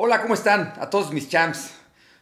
[0.00, 0.74] Hola, ¿cómo están?
[0.78, 1.72] A todos mis champs.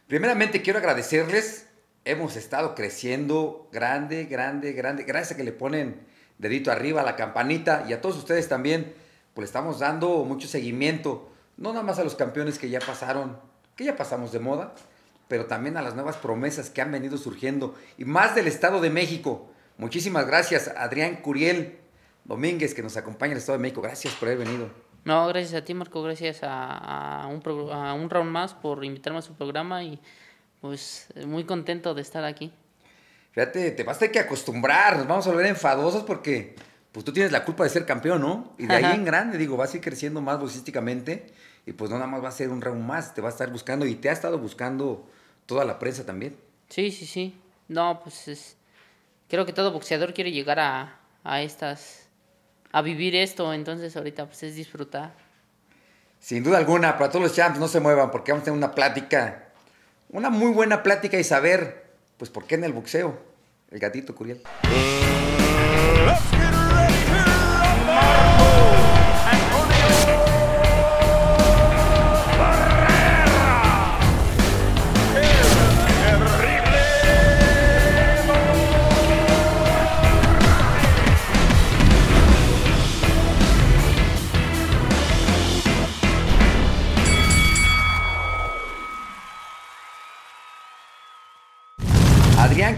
[0.07, 1.67] Primeramente quiero agradecerles.
[2.05, 5.03] Hemos estado creciendo grande, grande, grande.
[5.03, 6.01] Gracias a que le ponen
[6.39, 8.95] dedito arriba a la campanita y a todos ustedes también,
[9.35, 11.29] pues estamos dando mucho seguimiento.
[11.55, 13.39] No nada más a los campeones que ya pasaron,
[13.75, 14.73] que ya pasamos de moda,
[15.27, 18.89] pero también a las nuevas promesas que han venido surgiendo y más del Estado de
[18.89, 19.51] México.
[19.77, 21.77] Muchísimas gracias, Adrián Curiel
[22.25, 23.83] Domínguez, que nos acompaña en el Estado de México.
[23.83, 24.86] Gracias por haber venido.
[25.07, 26.03] No, gracias a ti, Marco.
[26.03, 30.01] Gracias a, un, a un round más por invitarme a su programa y
[30.59, 32.51] pues muy contento de estar aquí.
[33.31, 36.55] Fíjate, te vas a tener que acostumbrar, nos vamos a volver enfadosos porque
[36.91, 38.53] pues tú tienes la culpa de ser campeón, ¿no?
[38.57, 41.27] Y de ahí en grande, digo, vas a ir creciendo más boxísticamente
[41.65, 43.49] y pues no nada más va a ser un round más, te va a estar
[43.49, 45.07] buscando y te ha estado buscando
[45.45, 46.35] toda la prensa también.
[46.67, 47.33] Sí, sí, sí.
[47.69, 48.57] No, pues es,
[49.29, 52.06] creo que todo boxeador quiere llegar a, a estas
[52.71, 55.13] a vivir esto, entonces ahorita pues es disfrutar.
[56.19, 58.73] Sin duda alguna, para todos los champs no se muevan porque vamos a tener una
[58.73, 59.49] plática,
[60.09, 61.85] una muy buena plática y saber,
[62.17, 63.17] pues, por qué en el boxeo,
[63.69, 64.41] el gatito Curiel.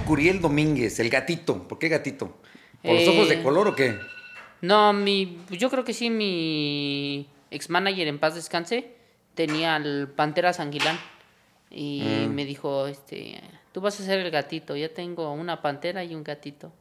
[0.09, 1.67] Curiel Domínguez, el gatito.
[1.67, 2.35] ¿Por qué gatito?
[2.81, 3.95] ¿Por los ojos de eh, color o qué?
[4.59, 8.91] No, mi, yo creo que sí, mi ex manager en paz descanse
[9.35, 10.97] tenía al Pantera Sanguilán
[11.69, 12.33] y mm.
[12.33, 13.39] me dijo, este,
[13.71, 16.71] tú vas a ser el gatito, ya tengo una pantera y un gatito.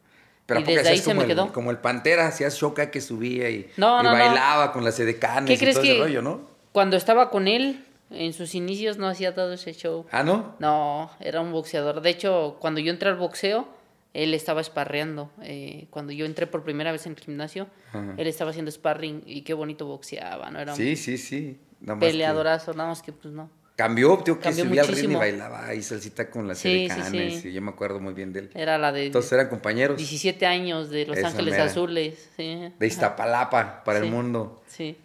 [0.47, 1.53] Pero y desde ahí se me quedó.
[1.53, 5.99] como el pantera, hacías shoka que subía y, bailaba con las edecanes y todo ese
[5.99, 6.41] rollo, ¿no?
[6.73, 10.07] Cuando estaba con él, en sus inicios no hacía todo ese show.
[10.11, 10.55] ¿Ah, no?
[10.59, 12.01] No, era un boxeador.
[12.01, 13.69] De hecho, cuando yo entré al boxeo,
[14.15, 15.31] él estaba sparreando.
[15.43, 17.69] Eh, cuando yo entré por primera vez en el gimnasio,
[18.17, 20.61] él estaba haciendo sparring y qué bonito boxeaba, ¿no?
[20.61, 21.59] Era sí, sí, sí.
[22.01, 23.51] peleadorazo, nada más que pues no.
[23.77, 27.53] Cambió, tío, que subía al ritmo y bailaba ahí salsita con las sí, sí, sí.
[27.53, 28.51] yo me acuerdo muy bien de él.
[28.55, 29.07] Era la de...
[29.07, 29.97] Entonces eran compañeros.
[29.97, 32.73] 17 años de Los Ángeles Azules, sí.
[32.77, 34.63] De Iztapalapa, para el mundo.
[34.67, 34.99] Sí.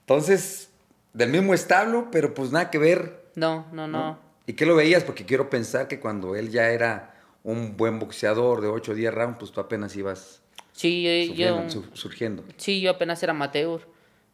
[0.00, 0.67] Entonces,
[1.12, 3.30] del mismo establo, pero pues nada que ver.
[3.34, 5.04] No, no, no, ¿Y qué lo veías?
[5.04, 7.14] Porque quiero pensar que cuando él ya era
[7.44, 10.42] un buen boxeador de 8 o 10 rounds, pues tú apenas ibas
[10.72, 12.44] sí, yo, surgiendo.
[12.56, 13.82] Sí, yo apenas era amateur.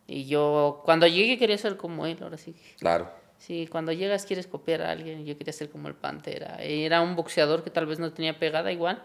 [0.06, 2.54] Y yo, cuando llegué quería ser como él, ahora sí.
[2.78, 3.10] Claro.
[3.38, 6.56] Sí, cuando llegas quieres copiar a alguien, yo quería ser como el Pantera.
[6.60, 9.02] Era un boxeador que tal vez no tenía pegada igual,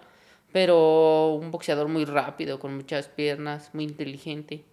[0.52, 4.64] pero un boxeador muy rápido, con muchas piernas, muy inteligente.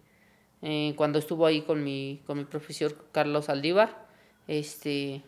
[0.61, 4.07] Eh, cuando estuvo ahí con mi, con mi profesor Carlos Aldívar.
[4.47, 5.21] Este,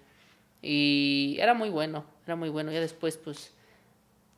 [0.62, 2.72] y era muy bueno, era muy bueno.
[2.72, 3.52] Ya después, pues,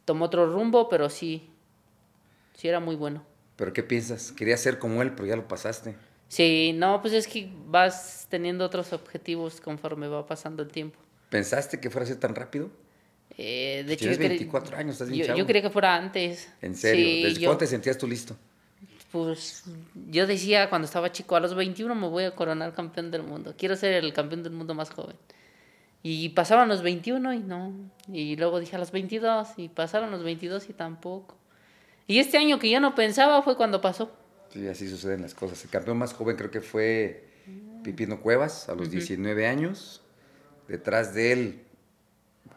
[0.06, 1.50] tomó otro rumbo, pero sí,
[2.56, 3.24] sí era muy bueno.
[3.56, 4.32] ¿Pero qué piensas?
[4.32, 5.96] Quería ser como él, pero ya lo pasaste.
[6.28, 10.98] Sí, no, pues es que vas teniendo otros objetivos conforme va pasando el tiempo.
[11.30, 12.70] ¿Pensaste que fuera a ser tan rápido?
[13.38, 16.50] Eh, de hecho, Tienes 24 años, estás yo, yo, quería que fuera antes.
[16.62, 17.08] ¿En serio?
[17.28, 18.36] ¿Desde cuándo te sentías tú listo?
[19.12, 19.66] Pues
[20.10, 23.54] yo decía cuando estaba chico, a los 21 me voy a coronar campeón del mundo.
[23.58, 25.16] Quiero ser el campeón del mundo más joven.
[26.04, 27.74] Y pasaban los 21 y no.
[28.08, 31.36] Y luego dije a los 22 y pasaron los 22 y tampoco.
[32.08, 34.12] Y este año que yo no pensaba fue cuando pasó.
[34.50, 35.64] Sí, así suceden las cosas.
[35.64, 37.28] El campeón más joven creo que fue
[37.84, 40.02] Pipino Cuevas a los 19 años.
[40.68, 41.64] Detrás de él,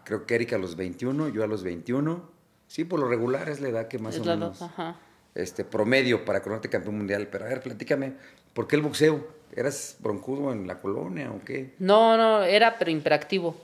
[0.04, 2.31] creo que Erika a los 21, yo a los 21.
[2.69, 4.62] Sí, por lo regular es la edad que más o menos.
[4.62, 4.97] Ajá
[5.34, 7.28] este, promedio para coronarte campeón mundial.
[7.28, 8.12] Pero a ver, platícame,
[8.53, 9.27] ¿por qué el boxeo?
[9.55, 11.75] ¿Eras broncudo en la colonia o qué?
[11.78, 13.56] No, no, era pero imperactivo.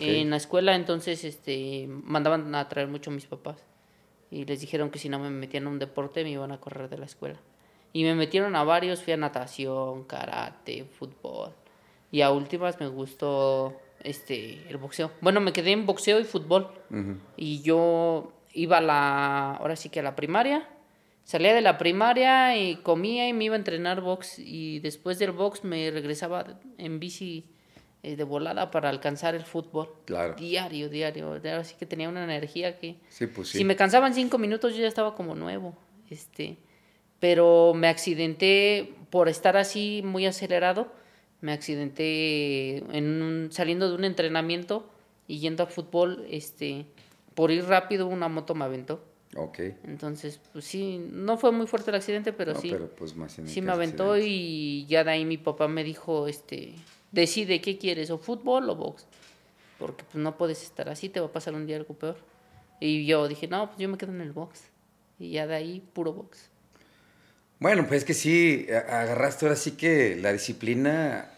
[0.00, 3.56] En la escuela entonces este, mandaban a traer mucho a mis papás.
[4.30, 6.88] Y les dijeron que si no me metían en un deporte me iban a correr
[6.88, 7.38] de la escuela.
[7.92, 11.52] Y me metieron a varios, fui a natación, karate, fútbol.
[12.10, 15.12] Y a últimas me gustó este el boxeo.
[15.20, 16.68] Bueno, me quedé en boxeo y fútbol.
[17.36, 20.68] Y yo iba a la, ahora sí que a la primaria
[21.26, 25.32] Salía de la primaria y comía y me iba a entrenar box y después del
[25.32, 27.46] box me regresaba en bici
[28.04, 29.88] eh, de volada para alcanzar el fútbol.
[30.04, 30.36] Claro.
[30.36, 31.32] Diario, diario.
[31.58, 33.00] Así que tenía una energía que...
[33.08, 33.58] Sí, pues sí.
[33.58, 35.76] Si me cansaban cinco minutos yo ya estaba como nuevo.
[36.10, 36.58] Este,
[37.18, 40.92] pero me accidenté por estar así muy acelerado.
[41.40, 44.88] Me accidenté en saliendo de un entrenamiento
[45.26, 46.24] y yendo a fútbol.
[46.30, 46.86] Este,
[47.34, 49.02] por ir rápido una moto me aventó.
[49.36, 49.58] Ok.
[49.84, 52.70] Entonces, pues sí, no fue muy fuerte el accidente, pero sí.
[52.70, 56.74] Pero pues más sí me aventó y ya de ahí mi papá me dijo, este,
[57.12, 59.06] decide qué quieres, o fútbol o box.
[59.78, 62.16] Porque pues no puedes estar así, te va a pasar un día algo peor.
[62.80, 64.62] Y yo dije, no, pues yo me quedo en el box.
[65.18, 66.50] Y ya de ahí, puro box.
[67.58, 71.30] Bueno, pues es que sí, agarraste ahora sí que la disciplina,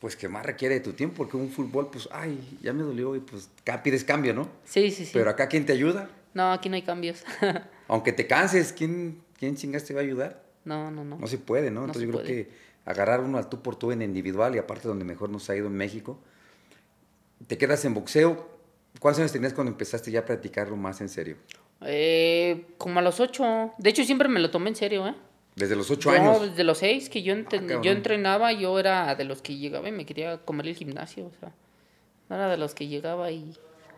[0.00, 3.14] pues que más requiere de tu tiempo, porque un fútbol, pues, ay, ya me dolió
[3.16, 3.50] y pues
[3.82, 4.48] pides cambio, ¿no?
[4.64, 5.10] Sí, sí, sí.
[5.12, 6.08] Pero acá, ¿quién te ayuda?
[6.36, 7.24] No, aquí no hay cambios.
[7.88, 10.42] Aunque te canses, ¿quién, quién chingas te va a ayudar?
[10.66, 11.16] No, no, no.
[11.16, 11.86] No se puede, ¿no?
[11.86, 12.50] Entonces yo creo que
[12.84, 15.66] agarrar uno al tú por tú en individual y aparte donde mejor nos ha ido
[15.66, 16.18] en México,
[17.46, 18.50] te quedas en boxeo.
[19.00, 21.36] ¿Cuántos años tenías cuando empezaste ya a practicarlo más en serio?
[21.80, 23.72] Eh, como a los ocho.
[23.78, 25.14] De hecho, siempre me lo tomé en serio, ¿eh?
[25.54, 26.38] ¿Desde los ocho años?
[26.38, 29.88] No, desde los seis que yo, ah, yo entrenaba, yo era de los que llegaba
[29.88, 31.54] y me quería comer el gimnasio, o sea,
[32.28, 33.56] no era de los que llegaba y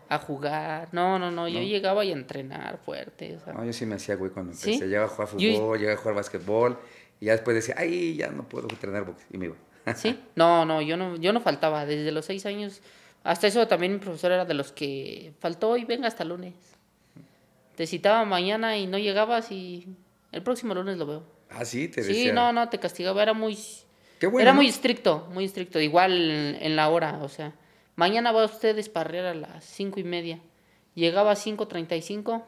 [0.09, 3.53] a jugar, no, no, no, yo llegaba y a entrenar fuerte, o sea.
[3.53, 6.15] No, yo sí me hacía güey cuando empecé, llegaba a jugar fútbol, llegaba a jugar
[6.15, 6.79] básquetbol,
[7.21, 9.55] y ya después decía, ay, ya no puedo entrenar box, y me iba.
[9.95, 12.81] sí, no, no, yo no, yo no faltaba, desde los seis años,
[13.23, 16.55] hasta eso también mi profesor era de los que faltó y venga hasta lunes.
[17.75, 19.87] Te citaba mañana y no llegabas y
[20.31, 21.23] el próximo lunes lo veo.
[21.49, 22.29] Ah, sí, te decía.
[22.29, 23.57] Sí, no, no, te castigaba, era muy...
[24.19, 27.53] era muy estricto, muy estricto, igual en, la hora, o sea,
[27.99, 30.39] mañana va usted a desparrear a las cinco y media.
[30.95, 32.43] Llegaba a 5.35,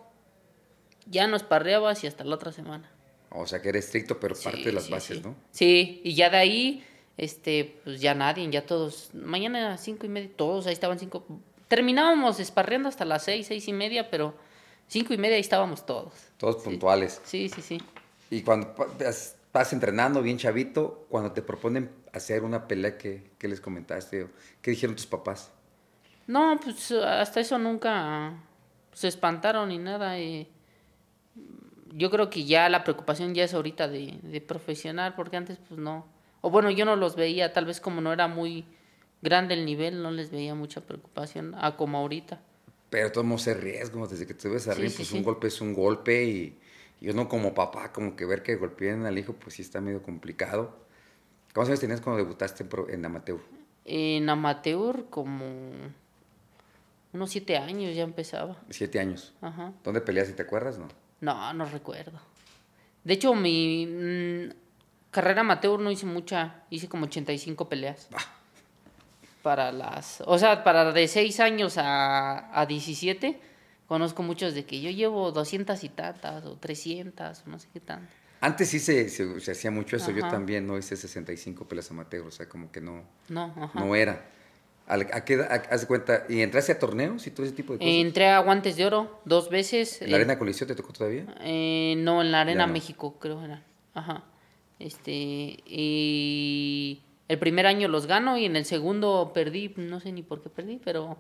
[1.07, 2.89] ya nos parreabas y hasta la otra semana.
[3.29, 5.35] O sea, que era estricto, pero parte de las bases, ¿no?
[5.51, 6.85] Sí, y ya de ahí,
[7.17, 10.99] este, pues ya nadie, ya todos, mañana a las cinco y media, todos ahí estaban
[10.99, 11.25] cinco.
[11.67, 14.33] Terminábamos esparreando hasta las seis, seis y media, pero
[14.87, 16.13] cinco y media ahí estábamos todos.
[16.37, 17.21] Todos puntuales.
[17.25, 17.81] Sí, sí, sí.
[18.29, 24.27] Y cuando estás entrenando bien chavito, cuando te proponen hacer una pelea, ¿qué, les comentaste?
[24.61, 25.51] ¿Qué dijeron tus papás?
[26.27, 28.33] No, pues hasta eso nunca
[28.93, 30.19] se espantaron ni nada.
[30.19, 30.47] Y
[31.93, 35.79] yo creo que ya la preocupación ya es ahorita de, de profesional, porque antes pues
[35.79, 36.05] no.
[36.41, 38.65] O bueno, yo no los veía, tal vez como no era muy
[39.21, 42.41] grande el nivel, no les veía mucha preocupación a como ahorita.
[42.89, 46.25] Pero todo ese riesgo, desde que te ves arriba, pues un golpe es un golpe
[46.25, 46.57] y
[47.01, 50.03] y uno como papá, como que ver que golpeen al hijo, pues sí está medio
[50.03, 50.85] complicado.
[51.53, 53.39] ¿Cuántos años tenías cuando debutaste en, amateur?
[53.85, 55.45] En amateur como
[57.13, 58.57] unos siete años ya empezaba.
[58.69, 59.33] Siete años.
[59.41, 59.73] Ajá.
[59.83, 60.87] ¿Dónde peleaste, te acuerdas, no?
[61.19, 62.19] No, no recuerdo.
[63.03, 64.53] De hecho, mi mm,
[65.11, 68.07] carrera amateur no hice mucha, hice como 85 peleas.
[68.13, 68.37] Ah.
[69.41, 73.39] Para las, o sea, para de seis años a, a 17
[73.87, 77.79] conozco muchos de que yo llevo 200 y tantas o 300 o no sé qué
[77.79, 78.13] tanto.
[78.41, 82.31] Antes sí se, se, hacía mucho eso, yo también no hice 65 pelas amateur, o
[82.31, 84.25] sea, como que no, no, no era.
[84.87, 86.25] ¿A, qué haz de cuenta?
[86.27, 87.93] ¿Y entraste a torneos y todo ese tipo de cosas?
[87.93, 90.01] Entré a Guantes de Oro dos veces.
[90.01, 91.25] ¿En la Arena Coliseo te tocó todavía?
[91.41, 93.63] Eh, no, en la Arena México creo era.
[93.93, 94.23] Ajá.
[94.79, 95.13] Este,
[95.65, 100.41] y el primer año los gano y en el segundo perdí, no sé ni por
[100.41, 101.17] qué perdí, pero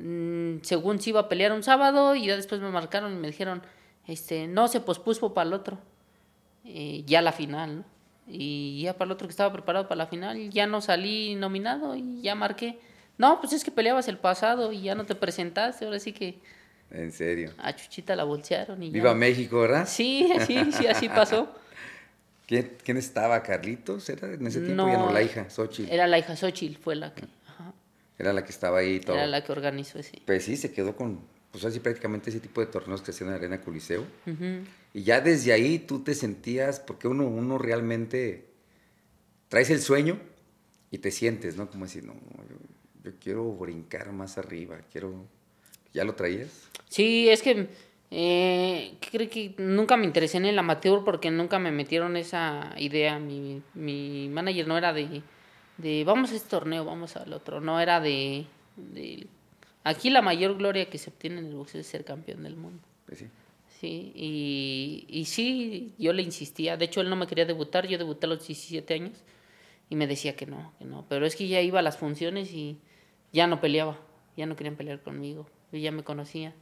[0.00, 3.28] Mm, según se iba a pelear un sábado y ya después me marcaron y me
[3.28, 3.62] dijeron,
[4.06, 5.78] este, no, se pospuso para el otro,
[6.64, 7.84] eh, ya la final,
[8.26, 11.96] Y ya para el otro que estaba preparado para la final, ya no salí nominado
[11.96, 12.78] y ya marqué.
[13.16, 16.38] No, pues es que peleabas el pasado y ya no te presentaste, ahora sí que...
[16.90, 17.52] En serio.
[17.58, 19.86] A Chuchita la bolsearon y Viva México, ¿verdad?
[19.86, 21.52] Sí, sí, sí, así pasó.
[22.46, 23.42] ¿Quién, estaba?
[23.42, 24.08] ¿Carlitos?
[24.08, 24.88] ¿Era en ese tiempo?
[24.88, 25.92] ya no, la hija, Xochitl.
[25.92, 27.24] Era la hija Xochitl, fue la que...
[28.18, 29.16] Era la que estaba ahí todo.
[29.16, 30.22] Era la que organizó, sí.
[30.26, 33.36] Pues sí, se quedó con, pues así prácticamente ese tipo de torneos que hacían en
[33.36, 34.04] Arena Coliseo.
[34.94, 38.46] Y ya desde ahí tú te sentías, porque uno, uno realmente
[39.48, 40.18] traes el sueño
[40.90, 41.70] y te sientes, ¿no?
[41.70, 42.14] Como decir, no,
[43.04, 45.26] yo, quiero brincar más arriba, quiero...
[45.94, 46.68] ¿Ya lo traías?
[46.90, 47.68] Sí, es que
[48.10, 53.18] eh, creo que nunca me interesé en el amateur porque nunca me metieron esa idea.
[53.18, 55.22] Mi, mi manager no era de
[55.78, 57.60] de vamos a este torneo, vamos al otro.
[57.60, 58.46] No era de,
[59.88, 62.82] Aquí la mayor gloria que se obtiene en el boxeo es ser campeón del mundo.
[63.06, 63.26] Pues sí.
[63.80, 66.76] Sí, y, y sí, yo le insistía.
[66.76, 67.86] De hecho, él no me quería debutar.
[67.86, 69.24] Yo debuté a los 17 años
[69.88, 71.06] y me decía que no, que no.
[71.08, 72.78] Pero es que ya iba a las funciones y
[73.32, 73.96] ya no peleaba.
[74.36, 75.46] Ya no querían pelear conmigo.
[75.72, 76.52] Ya me conocían.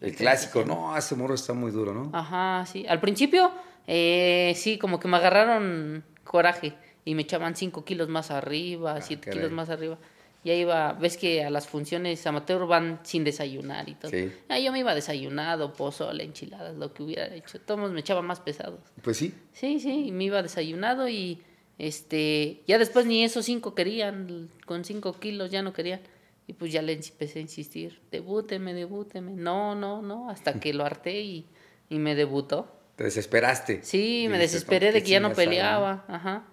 [0.00, 2.10] El clásico, no, ese muro está muy duro, ¿no?
[2.14, 2.86] Ajá, sí.
[2.88, 3.52] Al principio,
[3.86, 6.72] eh, sí, como que me agarraron coraje
[7.04, 9.98] y me echaban 5 kilos más arriba, 7 ah, kilos más arriba.
[10.44, 14.10] Ya iba, ves que a las funciones amateur van sin desayunar y todo.
[14.10, 14.30] Sí.
[14.48, 17.58] Ah, yo me iba desayunado, pozole, enchiladas, lo que hubiera hecho.
[17.60, 18.80] Todos me echaban más pesados.
[19.02, 19.32] Pues sí.
[19.52, 21.42] Sí, sí, me iba desayunado y
[21.78, 26.00] este ya después ni esos 5 querían, con 5 kilos ya no querían.
[26.46, 29.32] Y pues ya le empecé a insistir, debúteme, debúteme.
[29.32, 31.46] No, no, no, hasta que lo harté y,
[31.88, 32.70] y me debutó.
[32.96, 33.82] ¿Te desesperaste?
[33.82, 36.04] Sí, me desesperé de que ya no peleaba.
[36.06, 36.46] Ajá.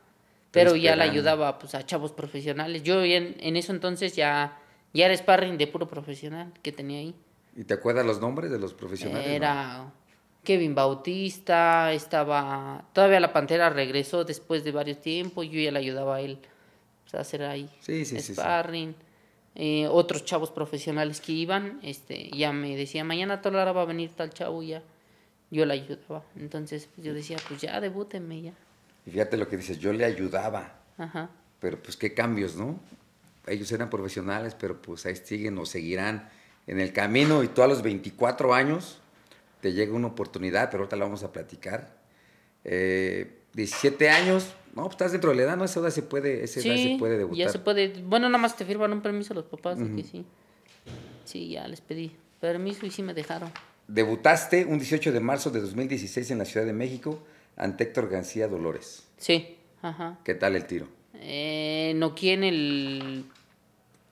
[0.51, 2.83] Pero ya la ayudaba pues a chavos profesionales.
[2.83, 4.59] Yo en, en eso entonces ya,
[4.93, 7.15] ya era sparring de puro profesional que tenía ahí.
[7.55, 9.27] ¿Y te acuerdas los nombres de los profesionales?
[9.27, 9.91] Era
[10.43, 12.85] Kevin Bautista, estaba...
[12.93, 16.39] Todavía la Pantera regresó después de varios tiempos, yo ya le ayudaba a él
[17.03, 18.95] pues, a hacer ahí sí, sí, sparring.
[19.53, 23.85] Eh, otros chavos profesionales que iban, este, ya me decía, mañana a hora va a
[23.85, 24.81] venir tal chavo, ya
[25.49, 26.23] yo le ayudaba.
[26.37, 28.53] Entonces pues, yo decía, pues ya, debútenme ya.
[29.05, 30.79] Y fíjate lo que dices, yo le ayudaba.
[30.97, 31.29] Ajá.
[31.59, 32.79] Pero pues qué cambios, ¿no?
[33.47, 36.29] Ellos eran profesionales, pero pues ahí siguen o seguirán
[36.67, 38.99] en el camino y tú a los 24 años
[39.61, 41.95] te llega una oportunidad, pero ahorita la vamos a platicar.
[42.63, 45.65] 17 eh, años, no, pues estás dentro de la edad, ¿no?
[45.65, 47.37] Esa edad se puede, esa edad se puede debutar.
[47.37, 48.01] ya se puede.
[48.03, 50.25] Bueno, nada más te firman un permiso los papás, que sí.
[51.25, 53.51] Sí, ya les pedí permiso y sí me dejaron.
[53.87, 57.21] Debutaste un 18 de marzo de 2016 en la Ciudad de México
[57.61, 59.07] ante Héctor García Dolores.
[59.17, 60.17] Sí, ajá.
[60.23, 60.87] ¿Qué tal el tiro?
[61.13, 63.25] Eh, no en el,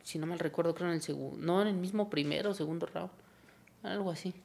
[0.04, 2.86] si no mal recuerdo, creo en el segundo, no, en el mismo primero o segundo
[2.86, 3.10] round,
[3.82, 4.36] algo así.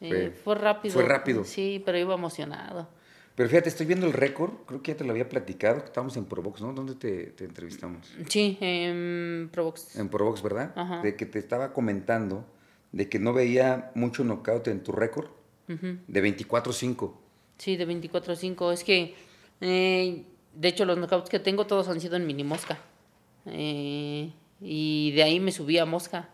[0.00, 0.94] Eh, fue, rápido.
[0.94, 1.44] Fue rápido.
[1.44, 2.88] Sí, pero iba emocionado.
[3.36, 6.24] Pero fíjate, estoy viendo el récord, creo que ya te lo había platicado, estábamos en
[6.24, 6.72] Provox, ¿no?
[6.72, 8.12] ¿Dónde te, entrevistamos?
[8.28, 9.94] Sí, en Provox.
[9.96, 10.72] En Provox, ¿verdad?
[10.74, 11.00] Ajá.
[11.00, 12.44] De que te estaba comentando
[12.90, 15.28] de que no veía mucho knockout en tu récord,
[15.68, 17.21] de 24-5.
[17.62, 18.72] Sí, de 24-5.
[18.72, 19.14] Es que,
[19.60, 22.78] eh, de hecho, los knockouts que tengo todos han sido en mini mosca.
[23.46, 26.28] Eh, y de ahí me subí a mosca.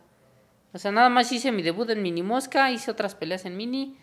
[0.72, 3.98] O sea, nada más hice mi debut en mini mosca, hice otras peleas en mini.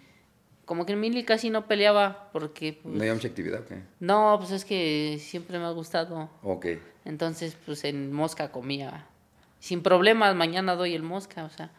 [0.65, 2.79] Como que en mini casi no peleaba porque...
[2.81, 3.81] Pues, ¿No había mucha actividad o qué?
[3.99, 6.29] No, pues es que siempre me ha gustado.
[6.43, 6.67] Ok.
[7.05, 9.07] Entonces, pues en mosca comía.
[9.59, 11.71] Sin problemas, mañana doy el mosca, o sea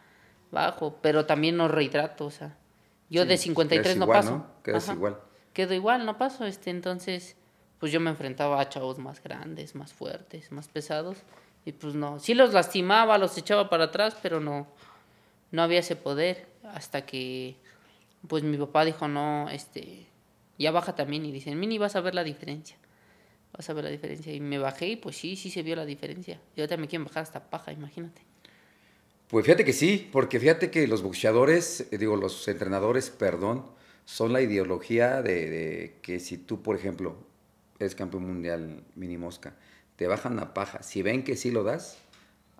[0.51, 2.57] bajo, pero también no rehidrato, o sea,
[3.09, 4.31] yo de 53 no paso.
[4.31, 4.47] ¿no?
[4.63, 5.17] Quedas igual.
[5.57, 7.35] Quedo igual, no paso, este, entonces,
[7.79, 11.17] pues yo me enfrentaba a chavos más grandes, más fuertes, más pesados,
[11.65, 14.67] y pues no, sí los lastimaba, los echaba para atrás, pero no,
[15.49, 16.45] no había ese poder,
[16.75, 17.55] hasta que,
[18.27, 20.05] pues mi papá dijo, no, este,
[20.59, 22.77] ya baja también, y dicen, Mini, vas a ver la diferencia,
[23.51, 25.85] vas a ver la diferencia, y me bajé, y pues sí, sí se vio la
[25.85, 28.21] diferencia, y ahorita me quieren bajar hasta paja, imagínate.
[29.27, 33.75] Pues fíjate que sí, porque fíjate que los boxeadores, eh, digo, los entrenadores, perdón,
[34.07, 37.17] son la ideología de, que si tú, por ejemplo,
[37.77, 39.57] eres campeón mundial mini mosca,
[39.97, 41.97] te bajan la paja, si ven que sí lo das,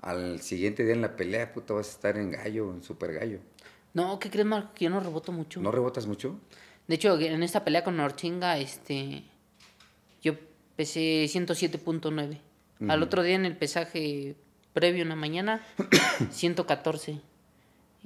[0.01, 3.39] al siguiente día en la pelea, puta, vas a estar en gallo, en super gallo.
[3.93, 4.73] No, ¿qué crees, Marco?
[4.73, 5.61] Que yo no reboto mucho.
[5.61, 6.37] ¿No rebotas mucho?
[6.85, 9.23] De hecho, en esta pelea con Norchinga, este,
[10.21, 10.33] yo
[10.75, 12.41] pesé 107.9.
[12.89, 14.35] Al otro día en el pesaje
[14.73, 15.65] previo en la mañana,
[16.29, 17.21] 114.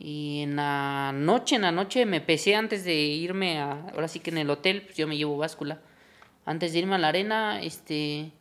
[0.04, 4.20] Y en la noche, en la noche me pesé antes de irme a, ahora sí
[4.20, 5.80] que en el hotel, pues yo me llevo báscula.
[6.44, 8.32] Antes de irme a la arena, este,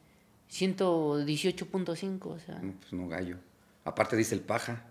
[0.51, 2.59] 118.5, o sea.
[2.61, 3.37] No, pues no gallo.
[3.85, 4.87] Aparte dice el paja.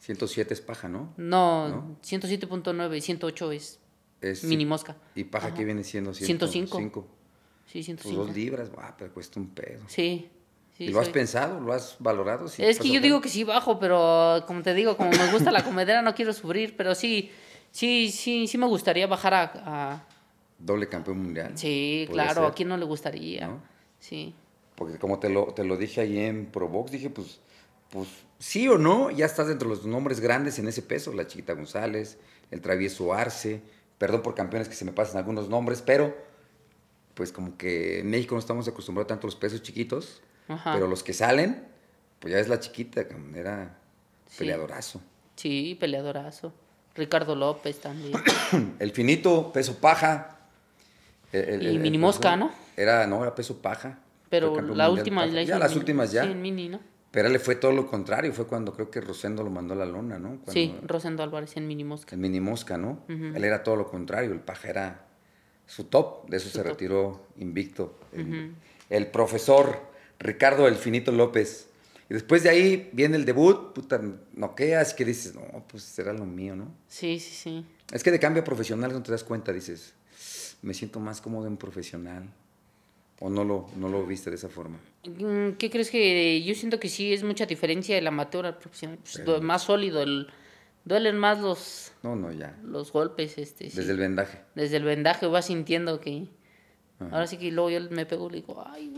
[0.00, 1.14] 107 es paja, ¿no?
[1.16, 1.96] No, ¿No?
[2.02, 3.78] 107.9, 108 es,
[4.20, 4.96] es mini mosca.
[5.14, 6.14] ¿Y paja qué viene siendo?
[6.14, 7.06] 105.
[7.66, 8.02] Sí, 105.
[8.02, 9.84] Pues dos libras, pero cuesta un pedo.
[9.86, 10.28] Sí,
[10.78, 11.58] ¿Y lo has pensado?
[11.58, 12.46] ¿Lo has valorado?
[12.56, 15.64] es que yo digo que sí bajo, pero como te digo, como me gusta la
[15.64, 17.32] comedera, no quiero sufrir, pero sí,
[17.72, 20.06] sí, sí, sí me gustaría bajar a...
[20.58, 21.52] Doble campeón mundial.
[21.56, 23.50] Sí, claro, a quién no le gustaría.
[23.98, 24.34] Sí.
[24.76, 27.40] Porque como te lo, te lo dije ahí en Provox, dije, pues,
[27.90, 28.08] pues
[28.38, 31.54] sí o no, ya estás dentro de los nombres grandes en ese peso, la Chiquita
[31.54, 32.18] González,
[32.52, 33.62] el Travieso Arce,
[33.98, 36.16] perdón por campeones que se me pasan algunos nombres, pero
[37.14, 40.22] pues como que en México no estamos acostumbrados tanto a los pesos chiquitos
[40.64, 41.66] pero los que salen,
[42.18, 43.78] pues ya es la chiquita, era
[44.36, 45.00] peleadorazo.
[45.36, 46.52] Sí, peleadorazo.
[46.94, 48.12] Ricardo López también.
[48.78, 50.38] el finito, peso paja.
[51.32, 52.50] y mini mosca, ¿no?
[52.76, 54.00] Era, no, era peso paja.
[54.28, 56.24] Pero la última Ya, las últimas ya.
[56.24, 56.80] Sí, en mini, ¿no?
[57.10, 59.86] Pero le fue todo lo contrario, fue cuando creo que Rosendo lo mandó a la
[59.86, 60.40] lona, ¿no?
[60.48, 62.14] sí, Rosendo Álvarez en mini mosca.
[62.14, 63.02] En mini mosca, ¿no?
[63.08, 65.06] Él era todo lo contrario, el paja era
[65.66, 67.98] su top, de eso se retiró invicto.
[68.90, 71.68] el profesor Ricardo El Finito López.
[72.10, 74.00] Y después de ahí viene el debut, puta,
[74.34, 76.74] noqueas que dices, no, pues será lo mío, ¿no?
[76.88, 77.66] Sí, sí, sí.
[77.92, 79.94] Es que de cambio profesional no te das cuenta, dices,
[80.62, 82.28] me siento más cómodo en profesional.
[83.20, 84.78] ¿O no lo, no lo viste de esa forma?
[85.04, 89.00] Mm, ¿Qué crees que yo siento que sí es mucha diferencia el amateur al profesional?
[89.24, 90.28] Pues, más sólido, el,
[90.84, 91.92] duelen más los...
[92.04, 92.56] No, no, ya.
[92.62, 93.64] Los golpes, este.
[93.64, 94.38] Desde el vendaje.
[94.54, 96.28] Desde el vendaje vas sintiendo que...
[97.00, 98.88] Ahora sí que luego yo me pego y le digo, ay,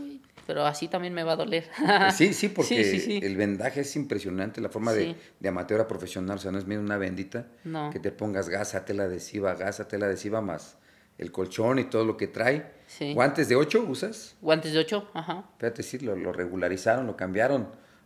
[0.47, 1.69] pero así también me va a doler.
[2.15, 6.39] sí, sí, porque el vendaje es impresionante, la forma de, de, amateur a profesional, o
[6.39, 7.47] sea, no es medio una bendita,
[7.91, 10.77] que te pongas gasa, tela adhesiva, gasa, tela adhesiva más
[11.21, 12.71] el colchón y todo lo que trae.
[13.13, 14.35] ¿Guantes de 8 usas?
[14.41, 15.45] Guantes de 8, ajá.
[15.51, 17.61] Espérate, sí, lo, lo, regularizaron, lo cambiaron.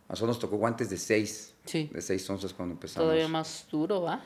[0.08, 1.54] A nosotros nos tocó guantes de 6.
[1.64, 1.90] Sí.
[1.92, 3.06] De 6 onzas cuando empezamos.
[3.06, 4.20] Todavía más duro, ¿va?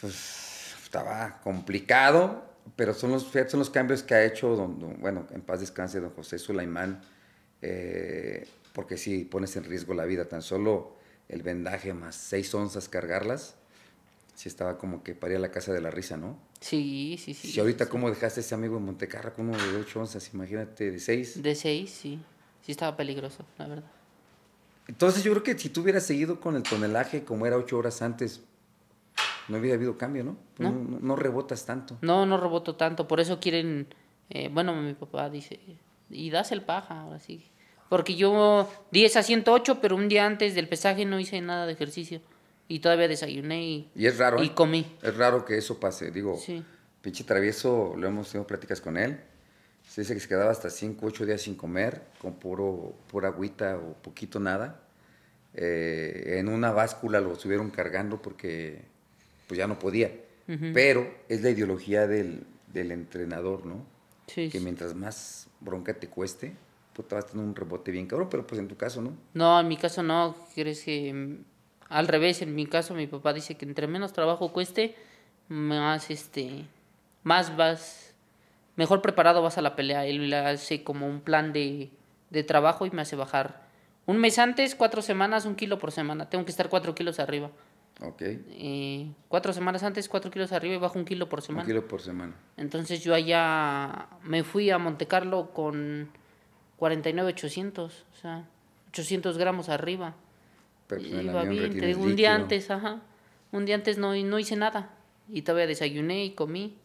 [0.00, 2.44] Pues estaba complicado,
[2.76, 6.10] pero son los, son los cambios que ha hecho, don, bueno, en paz descanse, don
[6.10, 7.02] José Sulaimán,
[7.62, 10.28] eh, porque sí, pones en riesgo la vida.
[10.28, 10.96] Tan solo
[11.28, 13.56] el vendaje más 6 onzas cargarlas,
[14.34, 16.38] sí estaba como que paría la casa de la risa, ¿no?
[16.60, 17.48] Sí, sí, sí.
[17.48, 20.32] Si ahorita, ¿cómo dejaste a ese amigo en Montecarra con uno de 8 onzas?
[20.32, 21.42] Imagínate, de 6.
[21.42, 22.20] De 6, sí.
[22.62, 23.90] Sí estaba peligroso, la verdad.
[24.88, 28.02] Entonces yo creo que si tú hubieras seguido con el tonelaje como era 8 horas
[28.02, 28.42] antes,
[29.48, 30.36] no hubiera habido cambio, ¿no?
[30.58, 31.98] No, no, rebotas tanto.
[32.02, 33.06] No, no reboto tanto.
[33.06, 33.88] Por eso quieren,
[34.30, 35.60] eh, bueno, mi papá dice,
[36.10, 37.50] y das el paja, ahora sí.
[37.88, 41.72] Porque yo di esa 108, pero un día antes del pesaje no hice nada de
[41.72, 42.20] ejercicio.
[42.68, 44.54] Y todavía desayuné y, y es raro, y ¿eh?
[44.54, 44.96] comí.
[45.02, 46.10] Es raro que eso pase.
[46.10, 46.40] Digo,
[47.00, 49.20] pinche travieso, lo hemos tenido pláticas con él.
[49.88, 53.76] Se dice que se quedaba hasta 5, 8 días sin comer, con puro, pura agüita
[53.76, 54.80] o poquito nada.
[55.54, 58.82] Eh, en una báscula lo estuvieron cargando porque
[59.46, 60.10] pues ya no podía.
[60.72, 63.84] Pero es la ideología del, del entrenador, ¿no?
[64.28, 66.56] Sí, que mientras más bronca te cueste,
[66.94, 69.12] pues te vas a tener un rebote bien cabrón, pero pues en tu caso, ¿no?
[69.34, 70.34] No, en mi caso no.
[70.54, 71.36] ¿Quieres que
[71.88, 74.96] al revés, en mi caso mi papá dice que entre menos trabajo cueste,
[75.48, 76.64] más este
[77.22, 78.14] más vas
[78.76, 80.06] mejor preparado vas a la pelea.
[80.06, 81.90] Él hace como un plan de,
[82.30, 83.66] de trabajo y me hace bajar
[84.06, 86.30] un mes antes, cuatro semanas, un kilo por semana.
[86.30, 87.50] Tengo que estar cuatro kilos arriba.
[88.02, 88.22] Ok.
[88.22, 91.62] Eh, cuatro semanas antes, cuatro kilos arriba y bajo un kilo por semana.
[91.62, 92.34] Un kilo por semana.
[92.56, 96.10] Entonces yo allá me fui a Monte Carlo con
[96.76, 98.46] 49,800, o sea,
[98.88, 100.14] 800 gramos arriba.
[100.88, 103.02] Pero pues, iba bien, te digo, un día antes, ajá.
[103.52, 104.90] Un día antes no, no hice nada.
[105.28, 106.76] Y todavía desayuné y comí.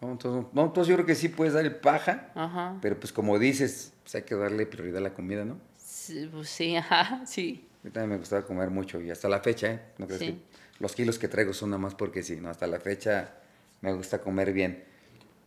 [0.00, 2.30] No, entonces, entonces yo creo que sí puedes dar el paja.
[2.34, 2.76] Ajá.
[2.82, 5.58] Pero pues como dices, pues hay que darle prioridad a la comida, ¿no?
[5.76, 7.66] Sí, pues sí, ajá, sí.
[7.84, 9.80] Mí también me gustaba comer mucho y hasta la fecha, ¿eh?
[9.98, 10.36] ¿No crees que
[10.80, 12.48] los kilos que traigo son nada más porque sí, ¿no?
[12.48, 13.34] Hasta la fecha
[13.82, 14.84] me gusta comer bien.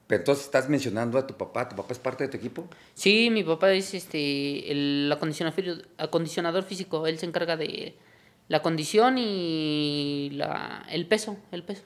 [0.05, 2.69] Pero entonces estás mencionando a tu papá, ¿tu papá es parte de tu equipo?
[2.93, 7.95] Sí, mi papá es este el acondicionador, acondicionador físico, él se encarga de
[8.47, 11.83] la condición y la, el peso, el peso.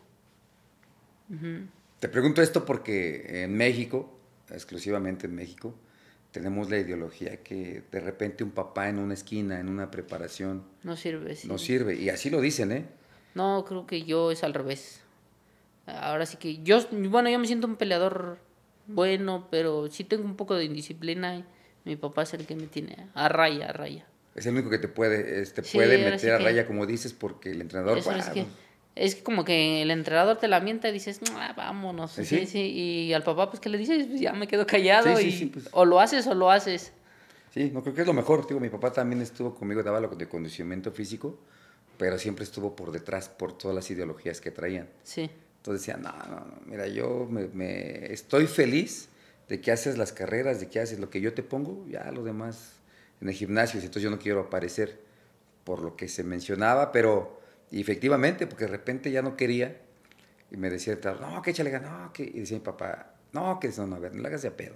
[1.99, 5.73] Te pregunto esto porque en México, exclusivamente en México,
[6.31, 10.63] tenemos la ideología que de repente un papá en una esquina, en una preparación...
[10.83, 11.47] No sirve, sí.
[11.47, 12.85] No sirve, y así lo dicen, ¿eh?
[13.35, 15.01] No, creo que yo es al revés.
[15.85, 18.39] Ahora sí que yo, bueno, yo me siento un peleador
[18.87, 21.45] bueno, pero sí tengo un poco de indisciplina y
[21.85, 24.05] mi papá es el que me tiene a raya, a raya.
[24.35, 27.61] Es el único que te puede, este, puede meter a raya, como dices, porque el
[27.61, 27.97] entrenador...
[27.97, 28.45] es, que,
[28.95, 32.11] es como que el entrenador te la mienta y dices, ah, vámonos.
[32.11, 32.45] ¿Sí?
[32.45, 32.59] ¿Sí?
[32.59, 34.07] Y al papá, pues, ¿qué le dices?
[34.07, 35.69] Pues ya me quedo callado y pues.
[35.71, 36.91] o lo haces o lo haces.
[37.53, 38.47] Sí, no creo que es lo mejor.
[38.47, 41.37] Digo, mi papá también estuvo conmigo, daba lo de condicionamiento físico,
[41.97, 44.87] pero siempre estuvo por detrás por todas las ideologías que traían.
[45.03, 45.29] Sí.
[45.57, 49.09] Entonces decía, no, no, no, mira, yo me, estoy feliz
[49.47, 52.23] de que haces las carreras, de que haces lo que yo te pongo, ya lo
[52.23, 52.77] demás
[53.21, 54.99] en el gimnasio, entonces yo no quiero aparecer
[55.63, 57.40] por lo que se mencionaba, pero
[57.79, 59.79] efectivamente, porque de repente ya no quería,
[60.51, 63.69] y me decía, no, que échale ganas, no, que, y decía mi papá, no, que
[63.69, 64.75] no, no, a ver, no le hagas de a pedo.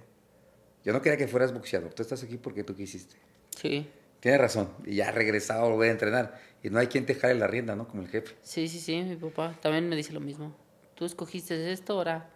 [0.84, 3.16] Yo no quería que fueras boxeador, tú estás aquí porque tú quisiste.
[3.54, 3.88] Sí.
[4.20, 7.34] Tienes razón, y ya regresado, lo voy a entrenar, y no hay quien te jale
[7.34, 7.86] la rienda, ¿no?
[7.86, 8.34] Como el jefe.
[8.42, 10.56] Sí, sí, sí, mi papá también me dice lo mismo
[10.96, 12.28] tú escogiste esto, ahora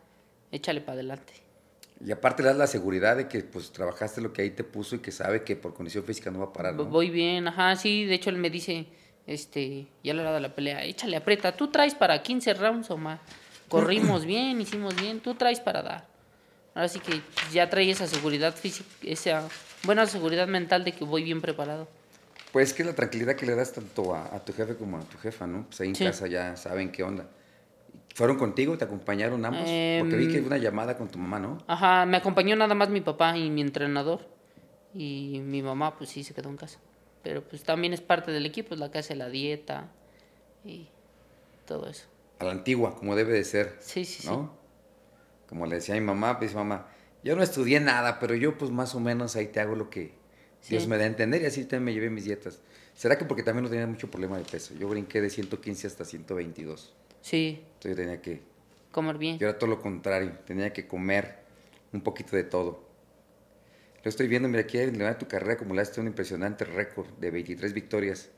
[0.52, 1.32] échale para adelante.
[2.04, 4.96] Y aparte le das la seguridad de que pues trabajaste lo que ahí te puso
[4.96, 6.84] y que sabe que por condición física no va a parar, ¿no?
[6.84, 8.86] Voy bien, ajá, sí, de hecho él me dice,
[9.30, 12.96] este, ya le ha dado la pelea, échale aprieta, tú traes para 15 rounds o
[12.96, 13.20] más.
[13.68, 16.08] Corrimos bien, hicimos bien, tú traes para dar.
[16.74, 19.48] Ahora sí que ya trae esa seguridad física, esa
[19.84, 21.86] buena seguridad mental de que voy bien preparado.
[22.52, 25.46] Pues que la tranquilidad que le das tanto a, tu jefe como a tu jefa,
[25.46, 25.66] ¿no?
[25.66, 27.26] Pues ahí en casa ya saben qué onda.
[28.16, 28.76] ¿Fueron contigo?
[28.76, 29.62] ¿Te acompañaron ambos?
[29.62, 31.58] Porque vi que hubo una llamada con tu mamá, ¿no?
[31.68, 34.26] Ajá, me acompañó nada más mi papá y mi entrenador.
[34.92, 36.80] Y mi mamá, pues sí, se quedó en casa.
[37.22, 39.90] Pero pues también es parte del equipo, es la que hace la dieta
[40.64, 40.88] y
[41.66, 42.06] todo eso.
[42.38, 43.76] A la antigua, como debe de ser.
[43.80, 44.54] Sí, sí, ¿no?
[45.48, 46.86] Como le decía a mi mamá, pues mamá,
[47.22, 50.12] yo no estudié nada, pero yo pues más o menos ahí te hago lo que
[50.68, 52.60] Dios me da a entender y así también me llevé mis dietas.
[52.94, 54.74] ¿Será que porque también no tenía mucho problema de peso?
[54.74, 56.94] Yo brinqué de 115 hasta 122.
[57.20, 57.62] Sí.
[57.62, 58.42] Entonces yo tenía que...
[58.90, 59.38] Comer bien.
[59.38, 61.38] Yo era todo lo contrario, tenía que comer
[61.92, 62.89] un poquito de todo.
[64.02, 68.30] Lo estoy viendo, mira, aquí en tu carrera acumulaste un impresionante récord de 23 victorias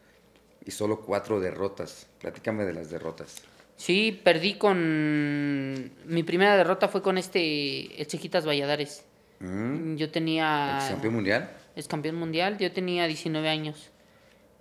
[0.65, 2.09] y solo 4 derrotas.
[2.21, 3.43] Platícame de las derrotas.
[3.77, 5.93] Sí, perdí con...
[6.07, 9.05] Mi primera derrota fue con este, el Chiquitas Valladares.
[9.39, 9.97] Mm.
[9.97, 10.79] Yo tenía...
[10.79, 11.51] ¿Es campeón mundial?
[11.77, 13.91] Es campeón mundial, yo tenía 19 años.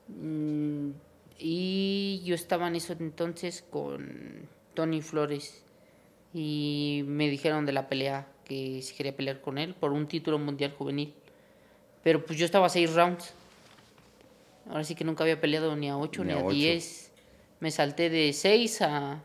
[0.07, 0.91] Mm,
[1.37, 5.63] y yo estaba en eso entonces con Tony Flores.
[6.33, 10.37] Y me dijeron de la pelea que si quería pelear con él por un título
[10.37, 11.13] mundial juvenil.
[12.03, 13.33] Pero pues yo estaba a seis rounds.
[14.69, 17.13] Ahora sí que nunca había peleado ni a ocho ni, a, diez.
[17.61, 19.23] Me salté de seis a,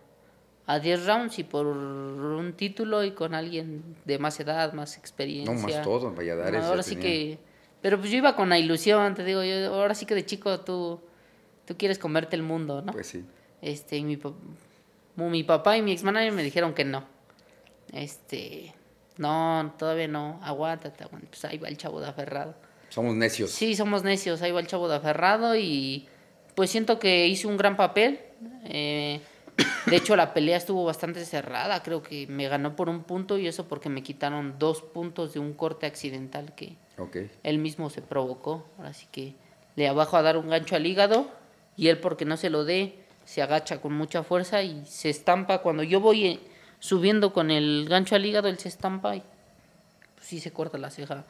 [0.66, 5.54] a diez rounds y por un título y con alguien de más edad, más experiencia.
[5.54, 6.62] No, más todo, Valladares.
[6.62, 7.38] ahora sí que...
[7.82, 10.60] Pero pues yo iba con la ilusión, te digo, yo, ahora sí que de chico
[10.60, 11.00] tú,
[11.64, 12.92] tú quieres comerte el mundo, ¿no?
[12.92, 13.24] Pues sí.
[13.60, 14.18] Este, y mi,
[15.16, 17.04] mi papá y mi ex manager me dijeron que no.
[17.92, 18.74] Este,
[19.18, 21.30] no, todavía no, aguántate, aguántate.
[21.30, 22.54] Pues ahí va el chavo de aferrado.
[22.88, 23.50] Somos necios.
[23.50, 26.08] Sí, somos necios, ahí va el chavo de aferrado y
[26.54, 28.20] pues siento que hice un gran papel.
[28.64, 29.20] Eh,
[29.86, 33.46] de hecho, la pelea estuvo bastante cerrada, creo que me ganó por un punto y
[33.46, 36.76] eso porque me quitaron dos puntos de un corte accidental que
[37.42, 38.66] él mismo se provocó.
[38.82, 39.34] Así que
[39.76, 41.30] le abajo a dar un gancho al hígado
[41.76, 45.58] y él porque no se lo dé se agacha con mucha fuerza y se estampa.
[45.58, 46.40] Cuando yo voy
[46.78, 49.22] subiendo con el gancho al hígado, él se estampa y
[50.14, 51.24] pues, sí se corta la ceja.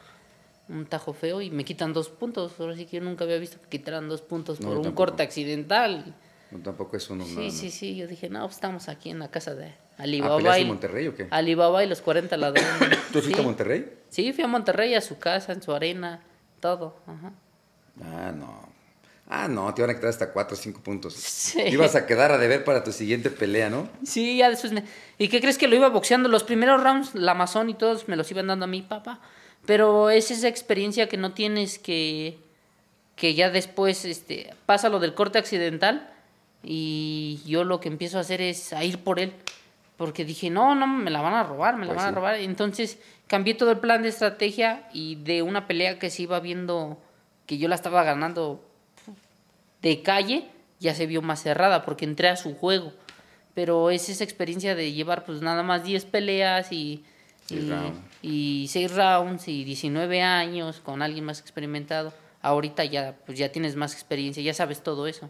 [0.69, 2.59] Un tajo feo y me quitan dos puntos.
[2.59, 6.13] Ahora sí que yo nunca había visto que quitaran dos puntos por un corte accidental.
[6.51, 7.25] No, tampoco es uno.
[7.25, 7.95] Sí, sí, sí.
[7.95, 10.57] Yo dije, no, pues, estamos aquí en la casa de ah, Alibaba.
[10.57, 11.27] en Monterrey o qué?
[11.31, 12.71] Alibaba y los 40 ladrones.
[13.13, 13.93] ¿Tú fuiste a Monterrey?
[14.09, 16.21] Sí, fui a Monterrey, a su casa, en su arena,
[16.59, 16.97] todo.
[17.07, 17.31] Ajá.
[18.01, 18.76] Ah, no.
[19.29, 21.13] Ah, no, te iban a quitar hasta 4 o 5 puntos.
[21.13, 21.61] Sí.
[21.61, 23.89] Ibas a quedar a deber para tu siguiente pelea, ¿no?
[24.03, 24.73] Sí, ya después.
[25.17, 26.29] ¿Y qué crees que lo iba boxeando?
[26.29, 29.19] Los primeros rounds, la Amazon y todos me los iban dando a mi papá.
[29.65, 32.37] Pero es esa experiencia que no tienes que.
[33.17, 36.09] que ya después este, pasa lo del corte accidental.
[36.63, 39.33] Y yo lo que empiezo a hacer es a ir por él.
[39.97, 42.35] Porque dije, no, no, me la van a robar, me la pues van a robar.
[42.35, 46.97] Entonces cambié todo el plan de estrategia y de una pelea que se iba viendo
[47.45, 48.66] que yo la estaba ganando
[49.81, 52.93] de calle ya se vio más cerrada porque entré a su juego.
[53.53, 57.03] Pero es esa experiencia de llevar pues nada más 10 peleas y,
[58.21, 62.13] y, 6 rounds y 19 años con alguien más experimentado.
[62.41, 65.29] Ahorita ya, pues ya tienes más experiencia, ya sabes todo eso.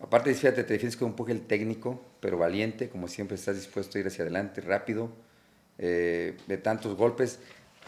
[0.00, 4.00] Aparte, fíjate, te defiendes con un el técnico, pero valiente, como siempre estás dispuesto a
[4.00, 5.10] ir hacia adelante, rápido,
[5.78, 7.38] eh, de tantos golpes.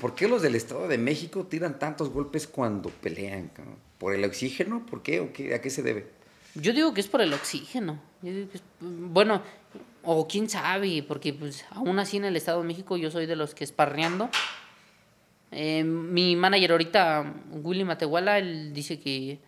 [0.00, 3.50] ¿Por qué los del Estado de México tiran tantos golpes cuando pelean?
[3.98, 4.86] ¿Por el oxígeno?
[4.86, 5.20] ¿Por qué?
[5.20, 5.54] ¿O qué?
[5.54, 6.06] ¿A qué se debe?
[6.54, 8.00] Yo digo que es por el oxígeno.
[8.80, 9.42] bueno,
[10.02, 13.36] o quién sabe, porque pues aún así en el Estado de México yo soy de
[13.36, 14.30] los que esparreando.
[15.50, 19.38] Eh, mi manager ahorita, Willy Matehuala, él dice que,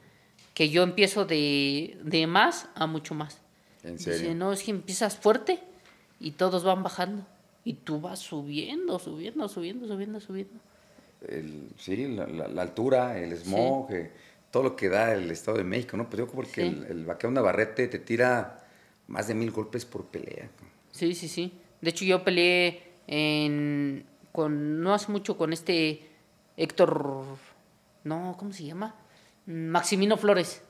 [0.54, 3.40] que yo empiezo de, de más a mucho más.
[3.82, 4.20] ¿En serio?
[4.20, 5.60] Dice, no, es que empiezas fuerte
[6.18, 7.26] y todos van bajando.
[7.64, 10.54] Y tú vas subiendo, subiendo, subiendo, subiendo, subiendo.
[11.26, 14.10] El, sí, la, altura, el smog, eh,
[14.50, 16.08] todo lo que da el Estado de México, ¿no?
[16.08, 18.64] Pues yo creo que el, el vaquero Navarrete te tira
[19.06, 20.48] más de mil golpes por pelea.
[20.90, 21.52] Sí, sí, sí.
[21.80, 26.08] De hecho, yo peleé en, con, no hace mucho con este
[26.56, 27.24] Héctor,
[28.04, 28.94] no, ¿cómo se llama?
[29.46, 30.62] Maximino Flores.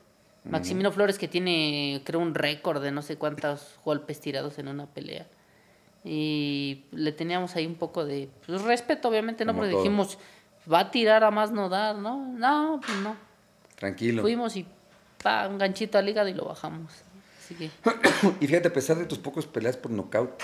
[0.43, 4.87] Maximino Flores que tiene, creo, un récord de no sé cuántos golpes tirados en una
[4.87, 5.27] pelea
[6.03, 9.55] y le teníamos ahí un poco de pues, respeto, obviamente, ¿no?
[9.55, 10.17] Porque dijimos,
[10.71, 12.27] va a tirar a más no dar, ¿no?
[12.33, 13.15] No, pues no.
[13.81, 14.21] Tranquilo.
[14.21, 14.67] Fuimos y
[15.23, 16.93] pa, un ganchito al hígado y lo bajamos.
[17.39, 17.71] Así que...
[18.39, 20.39] y fíjate, a pesar de tus pocos peleas por nocaut,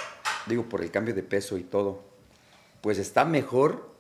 [0.47, 2.03] digo, por el cambio de peso y todo,
[2.81, 3.95] pues está mejor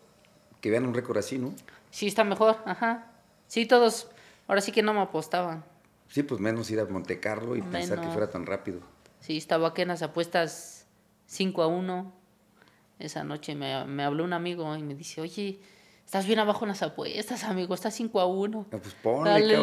[0.59, 1.53] que vean un récord así, ¿no?
[1.91, 3.11] Sí, está mejor, ajá.
[3.47, 4.07] Sí, todos,
[4.47, 5.63] ahora sí que no me apostaban.
[6.09, 8.79] Sí, pues menos ir a Monte Carlo y pensar que fuera tan rápido.
[9.19, 10.87] Sí, estaba aquí en las apuestas
[11.27, 12.13] 5 a 1.
[12.97, 15.59] Esa noche me, habló un amigo y me dice, oye,
[16.07, 18.67] estás bien abajo en las apuestas, amigo, estás 5 a 1.
[18.71, 19.57] Ah, pues ponle,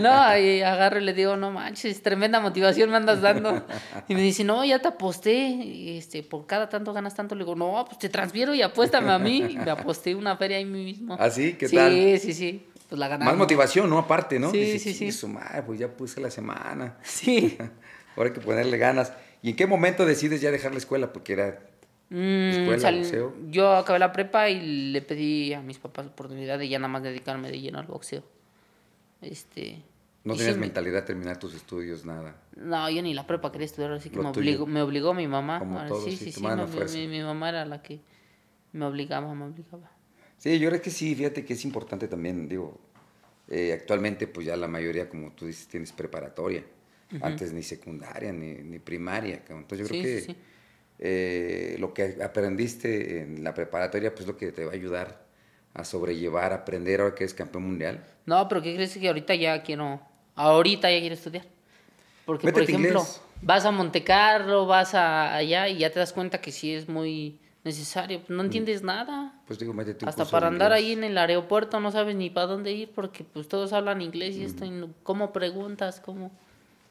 [0.00, 3.66] No, y agarro y le digo, no manches, tremenda motivación me andas dando.
[4.06, 7.34] Y me dice, no, ya te aposté, este, por cada tanto ganas tanto.
[7.34, 9.38] Le digo, no, pues te transfiero y apuéstame a mí.
[9.38, 11.16] Y me aposté una feria ahí mismo.
[11.18, 11.54] ¿Ah, sí?
[11.54, 11.92] ¿Qué tal?
[11.92, 12.66] Sí, sí, sí.
[12.88, 13.32] Pues la ganamos.
[13.32, 13.98] Más motivación, ¿no?
[13.98, 14.52] Aparte, ¿no?
[14.52, 15.26] Sí, sí, sí.
[15.66, 16.96] pues ya puse la semana.
[17.02, 17.58] Sí.
[18.16, 19.12] Ahora hay que ponerle ganas.
[19.42, 21.12] ¿Y en qué momento decides ya dejar la escuela?
[21.12, 21.58] Porque era
[22.10, 23.34] mm, escuela, boxeo.
[23.48, 27.02] Yo acabé la prepa y le pedí a mis papás oportunidad de ya nada más
[27.02, 28.22] dedicarme de lleno al boxeo.
[29.20, 29.82] Este,
[30.24, 32.36] ¿No tenías mentalidad de terminar tus estudios, nada?
[32.56, 35.58] No, yo ni la prepa quería estudiar, así que me obligó, me obligó mi mamá.
[35.58, 38.00] Como todos, sí, sí, sí, mi, mamá era la que
[38.72, 39.90] me obligaba, me obligaba.
[40.36, 42.78] Sí, yo creo que sí, fíjate que es importante también, digo,
[43.48, 46.64] eh, actualmente pues ya la mayoría, como tú dices, tienes preparatoria
[47.22, 49.42] Antes ni secundaria, ni, ni primaria.
[49.48, 50.36] Entonces yo creo que
[50.98, 55.26] eh, lo que aprendiste en la preparatoria, pues lo que te va a ayudar
[55.74, 58.04] a sobrellevar, a aprender ahora que eres campeón mundial.
[58.26, 60.00] No, pero ¿qué crees que ahorita ya quiero,
[60.34, 61.46] ahorita ya quiero estudiar?
[62.26, 63.06] Porque, por ejemplo,
[63.42, 66.88] vas a Monte Carlo, vas a allá y ya te das cuenta que sí es
[66.88, 68.22] muy necesario.
[68.28, 68.46] No mm.
[68.46, 69.40] entiendes nada.
[69.46, 72.46] Pues digo, métete un Hasta para andar ahí en el aeropuerto no sabes ni para
[72.48, 74.66] dónde ir porque pues todos hablan inglés y esto,
[75.02, 76.00] ¿cómo preguntas?
[76.00, 76.32] ¿Cómo?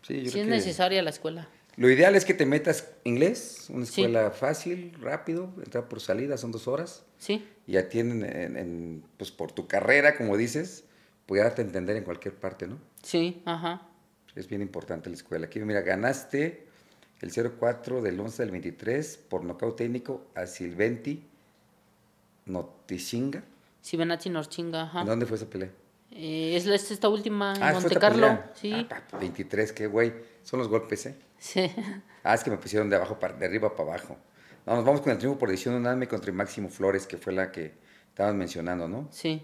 [0.02, 1.48] Sí, yo es necesaria la escuela.
[1.78, 6.52] Lo ideal es que te metas inglés, una escuela fácil, rápido, entrar por salida, son
[6.52, 7.06] dos horas.
[7.20, 7.48] Sí.
[7.68, 10.86] Y atienden en, pues por tu carrera, como dices,
[11.28, 12.80] pudiérate entender en cualquier parte, ¿no?
[13.04, 13.88] Sí, ajá.
[14.36, 15.46] Es bien importante la escuela.
[15.46, 16.66] Aquí, mira, ganaste
[17.22, 21.24] el 04 del 11 del 23 por nocaut técnico a Silventi
[22.48, 23.44] Notichinga.
[23.82, 25.04] Silvenati Norchinga, ajá.
[25.04, 25.70] ¿Dónde fue esa pelea?
[26.12, 28.40] Eh, es esta última en ah, Monte Carlo.
[28.56, 28.74] Sí.
[28.74, 30.14] Ah, 23, qué güey.
[30.44, 31.16] Son los golpes, ¿eh?
[31.40, 31.72] Sí.
[32.24, 34.18] Ah, es que me pusieron de abajo para, de arriba para abajo.
[34.66, 37.74] nos vamos con el triunfo por decisión unánime contra Máximo Flores, que fue la que
[38.10, 39.08] estabas mencionando, ¿no?
[39.12, 39.42] Sí.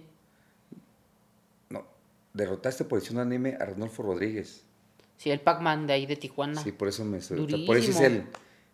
[1.69, 1.85] No,
[2.33, 4.65] derrotaste por decisión unánime a Arnolfo Rodríguez.
[5.17, 6.61] Sí, el Pac-Man de ahí de Tijuana.
[6.61, 7.19] Sí, por eso me...
[7.19, 7.65] Durísimo.
[7.65, 8.25] Por eso es él.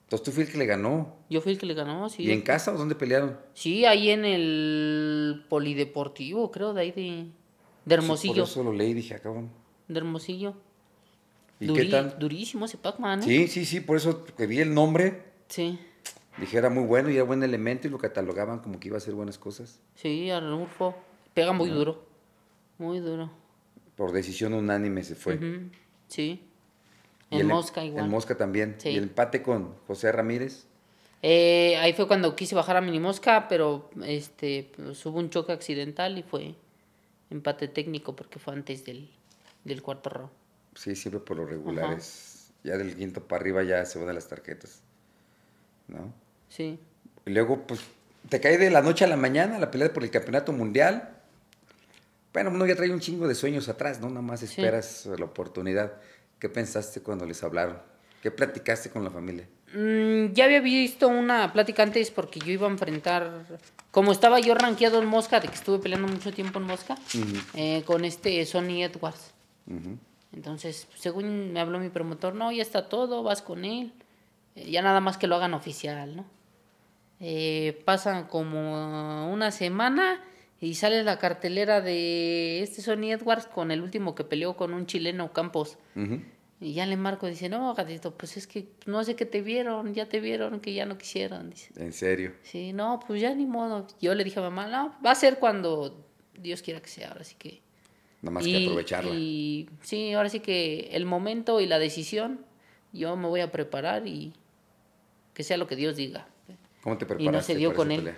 [0.10, 1.18] Entonces tú fuiste el que le ganó.
[1.30, 2.24] Yo fui el que le ganó, sí.
[2.24, 3.38] ¿Y en casa o dónde pelearon?
[3.54, 7.28] Sí, ahí en el Polideportivo, creo, de ahí de,
[7.86, 8.34] de Hermosillo.
[8.34, 9.22] Sí, por eso lo leí y dije.
[9.24, 9.30] Ah,
[9.88, 10.56] de Hermosillo.
[11.60, 11.86] ¿Y qué?
[12.18, 13.22] Durísimo ese Pac-Man.
[13.22, 13.24] ¿eh?
[13.24, 15.24] Sí, sí, sí, por eso que vi el nombre.
[15.48, 15.78] Sí.
[16.38, 19.00] Dije, era muy bueno y era buen elemento y lo catalogaban como que iba a
[19.00, 19.80] hacer buenas cosas.
[19.96, 20.96] Sí, Arnulfo.
[21.34, 22.06] Pega muy duro.
[22.78, 23.30] Muy duro.
[23.96, 25.38] Por decisión unánime se fue.
[26.08, 26.42] Sí.
[27.30, 28.06] En Mosca igual.
[28.06, 28.78] En Mosca también.
[28.86, 30.66] ¿Y el empate con José Ramírez?
[31.22, 35.52] Eh, ahí fue cuando quise bajar a Mini Mosca, pero este, pues, hubo un choque
[35.52, 36.56] accidental y fue
[37.30, 39.10] empate técnico porque fue antes del,
[39.66, 40.39] del cuarto round.
[40.80, 42.52] Sí, siempre por los regulares.
[42.64, 44.82] Ya del quinto para arriba ya se van a las tarjetas.
[45.90, 46.14] ¿No?
[46.48, 46.80] Sí.
[47.26, 47.82] Y luego, pues,
[48.30, 51.18] te cae de la noche a la mañana la pelea por el campeonato mundial.
[52.32, 54.08] Bueno, uno ya trae un chingo de sueños atrás, ¿no?
[54.08, 55.96] Nada más esperas la oportunidad.
[56.40, 57.78] ¿Qué pensaste cuando les hablaron?
[58.24, 59.50] ¿Qué platicaste con la familia?
[59.74, 63.46] Mm, ya había visto una plática antes porque yo iba a enfrentar,
[63.92, 66.98] como estaba yo rankeado en Mosca, de que estuve peleando mucho tiempo en Mosca,
[67.54, 69.34] eh, con este Sonny Edwards.
[70.32, 73.94] Entonces, según me habló mi promotor, no, ya está todo, vas con él,
[74.56, 76.26] eh, ya nada más que lo hagan oficial, ¿no?
[77.20, 80.24] Eh, pasan como una semana
[80.62, 84.86] y sale la cartelera de este Sonny Edwards con el último que peleó con un
[84.86, 85.78] chileno Campos.
[86.62, 89.94] Y ya le marco, dice, no, gatito, pues es que no sé qué te vieron,
[89.94, 91.50] ya te vieron que ya no quisieron.
[91.50, 91.72] Dice.
[91.78, 92.34] ¿En serio?
[92.42, 93.88] Sí, no, pues ya ni modo.
[94.02, 96.06] Yo le dije a mamá, no, va a ser cuando
[96.38, 97.62] Dios quiera que sea, ahora sí que...
[98.22, 99.14] Nada más que aprovecharla.
[99.14, 102.40] Y sí, ahora sí que el momento y la decisión,
[102.92, 104.34] yo me voy a preparar y
[105.34, 106.28] que sea lo que Dios diga.
[106.82, 107.24] ¿Cómo te preparaste?
[107.24, 108.14] Y no se dio con él.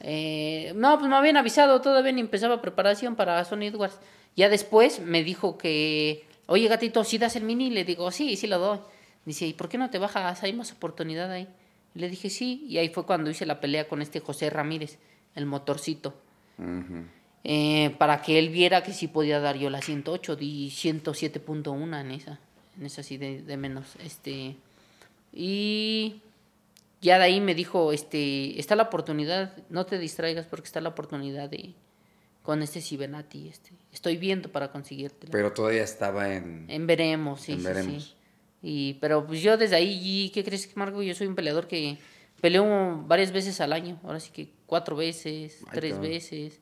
[0.00, 3.98] Eh, no, pues me habían avisado, todavía ni empezaba preparación para Sony Edwards.
[4.36, 8.48] Ya después me dijo que oye gatito, si das el mini, le digo, sí, sí
[8.48, 8.80] lo doy.
[9.24, 10.42] Dice, ¿y por qué no te bajas?
[10.42, 11.46] Hay más oportunidad ahí.
[11.94, 14.98] Le dije, sí, y ahí fue cuando hice la pelea con este José Ramírez,
[15.36, 16.14] el motorcito.
[17.42, 22.10] Eh, para que él viera que sí podía dar yo la 108, di 107.1 en
[22.10, 22.38] esa,
[22.78, 23.96] en esa sí de, de, menos.
[24.04, 24.56] Este,
[25.32, 26.20] y
[27.00, 30.90] ya de ahí me dijo, este, está la oportunidad, no te distraigas porque está la
[30.90, 31.72] oportunidad de,
[32.42, 33.70] con este Cibenati, este.
[33.90, 35.28] Estoy viendo para conseguirte.
[35.30, 36.66] Pero todavía estaba en...
[36.68, 38.14] En veremos, sí, sí,
[38.62, 41.02] Y, pero pues yo desde ahí, ¿qué crees, Marco?
[41.02, 41.98] Yo soy un peleador que
[42.42, 43.98] peleo varias veces al año.
[44.04, 46.60] Ahora sí que cuatro veces, tres veces.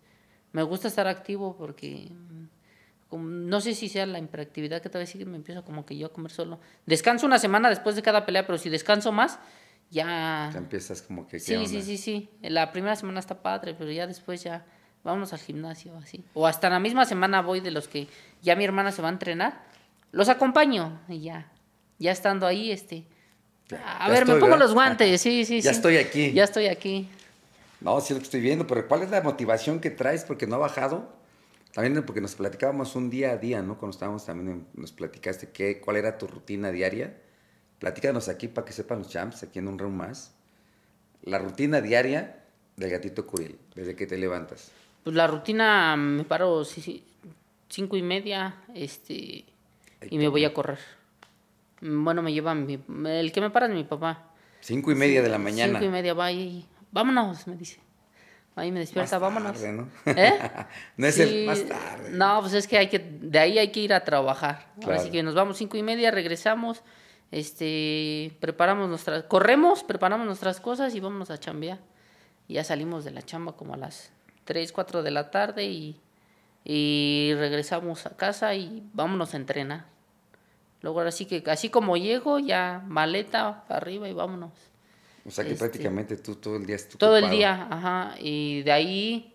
[0.58, 2.10] Me gusta estar activo porque...
[3.12, 6.08] no sé si sea la imperactividad que tal vez sí me empiezo como que yo
[6.08, 6.58] a comer solo.
[6.84, 9.38] Descanso una semana después de cada pelea, pero si descanso más,
[9.88, 10.50] ya...
[10.52, 11.38] Ya empiezas como que...
[11.38, 12.28] Sí, sí, sí, sí.
[12.42, 14.66] La primera semana está padre, pero ya después ya
[15.04, 16.24] vámonos al gimnasio, así.
[16.34, 18.08] O hasta la misma semana voy de los que
[18.42, 19.62] ya mi hermana se va a entrenar,
[20.10, 21.52] los acompaño y ya,
[22.00, 23.06] ya estando ahí, este...
[23.86, 26.32] A ver, me pongo los guantes, sí, sí, ya estoy aquí.
[26.32, 27.08] Ya estoy aquí.
[27.80, 30.24] No, sí lo que estoy viendo, pero ¿cuál es la motivación que traes?
[30.24, 31.16] Porque no ha bajado.
[31.72, 33.78] También porque nos platicábamos un día a día, ¿no?
[33.78, 37.16] Cuando estábamos también, nos platicaste qué, cuál era tu rutina diaria.
[37.78, 40.34] Platícanos aquí para que sepan los champs, aquí en un round más.
[41.22, 42.44] La rutina diaria
[42.76, 44.72] del gatito Curiel, desde que te levantas.
[45.04, 46.64] Pues la rutina me paro
[47.68, 49.44] cinco y media este
[50.10, 50.78] y me voy a correr.
[51.80, 54.32] Bueno, me lleva mi, el que me para es mi papá.
[54.60, 55.78] Cinco y media de la mañana.
[55.78, 57.78] Cinco y media, va y vámonos, me dice.
[58.56, 59.52] ahí me despierta, Más vámonos.
[59.52, 59.88] tarde, ¿no?
[60.06, 60.38] ¿Eh?
[60.96, 62.10] No es Sí, el más tarde.
[62.10, 64.72] No, pues es que hay que, de ahí hay que ir a trabajar.
[64.80, 65.00] Claro.
[65.00, 66.82] Así que nos vamos cinco y media, regresamos,
[67.30, 71.78] este, preparamos nuestras, corremos, preparamos nuestras cosas y vámonos a chambear.
[72.48, 74.10] Y ya salimos de la chamba como a las
[74.44, 76.00] 3, 4 de la tarde y,
[76.64, 79.84] y regresamos a casa y vámonos a entrenar.
[80.80, 84.52] Luego ahora sí que así como llego, ya maleta para arriba y vámonos.
[85.28, 88.14] O sea que Este, prácticamente tú todo el día estás Todo el día, ajá.
[88.18, 89.34] Y de ahí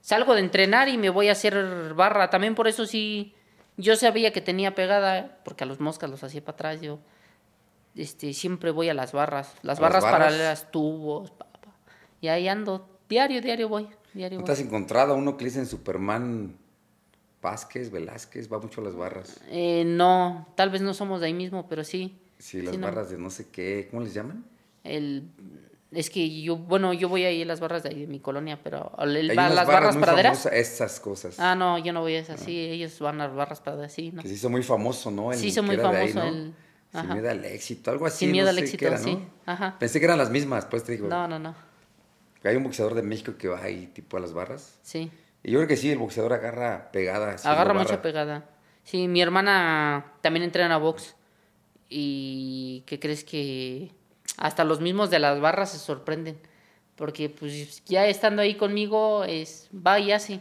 [0.00, 2.30] salgo de entrenar y me voy a hacer barra.
[2.30, 3.34] También por eso sí,
[3.76, 6.80] yo sabía que tenía pegada, porque a los moscas los hacía para atrás.
[6.80, 6.98] Yo
[7.94, 9.54] este, siempre voy a las barras.
[9.62, 10.20] Las ¿A las barras, barras?
[10.20, 11.30] paralelas, tubos.
[11.30, 11.74] pa, pa.
[12.20, 12.88] Y ahí ando.
[13.08, 13.88] Diario, diario voy.
[14.14, 16.56] Diario ¿No te has encontrado a uno que le dicen Superman
[17.42, 18.50] Vázquez, Velázquez?
[18.50, 19.40] Va mucho a las barras.
[19.50, 22.18] Eh, no, tal vez no somos de ahí mismo, pero sí.
[22.38, 22.86] Sí, las Sí, no.
[22.86, 23.88] barras de no sé qué.
[23.90, 24.44] ¿Cómo les llaman?
[24.84, 25.28] El,
[25.90, 28.60] es que yo, bueno, yo voy ahí a las barras de ahí de mi colonia,
[28.62, 30.46] pero el- Hay va- unas las barras muy praderas.
[30.46, 31.38] Esas cosas.
[31.40, 34.10] Ah, no, yo no voy a esas, sí, ellos van a las barras praderas, sí,
[34.12, 34.22] ¿no?
[34.22, 35.32] Que se hizo muy famoso, ¿no?
[35.32, 36.36] El Sí, hizo muy de ahí, famoso ¿no?
[36.36, 36.54] el-
[36.92, 38.18] Sin miedo al éxito, algo así.
[38.18, 39.18] Sin miedo no al sé éxito, qué era, sí.
[39.80, 41.08] Pensé que eran las mismas, pues te digo.
[41.08, 41.54] No, no, no.
[42.44, 44.78] Hay un boxeador de México que va ahí tipo a las barras.
[44.82, 45.10] Sí.
[45.42, 47.34] Y yo creo que sí, el boxeador agarra pegada.
[47.42, 48.44] Agarra mucha pegada.
[48.84, 51.16] Sí, mi hermana también entrena box.
[51.88, 53.90] Y ¿qué crees que
[54.36, 56.38] hasta los mismos de las barras se sorprenden?
[56.96, 60.40] Porque pues ya estando ahí conmigo es va y hace.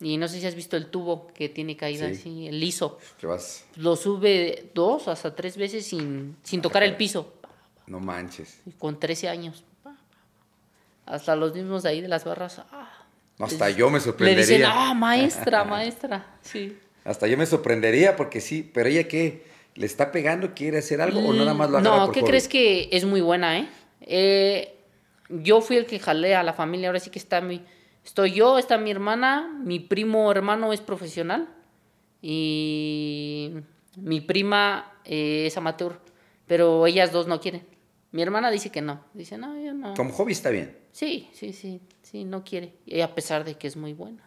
[0.00, 2.12] Y no sé si has visto el tubo que tiene caída Sí.
[2.12, 2.98] así, el liso.
[3.20, 7.34] Que vas, Lo sube dos hasta tres veces sin, sin tocar el piso.
[7.88, 8.60] no manches.
[8.66, 9.64] Y Con 13 años.
[11.06, 12.60] Hasta los mismos de ahí de las barras.
[12.70, 13.06] ah,
[13.38, 14.46] No, hasta les- yo me Le sorprendería.
[14.46, 16.26] dicen, ah, maestra, maestra.
[16.42, 16.78] Sí.
[17.04, 19.46] Hasta yo me sorprendería porque sí, pero ella qué,
[19.78, 20.54] ¿le está pegando?
[20.54, 22.28] ¿Quiere hacer algo o nada más lo agarra No, por ¿qué hobby?
[22.30, 23.68] crees que es muy buena, eh?
[24.00, 24.74] Eh,
[25.28, 27.62] Yo fui el que jalé a la familia, ahora sí que está mi...
[28.04, 31.48] Estoy yo, está mi hermana, mi primo hermano es profesional
[32.22, 33.52] y
[33.96, 36.00] mi prima eh, es amateur,
[36.46, 37.62] pero ellas dos no quieren.
[38.10, 39.94] Mi hermana dice que no, dice, no, yo no.
[39.94, 40.76] Como hobby está bien.
[40.92, 42.72] Sí, sí, sí, sí, no quiere.
[42.86, 44.22] Y a pesar de que es muy buena,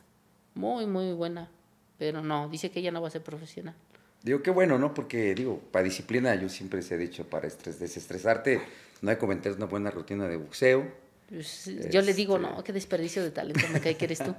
[0.53, 1.49] muy, muy buena,
[1.97, 3.75] pero no, dice que ella no va a ser profesional.
[4.23, 4.93] Digo, qué bueno, ¿no?
[4.93, 8.61] Porque, digo, para disciplina yo siempre se he dicho, para estres, desestresarte,
[9.01, 10.91] no hay que meter una buena rutina de boxeo.
[11.27, 14.35] Pues, Yo le digo, Este- no, qué desperdicio de talento me cae que eres tú.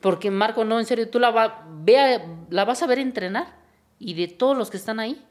[0.00, 3.56] Porque Marco, no, en serio, tú la, va, vea, la vas a ver entrenar
[3.98, 5.24] y de todos los que están ahí,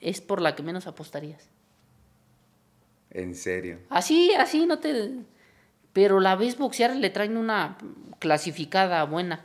[0.00, 1.50] es por la que menos apostarías.
[3.10, 3.78] En serio.
[3.90, 5.10] Así, así, no te...
[5.92, 7.76] Pero la ves boxear, le traen una
[8.18, 9.42] clasificada buena.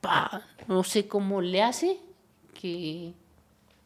[0.00, 1.98] Pa, no sé cómo le hace
[2.64, 3.12] que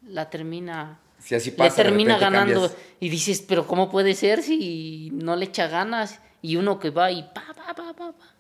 [0.07, 1.01] la termina...
[1.19, 2.61] Si así le pasa, de termina ganando.
[2.61, 2.77] cambias.
[3.01, 6.21] Y dices, pero ¿cómo puede ser si no le echa ganas?
[6.43, 8.35] Y uno que va y pa, pa, pa, pa, pa.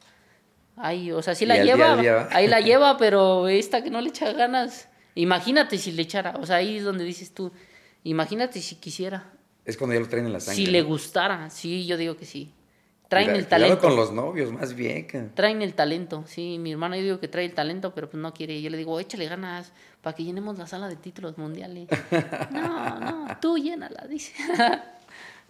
[0.76, 4.00] Ay, o sea, sí la día lleva, día ahí la lleva, pero esta que no
[4.00, 4.88] le echa ganas.
[5.16, 7.50] Imagínate si le echara, o sea, ahí es donde dices tú,
[8.04, 9.32] imagínate si quisiera,
[9.64, 10.64] Es cuando ya lo traen en la sangre.
[10.64, 12.52] si le gustara, sí, yo digo que sí.
[13.08, 13.80] Traen el talento.
[13.80, 15.06] con los novios, más bien.
[15.08, 18.20] que- Traen el talento, sí, mi hermana yo digo que trae el talento, pero pues
[18.22, 18.60] no quiere.
[18.62, 19.72] Yo le digo, échale ganas
[20.08, 21.86] para que llenemos la sala de títulos mundiales.
[22.50, 24.32] No, no, tú llénala, dice.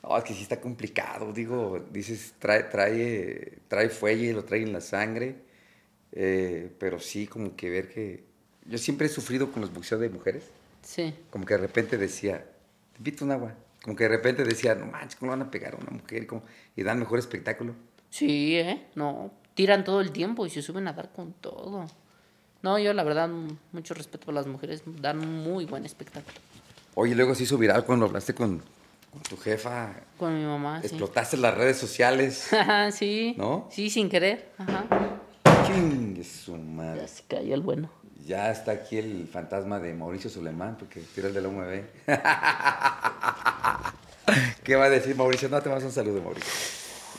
[0.02, 4.72] No, es que sí está complicado, digo, dices, trae, trae, trae fuelle, lo trae en
[4.72, 5.36] la sangre,
[6.10, 8.24] eh, pero sí como que ver que...
[8.66, 10.42] Yo siempre he sufrido con los boxeos de mujeres,
[10.82, 12.38] Sí, como que de repente decía,
[12.92, 15.74] te invito un agua, como que de repente decía, no manches, ¿cómo van a pegar
[15.74, 16.26] a una mujer?
[16.26, 16.42] Como-
[16.74, 17.74] y dan mejor espectáculo.
[18.10, 18.86] sí, ¿eh?
[18.96, 21.86] No, tiran todo el tiempo y se suben a dar con todo.
[22.62, 23.28] No, yo la verdad,
[23.72, 26.36] mucho respeto por las mujeres, dan muy buen espectáculo.
[26.94, 28.62] Oye, luego se hizo viral cuando hablaste con,
[29.12, 30.88] con tu jefa, Con mi mamá, sí.
[30.88, 32.52] explotaste las redes sociales.
[32.62, 33.34] Ajá, sí.
[33.38, 33.68] ¿No?
[33.70, 34.50] Sí, sin querer.
[34.58, 34.84] Ajá.
[35.66, 37.02] Chingue su madre.
[37.02, 37.90] Ya se cayó el bueno.
[38.26, 41.82] Ya está aquí el fantasma de Mauricio Sulemán, porque tira el de la UMB.
[44.64, 45.48] ¿Qué va a decir Mauricio?
[45.48, 46.50] No, te vas un saludo, Mauricio.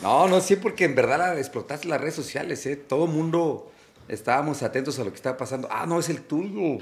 [0.02, 2.76] No, no, sí, porque en verdad la- explotaste las redes sociales, ¿eh?
[2.76, 3.70] Todo el mundo
[4.14, 5.68] estábamos atentos a lo que estaba pasando.
[5.70, 6.78] Ah, no, es el tuyo.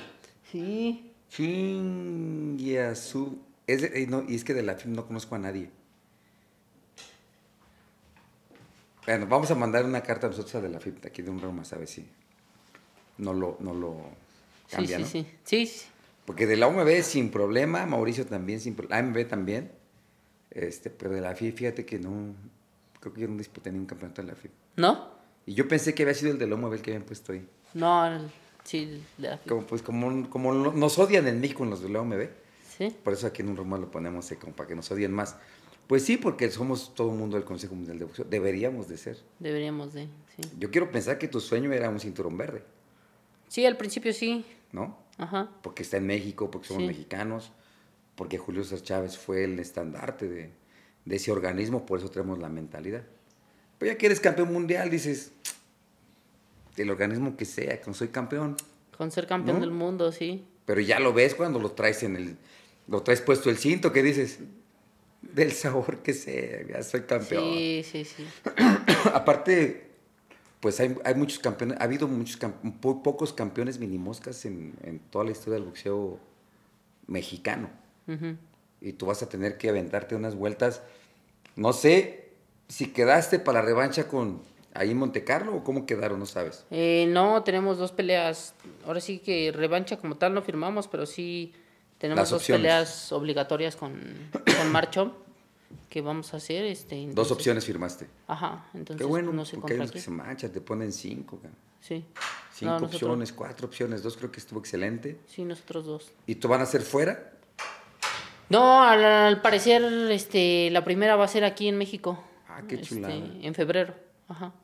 [0.51, 1.13] Sí.
[1.29, 3.39] Chingue a su...
[3.67, 5.71] Es de- eh, no, y es que de la film no conozco a nadie.
[9.07, 11.31] Bueno, vamos a mandar una carta a nosotros a de la FIP, de aquí de
[11.31, 12.07] un Roma, a ver si
[13.19, 13.97] no lo, no lo
[14.69, 15.09] Sí, cambia, sí, ¿no?
[15.09, 15.27] sí.
[15.45, 15.87] Sí, sí.
[16.27, 19.73] Porque de la UMB sin problema, Mauricio también sin problema, AMB también,
[20.51, 22.35] este, pero de la FIP, fíjate que no,
[23.01, 24.51] creo que yo no disputé ningún campeonato de la FIP.
[24.77, 25.18] ¿No?
[25.49, 27.49] Y yo pensé que había sido el de la UMB el que habían puesto ahí.
[27.73, 28.31] No, el-
[28.65, 32.03] sí, de la Como, pues como, como nos odian en México en los de la
[32.03, 32.29] UMB,
[32.77, 32.95] Sí.
[33.03, 35.37] por eso aquí en un Roma lo ponemos eh, como para que nos odien más.
[35.87, 38.27] Pues sí, porque somos todo el mundo del Consejo Mundial de Boxeo.
[38.29, 39.17] Deberíamos de ser.
[39.39, 40.05] Deberíamos de,
[40.37, 40.43] sí.
[40.59, 42.63] Yo quiero pensar que tu sueño era un cinturón verde.
[43.49, 44.45] Sí, al principio sí.
[44.71, 44.99] ¿No?
[45.17, 45.49] Ajá.
[45.63, 47.53] Porque está en México, porque somos mexicanos,
[48.17, 50.51] porque Julio César Chávez fue el estandarte de,
[51.07, 53.03] de ese organismo, por eso tenemos la mentalidad.
[53.79, 55.33] Pero ya que eres campeón mundial, dices,
[56.83, 58.57] el organismo que sea, con soy campeón.
[58.97, 60.45] Con ser campeón del mundo, sí.
[60.65, 62.37] Pero ya lo ves cuando lo traes en el,
[62.89, 64.41] lo traes puesto el cinto, que dices,
[65.23, 67.45] del sabor que sea, ya soy campeón.
[67.45, 68.27] Sí, sí, sí.
[69.15, 69.89] Aparte,
[70.61, 72.39] pues hay, hay, muchos campeones, ha habido muchos
[72.81, 76.19] pocos campeones minimoscas en, en toda la historia del boxeo
[77.07, 77.71] mexicano.
[78.81, 80.83] Y tú vas a tener que aventarte unas vueltas.
[81.57, 82.31] No sé
[82.69, 84.41] si quedaste para la revancha con
[84.75, 86.65] ahí en Monte Carlo o cómo quedaron, no sabes.
[86.71, 88.55] Eh, no, tenemos dos peleas.
[88.87, 91.53] Ahora sí que revancha como tal no firmamos, pero sí
[91.99, 94.01] tenemos dos peleas obligatorias con,
[94.33, 95.15] con Marcho
[95.89, 96.65] que vamos a hacer.
[96.65, 98.09] Este, dos opciones firmaste.
[98.27, 101.41] Ajá, entonces Qué bueno, no sé porque hay unos que se manchan, te ponen cinco.
[101.81, 102.05] Sí.
[102.53, 105.19] Cinco opciones, cuatro opciones, dos creo que estuvo excelente.
[105.27, 106.13] Sí, nosotros dos.
[106.27, 107.33] ¿Y tú van a ser fuera?
[108.49, 112.23] No, al, parecer este, la primera va a ser aquí en México.
[112.49, 113.15] Ah, qué este, chulada.
[113.15, 113.95] en febrero,
[114.29, 114.55] ajá.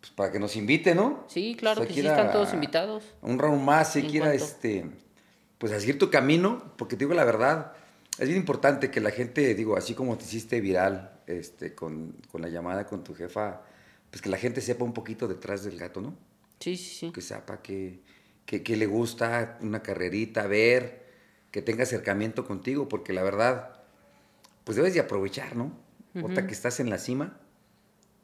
[0.00, 1.24] Pues para que nos invite, ¿no?
[1.28, 3.04] Sí, claro que sí, están todos invitados.
[3.20, 4.86] Un round más, si quiera, este
[5.58, 7.72] pues a seguir tu camino, porque te digo la verdad,
[8.18, 12.48] es bien importante que la gente, digo, así como te hiciste viral este, con, la
[12.48, 13.62] llamada con tu jefa,
[14.10, 16.16] pues que la gente sepa un poquito detrás del gato, ¿no?
[16.60, 17.12] Sí, sí, sí.
[17.12, 18.00] Que sepa que,
[18.46, 21.06] que, le gusta una carrerita, ver,
[21.50, 23.82] que tenga acercamiento contigo, porque la verdad,
[24.64, 25.72] pues debes de aprovechar, ¿no?
[26.14, 27.38] Ahorita que estás en la cima,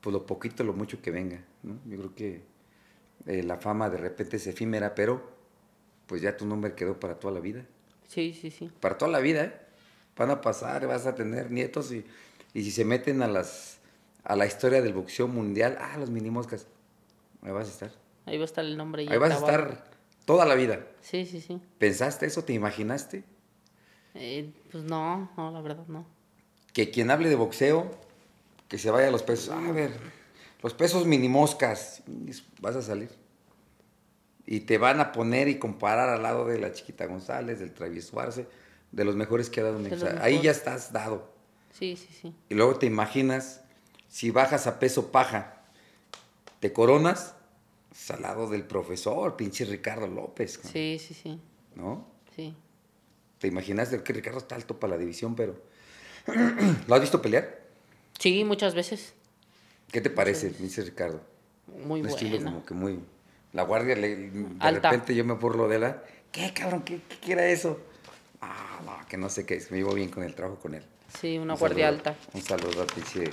[0.05, 1.79] pues lo poquito, lo mucho que venga, ¿no?
[1.87, 2.43] Yo creo que
[3.25, 5.33] eh, la fama de repente es efímera, pero
[6.07, 7.65] pues ya tu nombre quedó para toda la vida.
[8.07, 8.71] Sí, sí, sí.
[8.81, 9.55] Para toda la vida, ¿eh?
[10.15, 12.05] Van a pasar, vas a tener nietos y,
[12.53, 13.79] y si se meten a las
[14.25, 16.67] a la historia del boxeo mundial, ah, los mini moscas,
[17.41, 17.91] ahí vas a estar.
[18.27, 19.07] Ahí va a estar el nombre.
[19.09, 19.85] ahí vas a estar
[20.27, 20.87] toda la vida.
[21.01, 21.63] Sí, sí, sí.
[21.79, 22.45] ¿Pensaste eso?
[22.45, 23.25] ¿Te imaginaste?
[24.13, 26.07] Eh, pues no, no, la verdad no.
[26.75, 27.91] Que quien hable de boxeo,
[28.75, 29.51] que se vaya a los pesos.
[29.51, 29.93] a ver,
[30.61, 32.03] los pesos mini moscas,
[32.61, 33.09] vas a salir
[34.47, 38.19] y te van a poner y comparar al lado de la Chiquita González, del Travieso
[38.19, 38.49] Arce,
[38.91, 40.09] de los mejores que ha dado México.
[40.21, 41.31] Ahí ya estás dado.
[41.71, 42.35] Sí, sí, sí.
[42.49, 43.61] Y luego te imaginas,
[44.09, 45.63] si bajas a peso paja,
[46.59, 47.37] te coronas,
[48.09, 50.59] al lado del profesor, pinche Ricardo López.
[50.65, 51.41] Sí, sí, sí.
[51.77, 52.09] ¿No?
[52.35, 52.57] Sí.
[53.39, 55.63] ¿Te imaginas que Ricardo está alto para la división, pero...
[56.89, 57.63] ¿Lo has visto pelear?
[58.19, 59.15] Sí, muchas veces.
[59.91, 61.21] ¿Qué te parece, pinche Ricardo?
[61.85, 63.01] Muy Un estilo como que muy
[63.53, 66.03] la guardia, le, de repente yo me burlo de la,
[66.33, 66.83] ¿qué cabrón?
[66.83, 67.79] ¿Qué, qué, era eso?
[68.41, 70.83] Ah, no, que no sé qué es, me llevo bien con el trabajo con él.
[71.21, 72.17] Sí, una guardia alta.
[72.33, 73.31] Un saludo a pinche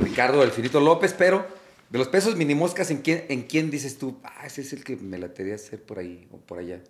[0.00, 1.46] Ricardo El Finito López, pero
[1.90, 4.18] de los pesos minimoscas, ¿en quién, ¿en quién dices tú?
[4.24, 6.80] Ah, ese es el que me latería hacer por ahí o por allá.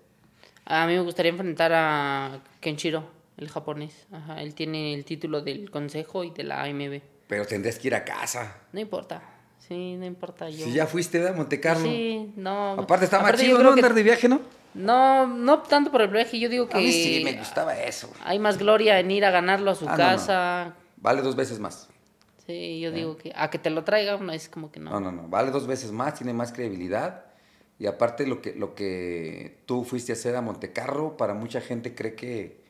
[0.65, 4.07] A mí me gustaría enfrentar a Kenshiro, el japonés.
[4.13, 7.01] Ajá, él tiene el título del consejo y de la AMB.
[7.31, 8.57] Pero tendrías que ir a casa.
[8.73, 9.23] No importa.
[9.57, 10.65] Sí, no importa yo.
[10.65, 11.85] Si ya fuiste a Monte Carlo.
[11.85, 12.73] Sí, no.
[12.73, 13.71] Aparte está más chido, ¿no?
[13.71, 14.41] Andar de viaje, ¿no?
[14.75, 16.77] No, no tanto por el viaje, yo digo que...
[16.77, 18.13] A mí sí, me gustaba eso.
[18.25, 20.75] Hay más gloria en ir a ganarlo a su ah, casa.
[20.97, 21.89] Vale dos veces más.
[22.47, 24.91] Sí, yo digo que a que te lo traiga no es como que no.
[24.91, 27.27] No, no, no, vale dos veces más, tiene más credibilidad.
[27.79, 31.95] Y aparte lo que, lo que tú fuiste a hacer a Montecarlo, para mucha gente
[31.95, 32.61] cree que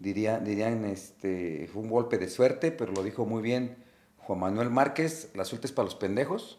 [0.00, 3.79] diría, dirían, este, fue un golpe de suerte, pero lo dijo muy bien
[4.30, 6.56] Juan Manuel Márquez, la suerte es para los pendejos,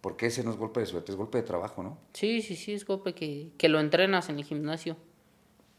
[0.00, 1.98] porque ese no es golpe de suerte, es golpe de trabajo, ¿no?
[2.12, 4.96] Sí, sí, sí, es golpe que, que lo entrenas en el gimnasio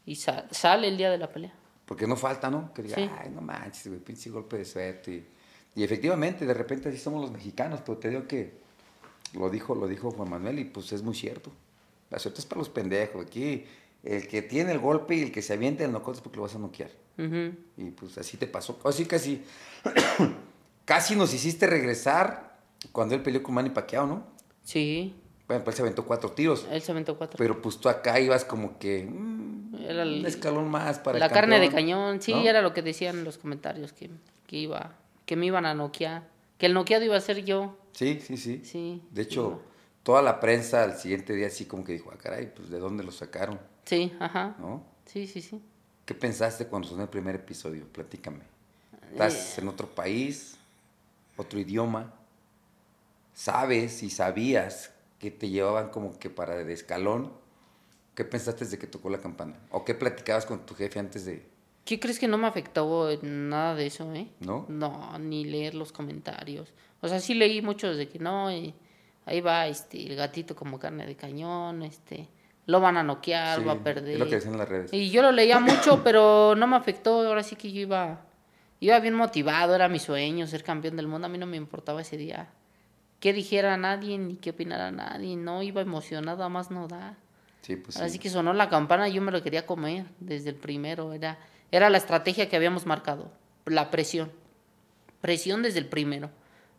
[0.05, 1.53] y sale el día de la pelea.
[1.85, 2.73] Porque no falta, ¿no?
[2.73, 5.23] Que diga, ay, no manches, güey, pinche golpe de suerte.
[5.73, 8.51] Y, efectivamente, de repente así somos los mexicanos, pero te digo que
[9.33, 11.49] lo dijo, lo dijo Juan Manuel y pues es muy cierto.
[12.09, 13.25] La suerte es para los pendejos.
[13.25, 13.63] Aquí
[14.03, 16.43] el que tiene el golpe y el que se avienta el nocaut es porque lo
[16.43, 16.91] vas a noquear.
[17.77, 18.81] Y pues así te pasó.
[18.83, 19.45] Así casi
[20.91, 22.57] Casi nos hiciste regresar
[22.91, 24.27] cuando él peleó con Manny Pacquiao, ¿no?
[24.65, 25.15] Sí.
[25.47, 26.67] Bueno, pues él se aventó cuatro tiros.
[26.69, 27.37] Él se aventó cuatro.
[27.37, 31.29] Pero pues tú acá ibas como que mm, era el, un escalón más para La
[31.29, 34.09] carne de cañón, sí, era lo que decían en los comentarios, que,
[34.47, 36.27] que, iba, que me iban a noquear.
[36.57, 37.77] Que el noqueado iba a ser yo.
[37.93, 38.59] Sí, sí, sí.
[38.65, 39.01] Sí.
[39.11, 39.61] De hecho,
[40.03, 43.05] toda la prensa al siguiente día así como que dijo, ah, caray, pues ¿de dónde
[43.05, 43.61] lo sacaron?
[43.85, 44.57] Sí, ajá.
[44.59, 44.83] ¿No?
[45.05, 45.61] Sí, sí, sí.
[46.03, 47.87] ¿Qué pensaste cuando sonó el primer episodio?
[47.87, 48.41] Platícame.
[49.09, 50.57] ¿Estás eh, en otro país?
[51.41, 52.13] Otro idioma,
[53.33, 57.31] sabes y sabías que te llevaban como que para el escalón,
[58.15, 59.59] ¿qué pensaste de que tocó la campana?
[59.71, 61.51] ¿O qué platicabas con tu jefe antes de,
[61.85, 64.27] ¿Qué crees que no me afectó nada de eso, eh?
[64.39, 64.65] ¿No?
[64.69, 66.73] No, ni leer los comentarios.
[67.01, 68.73] O sea, sí leí muchos de que no, eh,
[69.25, 72.29] ahí va este, el gatito como carne de cañón, este,
[72.67, 74.13] lo van a noquear, va a perder.
[74.13, 74.93] Es lo que dicen en las redes.
[74.93, 77.27] Y yo lo leía mucho, pero no me afectó.
[77.27, 78.21] Ahora sí que yo iba,
[78.81, 81.27] iba bien motivado, era mi sueño ser campeón del mundo.
[81.27, 82.49] A mí no me importaba ese día.
[83.21, 85.37] Qué dijera nadie, ni qué opinara nadie.
[85.37, 87.15] No, iba emocionado, más no da.
[87.61, 90.55] Sí, pues Así que sonó la campana y yo me lo quería comer desde el
[90.55, 91.13] primero.
[91.13, 91.37] Era,
[91.71, 93.31] era la estrategia que habíamos marcado,
[93.65, 94.31] la presión.
[95.21, 96.31] Presión desde el primero.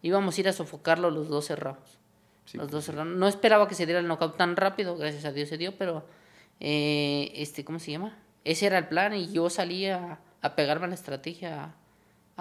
[0.03, 1.99] Íbamos a ir a sofocarlo los dos cerrados.
[2.53, 3.17] los dos cerrados.
[3.17, 6.05] No esperaba que se diera el knockout tan rápido, gracias a Dios se dio, pero
[6.59, 8.19] eh, este, ¿cómo se llama?
[8.45, 11.75] Ese era el plan y yo salía a, pegarme a la estrategia,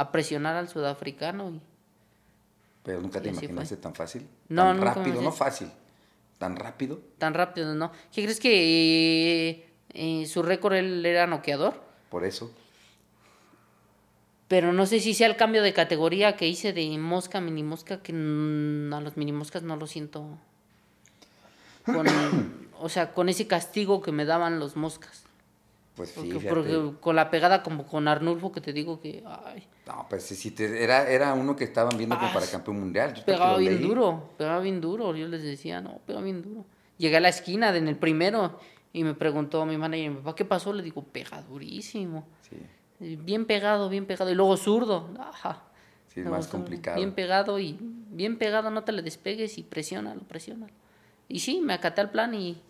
[0.01, 1.49] a, presionar al sudafricano.
[1.51, 1.61] Y,
[2.83, 4.27] pero nunca te imaginaste tan fácil.
[4.49, 5.71] No, tan rápido, no fácil
[6.41, 6.99] ¿Tan rápido?
[7.19, 7.91] Tan rápido, ¿no?
[8.11, 11.79] ¿Qué crees que eh, su récord él era noqueador?
[12.09, 12.51] Por eso.
[14.47, 17.61] Pero no sé si sea el cambio de categoría que hice de mosca a mini
[17.61, 20.25] mosca, que a los mini moscas no lo siento.
[22.79, 25.23] o sea, con ese castigo que me daban los moscas.
[25.95, 29.23] Pues porque, porque, con la pegada como con Arnulfo que te digo que...
[29.25, 29.67] Ay.
[29.85, 33.13] No, pues sí, era, era uno que estaban viendo como para campeón mundial.
[33.25, 35.15] pegaba bien duro, pegaba bien duro.
[35.15, 36.65] Yo les decía, no, pegaba bien duro.
[36.97, 38.57] Llegué a la esquina en el primero
[38.93, 40.71] y me preguntó a mi manager, papá, ¿qué pasó?
[40.71, 42.25] Le digo, pega durísimo.
[42.41, 43.15] Sí.
[43.17, 44.31] Bien pegado, bien pegado.
[44.31, 45.09] Y luego zurdo.
[45.19, 45.63] Ajá.
[46.07, 46.97] Sí, es más complicado.
[46.97, 50.73] Bien pegado y bien pegado, no te le despegues y presiónalo, presiónalo.
[51.27, 52.61] Y sí, me acaté al plan y,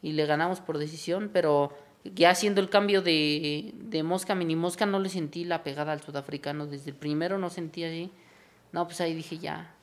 [0.00, 1.72] y le ganamos por decisión, pero
[2.04, 6.00] ya haciendo el cambio de, de mosca mini mosca no le sentí la pegada al
[6.00, 6.66] sudafricano.
[6.66, 8.10] Desde el primero no sentí así.
[8.72, 9.74] No, pues ahí dije ya.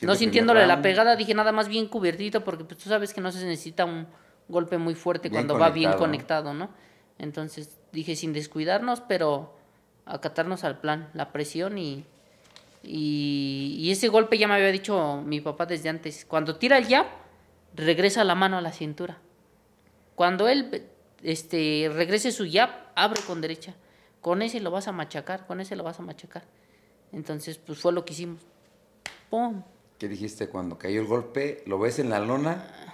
[0.00, 3.30] no sintiéndole la pegada, dije nada más bien cubiertito porque pues, tú sabes que no
[3.30, 4.06] se necesita un
[4.48, 6.70] golpe muy fuerte cuando va bien conectado, ¿no?
[7.18, 9.56] Entonces dije sin descuidarnos, pero
[10.06, 12.04] acatarnos al plan, la presión y,
[12.82, 16.24] y, y ese golpe ya me había dicho mi papá desde antes.
[16.24, 17.06] Cuando tira el jab,
[17.74, 19.18] regresa la mano a la cintura.
[20.14, 20.88] Cuando él
[21.24, 23.74] este, regrese su jab, abre con derecha.
[24.20, 26.44] Con ese lo vas a machacar, con ese lo vas a machacar.
[27.12, 28.42] Entonces, pues fue lo que hicimos.
[29.28, 29.62] ¡Pum!
[29.98, 31.62] ¿Qué dijiste cuando cayó el golpe?
[31.66, 32.84] ¿Lo ves en la lona?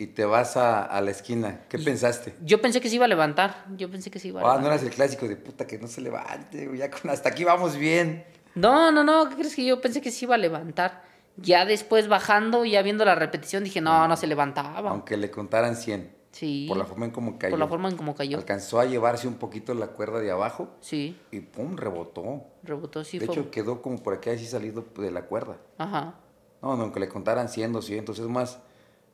[0.00, 1.60] y te vas a, la esquina.
[1.68, 2.34] ¿Qué pensaste?
[2.42, 3.66] Yo pensé que se iba a levantar.
[3.76, 4.58] Yo pensé que se iba a levantar.
[4.58, 7.44] Ah, no eras el clásico de puta que no se levante, ya con hasta aquí
[7.44, 8.24] vamos bien.
[8.54, 11.02] No, no, no, ¿qué crees que yo pensé que se iba a levantar?
[11.36, 14.88] Ya después bajando, ya viendo la repetición, dije, no, no se levantaba.
[14.88, 16.19] Aunque le contaran 100.
[16.40, 16.64] Sí.
[16.66, 17.50] Por la forma en cómo cayó.
[17.50, 18.38] Por la forma en cómo cayó.
[18.38, 20.70] Alcanzó a llevarse un poquito la cuerda de abajo.
[20.80, 21.14] Sí.
[21.30, 22.44] Y pum, rebotó.
[22.62, 23.18] Rebotó, sí.
[23.18, 25.58] De hecho, quedó como por aquí así salido de la cuerda.
[25.76, 26.14] Ajá.
[26.62, 28.58] No, no, aunque le contaran 100, 200, es más,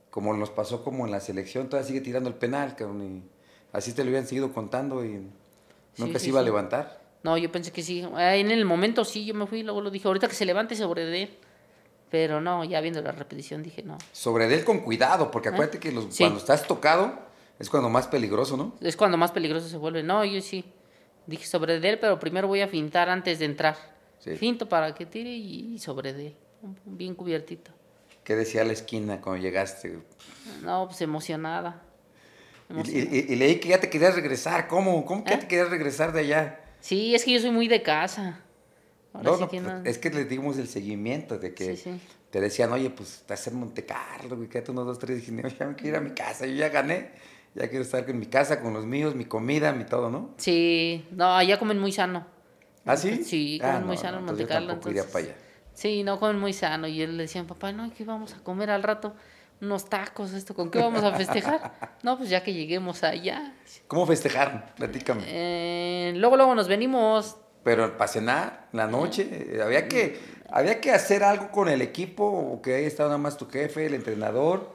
[0.09, 3.23] como nos pasó como en la selección, todavía sigue tirando el penal, cabrón, y
[3.73, 5.27] así te lo habían seguido contando y
[5.97, 7.03] nunca se iba a levantar.
[7.25, 8.07] No, yo pensé que sí.
[8.17, 11.05] En el momento sí, yo me fui, luego lo dije, ahorita que se levante sobre
[11.07, 11.39] de él.
[12.11, 13.99] Pero no, ya viendo la repetición dije no.
[14.13, 15.53] Sobre él con cuidado, porque ¿Eh?
[15.53, 17.19] acuérdate que los, cuando estás tocado
[17.59, 18.75] es cuando más peligroso, ¿no?
[18.81, 20.03] Es cuando más peligroso se vuelve.
[20.03, 20.65] No, yo sí.
[21.27, 23.77] Dije sobre él, pero primero voy a fintar antes de entrar.
[24.39, 26.37] Finto para que tire y sobre de él.
[26.85, 27.71] Bien cubiertito.
[28.25, 30.01] ¿Qué decía la esquina cuando llegaste?
[30.63, 31.83] No, pues emocionada.
[32.69, 34.67] Y, leí que ya te querías regresar.
[34.67, 35.05] ¿Cómo?
[35.05, 35.41] ¿Cómo que ya ¿Eh?
[35.41, 36.61] te querías regresar de allá?
[36.81, 38.41] Sí, es que yo soy muy de casa
[39.23, 41.99] no, pues, es que le dimos el seguimiento de que
[42.31, 45.27] te decían, oye, pues estás en Monte Carlo, güey, quédate unos dos, tres.
[45.29, 47.11] Y dije, ya me quiero ir a mi casa, yo ya gané,
[47.55, 50.31] ya quiero estar en mi casa con los míos, mi comida, mi todo, ¿no?
[50.37, 52.27] Sí, no, allá comen muy sano.
[52.85, 53.25] ¿Ah, sí?
[53.25, 54.75] Sí, ah, comen muy sano en Monte Carlo.
[54.75, 55.35] Entonces, para allá.
[55.73, 56.87] Sí, no comen muy sano.
[56.87, 59.15] Y él le decían, papá, no, ¿qué vamos a comer al rato?
[59.61, 61.73] Unos tacos, esto, ¿con qué vamos a festejar?
[62.03, 63.55] no, pues ya que lleguemos allá.
[63.87, 64.75] ¿Cómo festejar?
[64.75, 65.23] Platícame.
[65.27, 67.37] Eh, luego, luego nos venimos
[67.67, 72.25] pero para cenar, la noche, eh, había que, había que hacer algo con el equipo,
[72.25, 74.73] o que ahí estaba nada más tu jefe, el entrenador.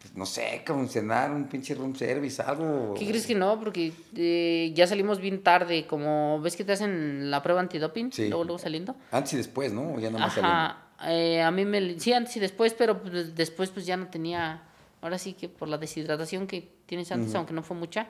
[0.00, 2.94] Pues, no sé, como cenar, un pinche room service, algo.
[2.98, 3.56] ¿Qué crees que no?
[3.60, 8.26] Porque eh, ya salimos bien tarde, como ves que te hacen la prueba antidoping, sí.
[8.26, 8.96] luego, luego saliendo.
[9.12, 9.96] Antes y después, ¿no?
[10.00, 10.86] Ya nada más Ajá.
[11.06, 14.64] Eh, a mí me, sí, antes y después, pero pues, después pues ya no tenía,
[15.02, 18.08] ahora sí que por la deshidratación que tienes antes, aunque no fue mucha,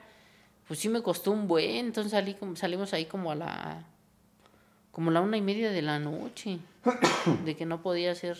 [0.66, 3.84] pues sí me costó un buen, entonces salí, salimos ahí como a la,
[4.90, 6.58] como la una y media de la noche,
[7.44, 8.38] de que no podía ser...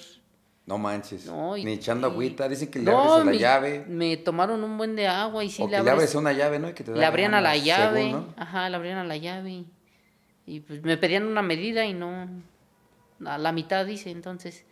[0.64, 1.29] No manches,
[1.64, 3.85] ni echando agüita, dicen que le abres la llave.
[3.89, 6.61] Me tomaron un buen de agua y sí o le, que le abres una llave,
[6.61, 6.68] ¿no?
[6.68, 9.64] Y que te le abrían a la llave, ajá, le abrían a la llave.
[10.47, 12.29] Y pues me pedían una medida y no,
[13.25, 14.64] a la mitad dice, entonces...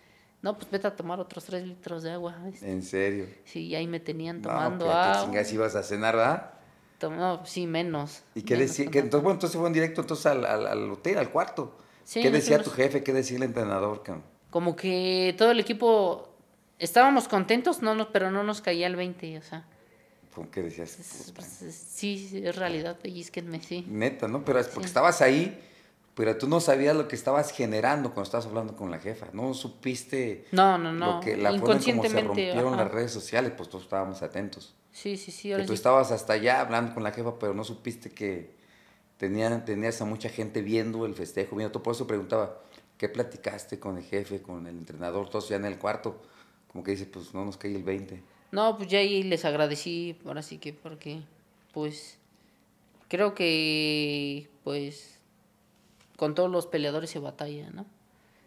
[0.42, 2.34] No, pues vete a tomar otros tres litros de agua.
[2.62, 3.26] ¿En serio?
[3.44, 5.24] Sí, ahí me tenían tomando no, pues, agua.
[5.26, 6.54] chingas ibas a cenar, ¿verdad?
[7.08, 8.22] No, sí, menos.
[8.34, 8.84] ¿Y qué decía?
[8.84, 11.78] entonces, bueno, entonces fueron directo entonces al, al, hotel, al cuarto.
[12.12, 13.02] ¿Qué decía tu jefe?
[13.02, 14.02] ¿Qué decía el entrenador?
[14.50, 16.28] Como que todo el equipo
[16.78, 19.64] estábamos contentos, no, no, pero no nos caía el 20, o sea.
[20.34, 20.90] ¿Cómo que decías?
[20.90, 23.84] sí, es realidad, pellizquenme, sí.
[23.88, 24.44] Neta, ¿no?
[24.44, 25.60] Pero es porque estabas ahí,
[26.14, 29.26] pero tú no sabías lo que estabas generando cuando estabas hablando con la jefa.
[29.32, 30.46] No supiste.
[30.52, 31.14] No, no, no.
[31.14, 32.22] Lo que, la Inconscientemente.
[32.22, 34.74] Como se rompieron las redes sociales, pues todos estábamos atentos.
[34.92, 35.50] Sí, sí, sí.
[35.50, 38.50] que tú estabas hasta allá hablando con la jefa, pero no supiste que
[39.16, 41.82] tenía, tenías a mucha gente viendo el festejo, viendo todo.
[41.82, 42.60] Por eso preguntaba,
[42.98, 46.20] ¿qué platicaste con el jefe, con el entrenador, todos ya en el cuarto?
[46.72, 48.22] Como que dice, pues no nos cae el 20.
[48.52, 51.22] No, pues ya ahí les agradecí, ahora sí que porque,
[51.72, 52.18] pues,
[53.08, 55.18] creo que, pues,
[56.16, 57.86] con todos los peleadores se batalla, ¿no?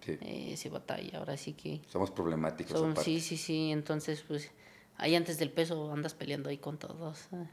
[0.05, 0.17] Sí.
[0.21, 1.79] Eh, se batalla, ahora sí que...
[1.87, 2.99] Somos problemáticos.
[3.03, 4.51] sí, sí, sí, entonces, pues,
[4.97, 7.27] ahí antes del peso andas peleando ahí con todos.
[7.33, 7.47] ¿eh?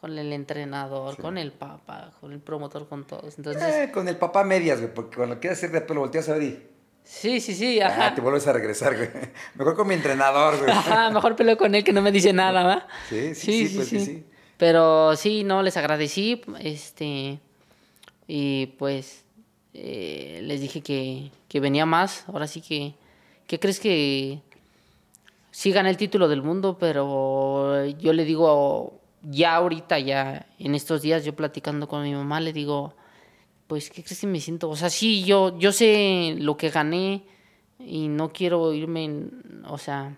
[0.00, 3.38] Con el entrenador, con el papá, con el promotor, con todos.
[3.38, 3.74] Entonces...
[3.74, 6.42] Eh, con el papá medias, güey, porque cuando quieres hacer de pelo volteas a ver
[6.42, 6.66] y...
[7.04, 8.08] Sí, sí, sí, ajá.
[8.08, 9.08] Ah, te vuelves a regresar, güey.
[9.54, 10.70] Mejor con mi entrenador, güey.
[10.76, 12.88] Ajá, mejor peleo con él que no me dice nada, ¿va?
[13.08, 14.26] Sí, sí, sí, pues sí, sí.
[14.56, 17.38] Pero sí, no, les agradecí, este,
[18.26, 19.24] y pues
[19.74, 22.24] eh, les dije que, que venía más.
[22.26, 22.94] Ahora sí que,
[23.46, 24.40] ¿qué crees que
[25.56, 26.76] sí gané el título del mundo?
[26.78, 32.40] Pero yo le digo, ya ahorita, ya en estos días, yo platicando con mi mamá,
[32.40, 32.94] le digo
[33.66, 34.68] pues, ¿qué crees que me siento?
[34.68, 37.24] O sea, sí, yo, yo sé lo que gané
[37.78, 39.28] y no quiero irme,
[39.68, 40.16] o sea,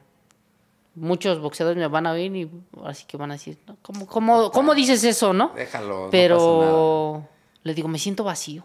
[0.94, 2.50] muchos boxeadores me van a ver y
[2.84, 5.52] así que van a decir, ¿cómo, cómo, cómo dices eso, no?
[5.54, 6.08] Déjalo.
[6.10, 7.26] Pero
[7.62, 8.64] le digo, me siento vacío.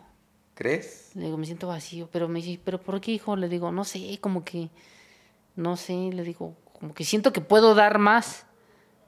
[0.53, 1.11] ¿Crees?
[1.15, 3.36] Le digo, me siento vacío, pero me dice, ¿pero por qué, hijo?
[3.36, 4.69] Le digo, no sé, como que,
[5.55, 8.45] no sé, le digo, como que siento que puedo dar más,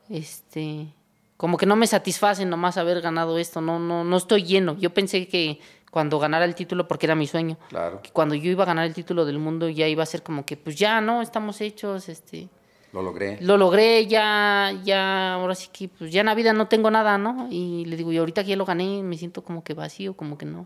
[0.10, 0.88] este,
[1.36, 4.78] como que no me satisface nomás haber ganado esto, no, no, no estoy lleno.
[4.78, 5.60] Yo pensé que
[5.92, 8.02] cuando ganara el título, porque era mi sueño, claro.
[8.02, 10.46] que cuando yo iba a ganar el título del mundo ya iba a ser como
[10.46, 11.22] que, pues ya, ¿no?
[11.22, 12.48] Estamos hechos, este...
[12.94, 13.40] Lo logré.
[13.42, 17.18] Lo logré, ya, ya, ahora sí que, pues ya en la vida no tengo nada,
[17.18, 17.50] ¿no?
[17.52, 20.38] Y le digo, y ahorita que ya lo gané, me siento como que vacío, como
[20.38, 20.66] que no,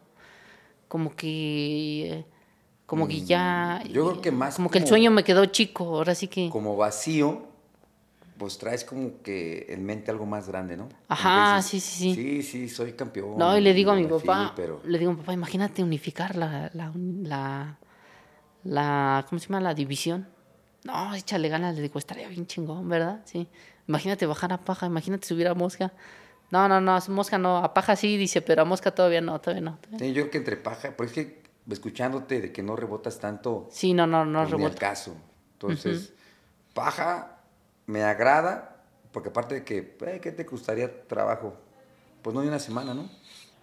[0.88, 2.24] como que,
[2.90, 3.84] como que ya...
[3.88, 4.56] Yo creo que más...
[4.56, 6.50] Como, como que el sueño me quedó chico, ahora sí que...
[6.50, 7.44] Como vacío,
[8.40, 10.90] pues traes como que en mente algo más grande, ¿no?
[11.08, 12.16] Ajá, sí, sí, sí.
[12.16, 13.38] Sí, sí, soy campeón.
[13.38, 16.72] No, y le digo a mi papá, le digo a mi papá, imagínate unificar la,
[16.74, 17.78] la, la,
[18.64, 19.62] la, ¿cómo se llama?
[19.62, 20.28] La división.
[20.84, 23.22] No, échale ganas, le digo, estaría bien chingón, ¿verdad?
[23.26, 23.48] Sí.
[23.88, 25.94] Imagínate bajar a paja, imagínate subir a mosca.
[26.50, 29.62] No, no, no, mosca no, a paja sí, dice, pero a mosca todavía no, todavía
[29.62, 29.78] no.
[30.00, 33.68] Sí, yo creo que entre paja, pero es que escuchándote de que no rebotas tanto.
[33.72, 34.76] Sí, no, no, no pues, rebota.
[34.76, 35.16] caso.
[35.54, 36.14] Entonces,
[36.74, 37.40] paja
[37.86, 38.78] me agrada,
[39.12, 41.56] porque aparte de que, eh, ¿qué te gustaría trabajo?
[42.22, 43.10] Pues no hay una semana, ¿no?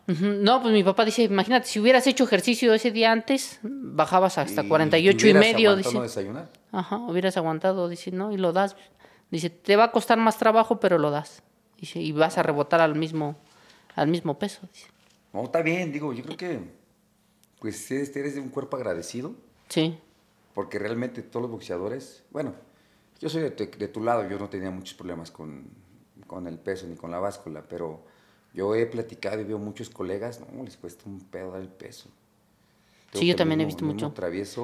[0.07, 4.63] No, pues mi papá dice, imagínate, si hubieras hecho ejercicio ese día antes, bajabas hasta
[4.63, 5.75] y 48 y medio.
[5.75, 6.49] Dice, no desayunar?
[6.71, 8.77] Ajá, hubieras aguantado, dice, no, y lo das.
[9.31, 11.43] Dice, te va a costar más trabajo, pero lo das.
[11.81, 13.37] Dice, y vas a rebotar al mismo,
[13.97, 14.61] al mismo peso.
[14.73, 14.87] Dice.
[15.33, 16.61] No, está bien, digo, yo creo que,
[17.67, 19.35] pues eres de un cuerpo agradecido.
[19.69, 19.99] Sí.
[20.55, 22.55] Porque realmente todos los boxeadores, bueno,
[23.19, 25.65] yo soy de, tu lado, yo no tenía muchos problemas con,
[26.29, 28.05] con, el peso ni con la báscula, pero
[28.55, 32.09] yo he platicado y veo muchos colegas, no, les cuesta un pedo dar el peso.
[33.13, 34.15] sí, yo también he visto mucho.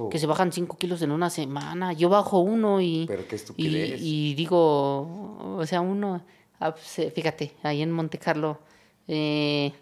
[0.08, 1.92] Que se bajan 5 kilos en una semana.
[1.92, 3.06] Yo bajo uno y.
[3.08, 4.00] Pero qué estupidez.
[4.00, 6.24] Y, digo, o sea, uno.
[6.60, 8.60] Ah, fíjate, ahí en Monte Carlo.
[9.08, 9.72] Eh,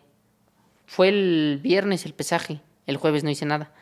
[0.87, 2.63] fue el viernes el pesaje.
[2.87, 3.73] El jueves no hice nada.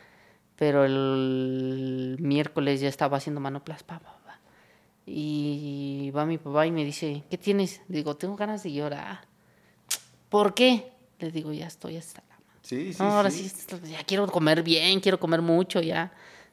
[0.55, 3.83] Pero el miércoles ya estaba haciendo manoplas.
[3.83, 3.99] Pa,
[5.11, 7.81] y va mi papá y me dice, ¿qué tienes?
[7.87, 9.21] digo, tengo ganas de llorar.
[10.29, 10.91] ¿Por qué?
[11.17, 13.51] Le digo, ya estoy hasta la Sí, sí, ahora sí.
[13.85, 16.11] ya quiero comer bien, quiero comer mucho, ya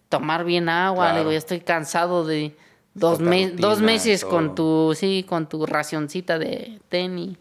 [0.08, 1.12] tomar bien agua.
[1.12, 2.56] Le digo, ya estoy cansado de
[2.94, 3.18] dos,
[3.56, 7.36] dos meses con tu, sí, con tu racioncita de tenis.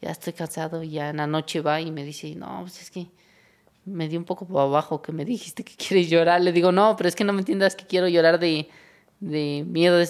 [0.00, 2.90] Ya estoy cansado y ya en la noche va y me dice, no, pues es
[2.90, 3.06] que
[3.84, 6.40] me dio un poco por abajo que me dijiste que quieres llorar.
[6.40, 8.68] Le digo, no, pero es que no me entiendas que quiero llorar de
[9.22, 10.04] de miedo,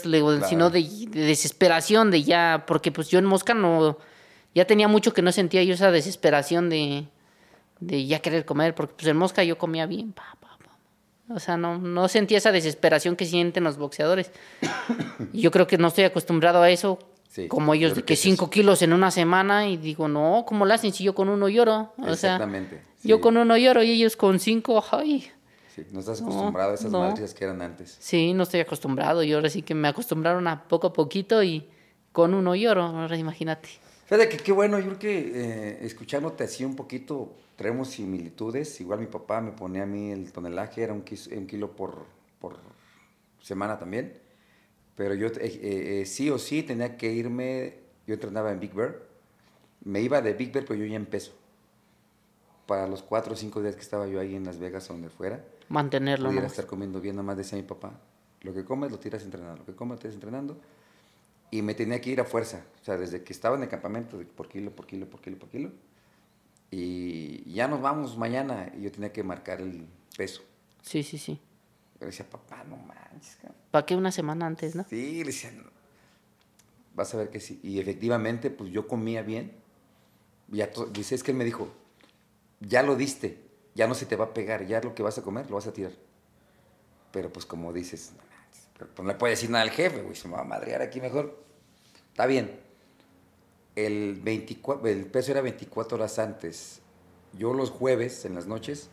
[0.49, 3.99] sino de, desesperación, de ya, porque pues yo en Mosca no,
[4.55, 7.07] ya tenía mucho que no sentía yo esa desesperación de,
[7.81, 11.35] de ya querer comer, porque pues en Mosca yo comía bien, pa, pa, pa.
[11.35, 14.33] o sea, no, no sentía esa desesperación que sienten los boxeadores.
[15.35, 16.99] y yo creo que no estoy acostumbrado a eso,
[17.49, 20.95] como ellos, de que 5 kilos en una semana, y digo, no, ¿cómo lo hacen
[20.95, 21.93] si yo con uno lloro?
[21.99, 22.77] O Exactamente.
[22.77, 25.30] Sea, yo con uno lloro y ellos con cinco, ay.
[25.74, 27.14] Sí, no estás acostumbrado a esas no.
[27.14, 27.96] que eran antes.
[27.98, 29.22] Sí, no estoy acostumbrado.
[29.22, 31.66] Y ahora sí que me acostumbraron a poco a poquito y
[32.12, 32.82] con uno lloro.
[32.82, 33.68] Ahora imagínate.
[34.05, 38.80] Fíjate que qué bueno, yo creo que eh, escuchándote así un poquito, traemos similitudes.
[38.82, 42.05] Igual mi papá me ponía a mí el tonelaje, era un, kilo por,
[42.38, 42.59] por
[43.40, 44.20] semana también.
[44.94, 48.98] Pero yo eh, sí o sí tenía que irme, yo entrenaba en Big Bear,
[49.84, 51.32] me iba de Big Bear, pero yo ya en peso.
[52.73, 55.11] Para los cuatro o cinco días que estaba yo ahí en Las Vegas o donde
[55.11, 55.45] fuera.
[55.68, 56.31] Mantenerlo.
[56.31, 57.93] Pudiera estar comiendo bien, nada más decía mi papá.
[58.41, 60.57] Lo que comes lo tiras entrenando, lo que comes lo tiras entrenando
[61.51, 62.64] y me tenía que ir a fuerza.
[62.81, 65.51] O sea, desde que estaba en el campamento, por kilo, por kilo, por kilo, por
[65.51, 65.70] kilo.
[66.70, 68.73] Y ya nos vamos mañana.
[68.75, 70.41] Y yo tenía que marcar el peso.
[70.81, 71.39] Sí, sí, sí.
[72.01, 73.37] Yo decía, papá, no manches.
[73.70, 74.87] ¿Para qué una semana antes, no?
[74.89, 75.53] Sí, le decía,
[76.95, 77.61] vas a ver que sí.
[77.62, 79.53] Y efectivamente, pues yo comía bien.
[80.49, 81.82] Ya dice, es que él me dijo,
[82.68, 83.38] ya lo diste,
[83.74, 85.66] ya no se te va a pegar, ya lo que vas a comer lo vas
[85.66, 85.92] a tirar.
[87.10, 88.12] Pero pues como dices,
[88.78, 91.00] pues no le puede decir nada al jefe, güey, se me va a madrear aquí
[91.00, 91.42] mejor.
[92.10, 92.60] Está bien.
[93.74, 96.80] El, 24, el peso era 24 horas antes.
[97.32, 98.90] Yo los jueves, en las noches,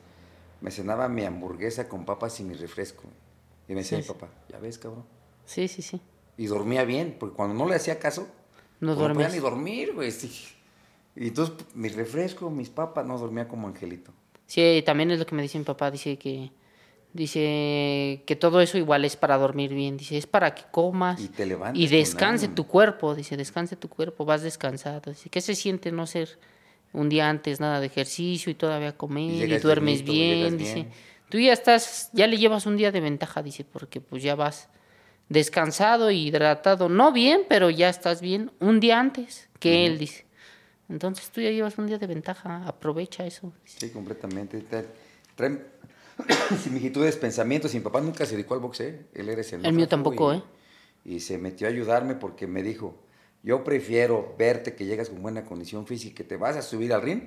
[0.62, 3.04] me cenaba mi hamburguesa con papas y mi refresco.
[3.68, 5.06] Y me decía mi papá, ¿ya ves, cabrón?
[5.46, 6.02] Sí, sí, sí.
[6.38, 8.28] Y dormía bien, porque cuando no le hacía caso,
[8.80, 10.12] no, pues no podía ni dormir, güey.
[11.20, 14.12] Y entonces mi refresco, mis papas, no dormía como angelito.
[14.48, 16.52] Sí, también es lo que me dice mi papá, dice que
[17.12, 19.98] Dice que todo eso igual es para dormir bien.
[19.98, 23.16] Dice, es para que comas y, te y descanse tu cuerpo.
[23.16, 25.10] Dice, descanse tu cuerpo, vas descansado.
[25.10, 26.38] Dice, ¿qué se siente no ser
[26.94, 30.60] un día antes nada de ejercicio y todavía comer y, duermes bien?
[30.60, 30.86] Dice,
[31.30, 34.70] tú ya estás, ya le llevas un día de ventaja, dice, porque pues ya vas
[35.30, 36.90] descansado y hidratado.
[36.90, 40.29] No bien, pero ya estás bien un día antes que él, dice.
[40.90, 43.54] Entonces tú ya llevas un día de ventaja, aprovecha eso.
[43.64, 44.64] Sí, completamente.
[45.36, 45.64] Traen
[46.64, 47.74] similitudes, pensamientos.
[47.74, 48.96] Y mi papá nunca se dedicó al boxeo.
[49.14, 50.44] Él era El mío tampoco, ¿eh?
[51.06, 52.96] Y se metió a ayudarme porque me dijo,
[53.44, 56.92] yo prefiero verte que llegas con buena condición física y que te vas a subir
[56.92, 57.22] al ring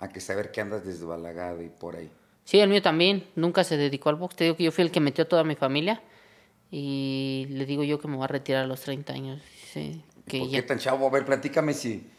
[0.00, 2.10] a que saber que andas desbalagado y por ahí.
[2.44, 3.24] Sí, el mío también.
[3.36, 4.36] Nunca se dedicó al box.
[4.36, 6.02] Te digo que yo fui el que metió a toda mi familia.
[6.70, 9.42] Y le digo yo que me voy a retirar a los 30 años.
[9.72, 11.06] Sí, que ¿Por qué tan chavo?
[11.06, 12.10] A ver, platícame si...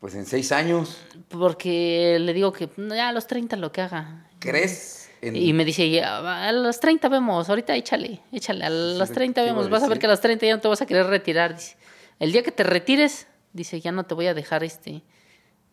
[0.00, 0.96] Pues en seis años.
[1.28, 4.28] Porque le digo que ya a los 30 lo que haga.
[4.38, 5.10] ¿Crees?
[5.20, 9.82] Y me dice, a los 30 vemos, ahorita échale, échale, a los 30 vemos, vas
[9.82, 11.56] a ver que a los 30 ya no te vas a querer retirar.
[11.56, 11.76] Dice,
[12.20, 15.02] el día que te retires, dice, ya no te voy a dejar este,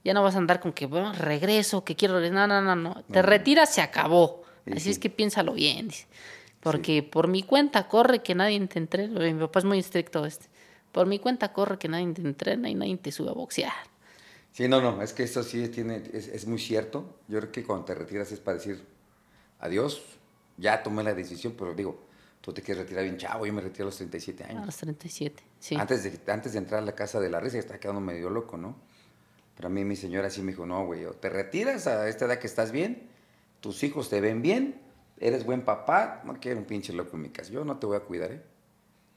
[0.03, 3.03] ya no vas a andar con que, bueno, regreso, que quiero, no, no, no, no,
[3.11, 4.43] te retiras, se acabó.
[4.75, 6.07] Así es que piénsalo bien, dice.
[6.59, 10.47] Porque por mi cuenta corre que nadie te entrena, mi papá es muy estricto este.
[10.91, 13.73] Por mi cuenta corre que nadie te entrena y nadie te sube a boxear.
[14.55, 17.19] Sí, no, no, es que eso sí tiene, es, es muy cierto.
[17.27, 18.81] Yo creo que cuando te retiras es para decir,
[19.59, 20.01] adiós,
[20.55, 21.99] ya tomé la decisión, pero digo,
[22.39, 24.63] tú te quieres retirar bien chavo, yo me retiré a los 37 años.
[24.63, 25.75] A los 37, sí.
[25.75, 28.55] Antes de, antes de entrar a la casa de la risa, está quedando medio loco,
[28.55, 28.77] ¿no?
[29.57, 32.39] Pero a mí mi señora sí me dijo, no, güey, te retiras a esta edad
[32.39, 33.09] que estás bien,
[33.59, 34.79] tus hijos te ven bien,
[35.19, 37.97] eres buen papá, no quiero un pinche loco en mi casa, yo no te voy
[37.97, 38.41] a cuidar, ¿eh?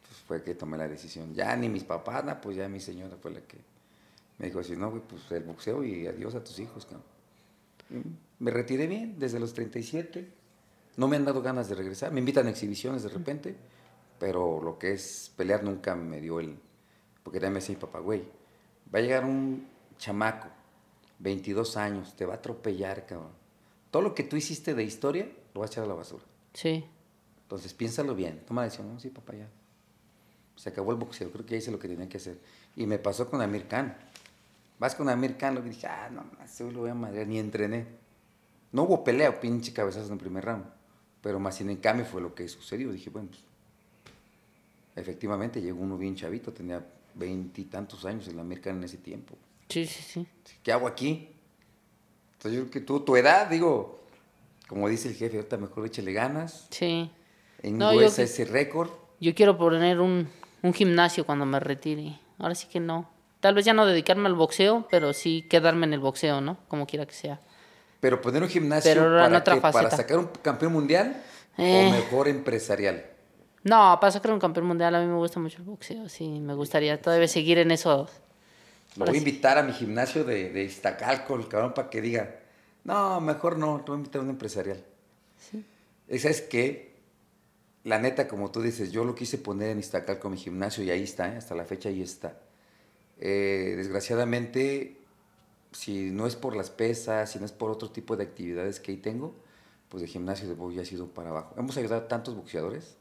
[0.02, 1.32] Pues fue que tomé la decisión.
[1.32, 3.77] Ya ni mis papás, nada, pues ya mi señora fue la que
[4.38, 7.04] me dijo así, no, güey, pues el boxeo y adiós a tus hijos, cabrón.
[8.38, 10.32] Me retiré bien desde los 37.
[10.96, 12.12] No me han dado ganas de regresar.
[12.12, 13.56] Me invitan a exhibiciones de repente,
[14.18, 16.58] pero lo que es pelear nunca me dio el...
[17.22, 18.24] Porque también me decía mi papá, güey,
[18.94, 19.66] va a llegar un
[19.98, 20.48] chamaco,
[21.18, 23.32] 22 años, te va a atropellar, cabrón.
[23.90, 26.24] Todo lo que tú hiciste de historia lo vas a echar a la basura.
[26.52, 26.84] Sí.
[27.42, 28.42] Entonces piénsalo bien.
[28.46, 28.92] Toma la decisión.
[28.92, 29.48] No, sí, papá, ya.
[30.56, 31.30] Se acabó el boxeo.
[31.30, 32.38] Creo que ya hice lo que tenía que hacer.
[32.76, 33.96] Y me pasó con Amir Khan.
[34.78, 37.26] Vas con Amir Khan, lo que dije, ah, no, no, lo voy a madrear.
[37.26, 37.86] Ni entrené.
[38.70, 40.64] No hubo pelea pinche cabezazo en el primer round.
[41.20, 42.92] Pero más sin en cambio fue lo que sucedió.
[42.92, 43.42] Dije, bueno, pues,
[44.94, 49.36] efectivamente llegó uno bien chavito, tenía veintitantos años en la América en ese tiempo.
[49.68, 50.26] Sí, sí, sí.
[50.62, 51.28] ¿Qué hago aquí?
[52.34, 54.00] Entonces yo creo que tú, tu edad, digo,
[54.68, 56.68] como dice el jefe, ahorita mejor échale ganas.
[56.70, 57.10] Sí.
[57.62, 58.90] En no, ese récord.
[59.20, 60.28] Yo quiero poner un,
[60.62, 62.20] un gimnasio cuando me retire.
[62.38, 63.10] Ahora sí que no.
[63.40, 66.58] Tal vez ya no dedicarme al boxeo, pero sí quedarme en el boxeo, ¿no?
[66.68, 67.40] Como quiera que sea.
[68.00, 71.22] Pero poner un gimnasio para, para sacar un campeón mundial
[71.56, 71.90] o eh.
[71.90, 73.04] mejor empresarial.
[73.64, 76.54] No, para sacar un campeón mundial a mí me gusta mucho el boxeo, sí, me
[76.54, 78.08] gustaría todavía seguir en eso.
[78.96, 82.36] Lo voy a invitar a mi gimnasio de, de Iztacalco, el cabrón, para que diga,
[82.84, 84.82] no, mejor no, te voy a invitar a un empresarial.
[85.38, 85.64] Sí.
[86.08, 86.96] Esa es que,
[87.84, 91.02] la neta, como tú dices, yo lo quise poner en Iztacalco, mi gimnasio, y ahí
[91.02, 91.36] está, ¿eh?
[91.36, 92.38] hasta la fecha ahí está.
[93.20, 94.96] Eh, desgraciadamente,
[95.72, 98.92] si no es por las pesas, si no es por otro tipo de actividades que
[98.92, 99.34] ahí tengo,
[99.88, 101.54] pues de gimnasio de box ya ha sido para abajo.
[101.58, 102.96] Hemos ayudado a tantos boxeadores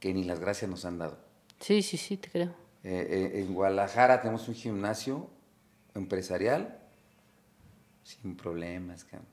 [0.00, 1.18] que ni las gracias nos han dado.
[1.60, 2.54] Sí, sí, sí, te creo.
[2.84, 5.28] Eh, eh, en Guadalajara tenemos un gimnasio
[5.94, 6.80] empresarial,
[8.02, 9.28] sin problemas, cabrón.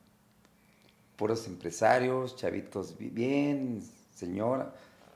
[1.16, 3.84] Puros empresarios, chavitos bien,
[4.16, 4.74] señora.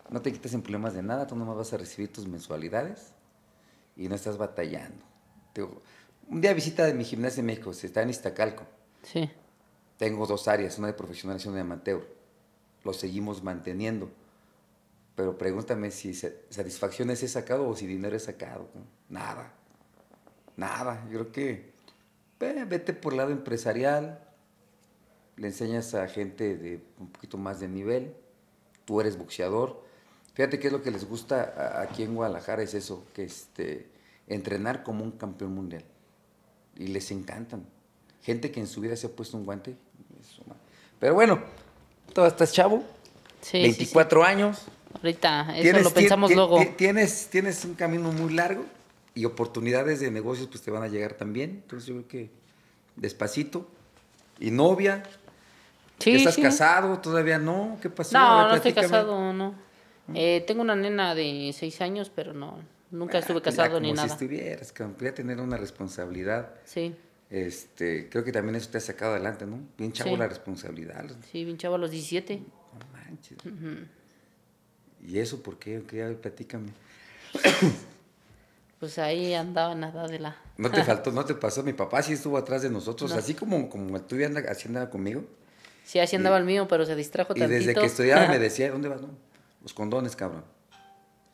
[0.10, 3.13] No te quites en problemas de nada, tú nomás vas a recibir tus mensualidades
[3.96, 5.04] y no estás batallando.
[6.28, 8.66] un día visita de mi gimnasio en México, se está en Iztacalco.
[9.04, 9.30] Sí.
[9.98, 12.08] Tengo dos áreas, una de profesionales y una de amateur.
[12.84, 14.10] Lo seguimos manteniendo.
[15.16, 18.68] Pero pregúntame si satisfacciones he sacado o si dinero he sacado.
[19.10, 19.54] Nada.
[20.58, 21.04] Nada.
[21.12, 21.74] Yo creo que
[22.40, 24.20] vete por el lado empresarial,
[25.38, 28.16] le enseñas a gente de un poquito más de nivel,
[28.86, 29.84] tú eres boxeador.
[30.34, 33.88] Fíjate qué es lo que les gusta aquí en Guadalajara, es eso, que este,
[34.28, 35.84] entrenar como un campeón mundial.
[36.76, 37.66] Y les encantan.
[38.22, 39.76] Gente que en su vida se ha puesto un guante
[41.00, 41.42] pero bueno,
[42.14, 42.84] todo estás chavo.
[43.42, 44.62] Sí, 24 años.
[44.96, 46.66] Ahorita, eso lo pensamos luego.
[46.78, 48.64] Tienes, tienes un camino muy largo
[49.14, 51.50] y oportunidades de negocios pues te van a llegar también.
[51.64, 52.32] Entonces yo creo que
[52.96, 53.68] despacito.
[54.40, 55.04] Y novia.
[56.00, 56.98] Sí, ¿Estás casado?
[57.00, 57.78] ¿Todavía no?
[57.82, 58.18] ¿Qué pasó?
[58.18, 59.56] No, no estoy casado, no.
[60.14, 62.60] Eh, tengo una nena de 6 años, pero no,
[62.92, 64.08] nunca estuve casado ni nada.
[64.08, 66.54] Como si estuvieras, que podría tener una responsabilidad.
[66.66, 66.96] Sí.
[67.30, 69.60] Este, creo que también eso te ha sacado adelante, ¿no?
[69.78, 71.06] Bien chavo la responsabilidad.
[71.32, 72.38] Sí, bien chavo a los 17.
[72.38, 73.38] No manches.
[75.06, 75.84] ¿Y eso por qué?
[75.88, 76.04] ¿Qué?
[76.22, 76.70] Platícame.
[78.84, 80.36] Pues ahí andaba nada de la...
[80.58, 81.64] ¿No te faltó, no te pasó?
[81.64, 84.18] Mi papá sí estuvo atrás de nosotros, así como, como tú
[84.50, 85.24] haciendo conmigo.
[85.86, 87.50] Sí, así andaba el mío, pero se distrajo tantito.
[87.50, 89.00] Y desde que estudiaba me decía, ¿dónde vas?
[89.02, 89.08] No?
[89.64, 90.44] Los condones, cabrón.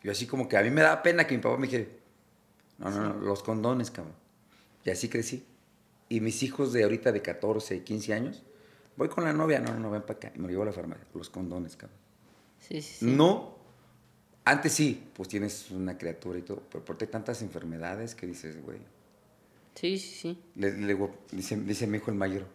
[0.02, 1.86] Yo así como que a mí me daba pena que mi papá me dijera,
[2.78, 4.14] no, no, no, los condones, cabrón.
[4.86, 5.46] Y así crecí.
[6.08, 8.44] Y mis hijos de ahorita de 14 y 15 años,
[8.96, 10.32] voy con la novia, no, no, no, ven para acá.
[10.34, 11.98] Y me lo llevo a la farmacia, los condones, cabrón.
[12.60, 13.06] Sí, sí, sí.
[13.06, 13.60] No,
[14.46, 18.80] antes sí, pues tienes una criatura y todo, pero hay tantas enfermedades que dices, güey.
[19.76, 20.44] Sí, sí, sí.
[20.56, 20.98] Le,
[21.32, 22.48] dice, dice mi hijo el mayor,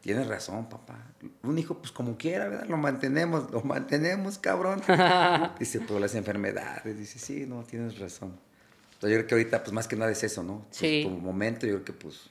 [0.00, 1.12] tienes razón, papá.
[1.42, 2.66] Un hijo, pues como quiera, ¿verdad?
[2.66, 4.82] Lo mantenemos, lo mantenemos, cabrón.
[5.58, 8.38] dice, pero las enfermedades, dice, sí, no, tienes razón.
[8.94, 10.64] Entonces, yo creo que ahorita, pues más que nada es eso, ¿no?
[10.68, 11.02] Pues, sí.
[11.04, 12.30] Tu momento, yo creo que, pues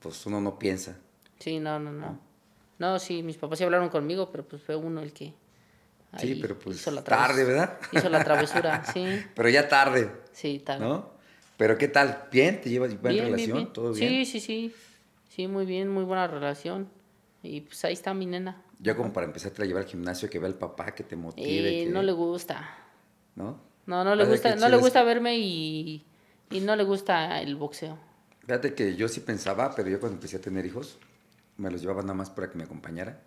[0.00, 0.96] pues uno no piensa.
[1.38, 2.18] Sí, no, no, no.
[2.78, 5.34] No, sí, mis papás sí hablaron conmigo, pero pues fue uno el que...
[6.18, 7.78] sí, pero pues tarde, ¿verdad?
[7.92, 9.20] Hizo la travesura, sí.
[9.34, 10.10] Pero ya tarde.
[10.32, 10.84] Sí, tarde.
[10.84, 11.10] ¿No?
[11.56, 12.28] Pero ¿qué tal?
[12.30, 12.60] ¿Bien?
[12.60, 13.72] ¿Te llevas buena relación?
[13.72, 14.24] ¿Todo bien?
[14.24, 14.74] Sí, sí, sí.
[15.38, 16.88] Sí, muy bien, muy buena relación.
[17.44, 18.60] Y pues ahí está mi nena.
[18.80, 21.82] Yo como para empezar a llevar al gimnasio, que vea el papá, que te motive.
[21.84, 22.68] Eh, No le gusta.
[23.36, 23.60] ¿No?
[23.86, 26.04] No, no le gusta, no le gusta verme y,
[26.50, 27.96] y no le gusta el boxeo.
[28.40, 30.98] Fíjate que yo sí pensaba, pero yo cuando empecé a tener hijos,
[31.56, 33.22] me los llevaba nada más para que me acompañara.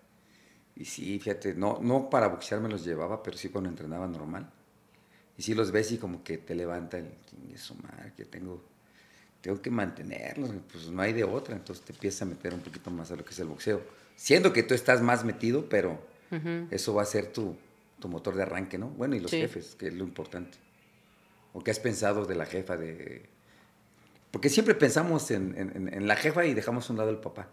[0.76, 4.52] Y sí, fíjate, no, no para boxear me los llevaba, pero sí cuando entrenaba normal.
[5.38, 7.14] Y sí los ves y como que te levanta el,
[8.18, 8.66] que tengo,
[9.42, 12.92] tengo que mantenerlos, pues no hay de otra, entonces te empieza a meter un poquito
[12.92, 13.82] más a lo que es el boxeo.
[14.16, 16.00] Siendo que tú estás más metido, pero
[16.70, 17.58] eso va a ser tu,
[18.00, 18.88] tu, motor de arranque, ¿no?
[18.90, 20.58] Bueno, y los jefes, que es lo importante.
[21.54, 23.30] ¿O qué has pensado de la jefa de
[24.32, 27.50] porque siempre pensamos en, la jefa y dejamos a un lado el papá.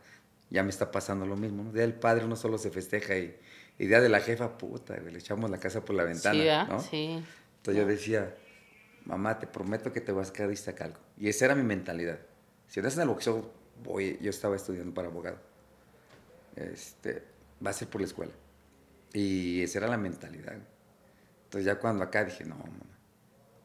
[0.48, 1.72] Ya me está pasando lo mismo, ¿no?
[1.72, 3.36] Día del padre uno solo se festeja y,
[3.78, 6.80] y día de la jefa, puta, le echamos la casa por la ventana, sí, ¿no?
[6.80, 7.24] Sí.
[7.56, 8.34] Entonces yo decía,
[9.04, 10.98] mamá, te prometo que te vas a quedar algo.
[11.18, 12.18] Y esa era mi mentalidad.
[12.68, 13.50] Si andas en el boxeo,
[13.82, 15.38] voy, yo estaba estudiando para abogado.
[16.56, 17.22] Este,
[17.64, 18.32] va a ser por la escuela.
[19.12, 20.56] Y esa era la mentalidad.
[21.44, 22.98] Entonces ya cuando acá dije, no, mamá,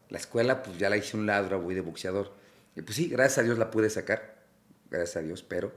[0.10, 2.32] la escuela pues ya la hice un lado, voy de boxeador
[2.76, 4.36] y pues sí, gracias a Dios la pude sacar,
[4.90, 5.72] gracias a Dios, pero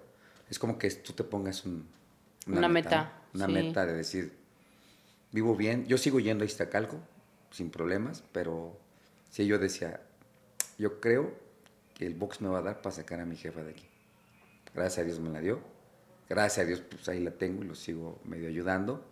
[0.48, 3.12] es como que tú te pongas una, meta.
[3.34, 4.32] Una meta de decir,
[5.32, 7.00] vivo bien, yo sigo yendo a Iztacalco
[7.50, 8.78] sin problemas, pero
[9.30, 10.00] sí yo decía,
[10.78, 11.34] yo creo
[12.00, 13.86] el box me va a dar para sacar a mi jefa de aquí.
[14.74, 15.60] Gracias a Dios me la dio,
[16.28, 19.02] gracias a Dios pues ahí la tengo y lo sigo medio ayudando,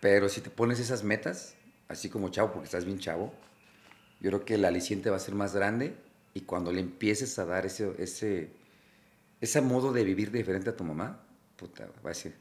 [0.00, 1.56] pero si te pones esas metas,
[1.88, 3.32] así como chavo, porque estás bien chavo,
[4.20, 5.96] yo creo que el aliciente va a ser más grande
[6.32, 8.50] y cuando le empieces a dar ese, ese,
[9.40, 11.20] ese modo de vivir diferente a tu mamá,
[11.56, 12.34] puta, va a ser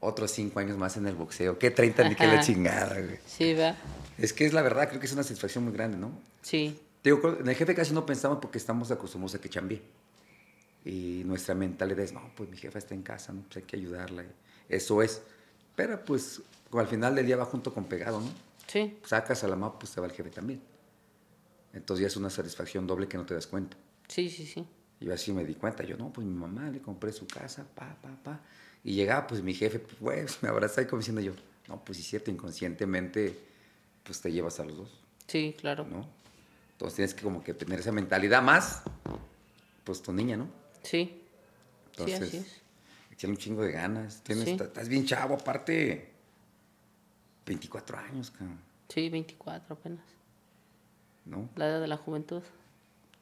[0.00, 1.58] otros cinco años más en el boxeo.
[1.58, 3.18] ¿Qué 30 ni qué la chingada, güey?
[3.26, 3.76] Sí, va.
[4.18, 6.12] Es que es la verdad, creo que es una satisfacción muy grande, ¿no?
[6.42, 6.78] Sí.
[7.04, 9.82] Digo, en el jefe casi no pensamos porque estamos acostumbrados a que chambie.
[10.86, 13.42] Y nuestra mentalidad es, no, pues mi jefa está en casa, ¿no?
[13.42, 14.24] Pues hay que ayudarla.
[14.68, 15.22] Eso es.
[15.76, 16.40] Pero pues,
[16.72, 18.30] al final del día va junto con pegado, ¿no?
[18.66, 18.98] Sí.
[19.04, 20.62] Sacas a la mamá, pues se va el jefe también.
[21.74, 23.76] Entonces ya es una satisfacción doble que no te das cuenta.
[24.08, 24.66] Sí, sí, sí.
[25.00, 27.96] Y así me di cuenta, yo no, pues mi mamá le compré su casa, pa,
[28.00, 28.40] pa, pa.
[28.82, 31.32] Y llegaba pues mi jefe, pues me abrazaba y como diciendo yo,
[31.68, 33.38] no, pues es cierto, inconscientemente
[34.02, 35.00] pues te llevas a los dos.
[35.26, 35.84] Sí, claro.
[35.84, 36.06] ¿no?
[36.74, 38.82] Entonces tienes que como que tener esa mentalidad más,
[39.84, 40.48] pues tu niña, ¿no?
[40.82, 41.22] Sí.
[41.92, 42.64] Entonces, sí, así
[43.26, 44.22] un chingo de ganas.
[44.22, 46.10] Tienes, Estás bien chavo, aparte.
[47.46, 48.58] 24 años, cabrón.
[48.88, 50.04] Sí, 24 apenas.
[51.24, 51.48] ¿No?
[51.56, 52.42] La edad de la juventud.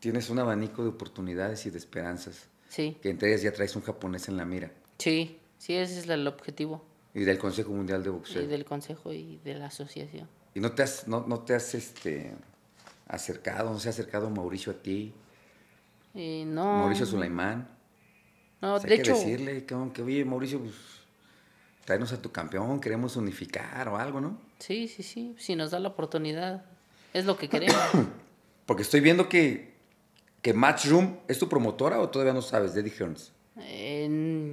[0.00, 2.48] Tienes un abanico de oportunidades y de esperanzas.
[2.68, 2.96] Sí.
[3.02, 4.72] Que entre ellas ya traes un japonés en la mira.
[4.98, 6.84] Sí, sí, ese es el objetivo.
[7.14, 8.42] Y del Consejo Mundial de Boxeo.
[8.42, 10.28] Y del Consejo y de la asociación.
[10.54, 12.34] ¿Y no te has, no, no te has este,
[13.16, 15.12] acercado, no se ha acercado Mauricio a ti?
[16.14, 16.64] Eh, no.
[16.78, 17.68] Mauricio Sulaimán.
[18.60, 19.12] No, de hecho.
[19.12, 20.74] Hay que decirle que, oye, Mauricio, pues,
[21.84, 24.38] tráenos a tu campeón, queremos unificar o algo, ¿no?
[24.58, 26.64] Sí, sí, sí, si nos da la oportunidad,
[27.12, 27.76] es lo que queremos.
[28.66, 29.74] Porque estoy viendo que,
[30.40, 33.32] que Matchroom es tu promotora o todavía no sabes, Eddie Hearns.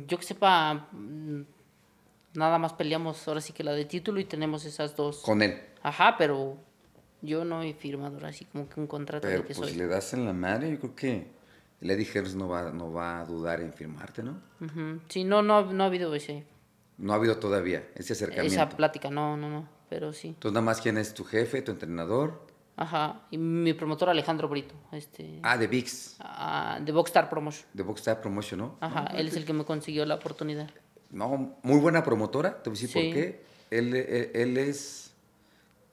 [0.08, 1.42] yo que sepa, mm,
[2.34, 5.20] nada más peleamos ahora sí que la de título y tenemos esas dos.
[5.20, 5.62] Con él.
[5.84, 6.58] Ajá, pero
[7.22, 9.78] yo no he firmado ahora sí como que un contrato pero, de que pues, si
[9.78, 11.28] le das en la madre, yo creo que
[11.82, 14.42] Eddie Hearns no va, no va a dudar en firmarte, ¿no?
[15.08, 16.46] Sí, no, no, no ha habido ese.
[16.98, 18.54] No ha habido todavía ese acercamiento.
[18.54, 20.30] Esa plática, no, no, no, pero sí.
[20.30, 22.48] Entonces, nada más quién es tu jefe, tu entrenador.
[22.76, 24.74] Ajá, y mi promotor Alejandro Brito.
[24.92, 26.16] Este, ah, de VIX.
[26.20, 27.68] Ah, de Boxstar Promotion.
[27.74, 28.78] De Boxstar Promotion, ¿no?
[28.80, 30.70] Ajá, él es el que me consiguió la oportunidad.
[31.10, 33.44] No, muy buena promotora, te voy a decir por qué.
[33.72, 35.09] Él, él, es,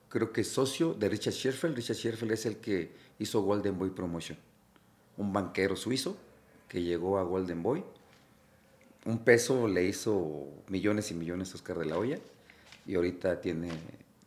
[0.08, 1.76] creo que socio de Richard Scherfeld.
[1.76, 4.38] Richard Scherfeld es el que hizo Golden Boy Promotion.
[5.16, 6.16] Un banquero suizo
[6.68, 7.84] que llegó a Golden Boy.
[9.04, 12.18] Un peso le hizo millones y millones a Oscar de la Hoya
[12.86, 13.70] y ahorita tiene,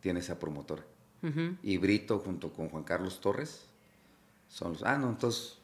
[0.00, 0.84] tiene esa promotora.
[1.62, 3.66] Y Brito junto con Juan Carlos Torres
[4.48, 4.82] son los...
[4.82, 5.58] Ah, no, entonces...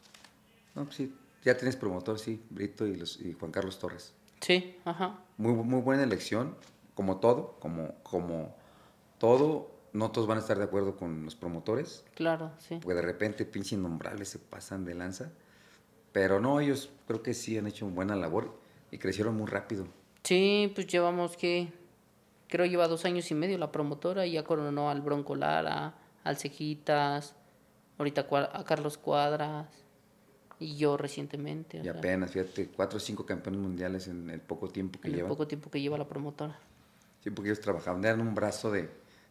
[0.74, 4.12] No, pues sí, ya tienes promotor, sí, Brito y, los, y Juan Carlos Torres.
[4.42, 5.18] Sí, ajá.
[5.38, 6.54] Muy, muy buena elección,
[6.94, 8.54] como todo, como, como
[9.18, 12.04] todo, no todos van a estar de acuerdo con los promotores.
[12.14, 12.78] Claro, sí.
[12.82, 15.32] Porque de repente pinche innombrables se pasan de lanza.
[16.12, 18.58] Pero no, ellos creo que sí han hecho una buena labor
[18.90, 19.86] y crecieron muy rápido.
[20.22, 21.72] Sí, pues llevamos que,
[22.48, 25.94] creo lleva dos años y medio la promotora y ya coronó al Bronco Lara,
[26.24, 27.34] al Cejitas,
[27.98, 29.68] ahorita a Carlos Cuadras.
[30.58, 31.82] Y yo recientemente.
[31.84, 35.28] Y apenas, fíjate, cuatro o cinco campeones mundiales en el poco tiempo que en lleva.
[35.28, 36.58] el poco tiempo que lleva la promotora.
[37.22, 38.88] Sí, porque ellos trabajaban, eran un brazo de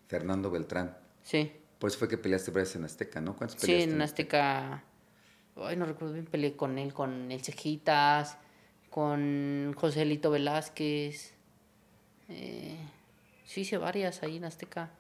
[0.08, 0.98] Fernando Beltrán.
[1.24, 1.52] Sí.
[1.80, 3.36] Por eso fue que peleaste veces en Azteca, ¿no?
[3.36, 3.86] ¿Cuántos peleaste?
[3.86, 4.84] Sí, en Azteca.
[5.58, 8.38] Ay, no recuerdo bien, peleé con él, con el Cejitas,
[8.90, 11.34] con Joselito Velázquez.
[12.30, 12.78] Eh,
[13.46, 14.92] sí, hice varias ahí en Azteca.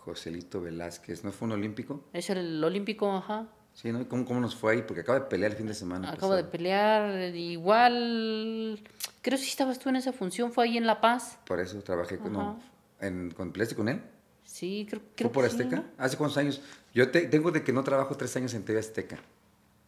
[0.00, 2.04] Joselito Velázquez, ¿no fue un olímpico?
[2.12, 3.46] Es el olímpico, ajá.
[3.74, 4.08] Sí, ¿no?
[4.08, 4.82] ¿Cómo, ¿Cómo nos fue ahí?
[4.82, 6.10] Porque acaba de pelear el fin de semana.
[6.10, 8.82] Acabo de pelear, igual,
[9.22, 11.38] creo que sí estabas tú en esa función, fue ahí en La Paz.
[11.46, 12.60] Por eso trabajé con, no,
[13.00, 14.02] en, con, ¿peleaste con él?
[14.44, 15.84] Sí, creo, creo ¿Fue por Azteca?
[15.98, 16.62] ¿Hace cuántos años?
[16.94, 19.18] Yo te, tengo de que no trabajo tres años en TV Azteca.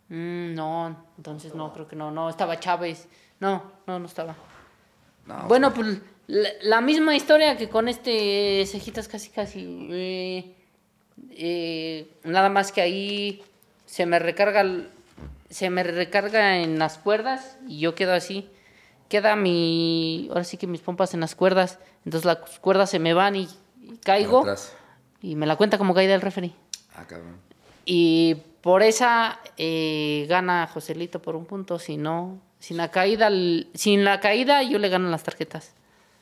[0.09, 3.09] Mm, no, entonces no, creo que no, no, estaba Chávez.
[3.39, 4.37] No, no, no estaba.
[5.49, 9.89] bueno, pues la, misma historia que con este Cejitas casi, casi.
[9.91, 10.55] Eh,
[11.31, 13.43] eh, nada más que ahí
[13.87, 14.65] se me recarga
[15.51, 18.49] se me recarga en las cuerdas y yo quedo así.
[19.11, 23.13] Queda mi ahora sí que mis pompas en las cuerdas, entonces las cuerdas se me
[23.13, 23.49] van y,
[24.05, 24.47] caigo
[25.21, 26.55] y me la cuenta como caída el referee.
[26.95, 27.37] Ah, cabrón.
[27.85, 33.29] Y por esa eh, gana Joselito por un punto, si no, sin la caída,
[33.75, 35.75] sin la caída yo le gano las tarjetas.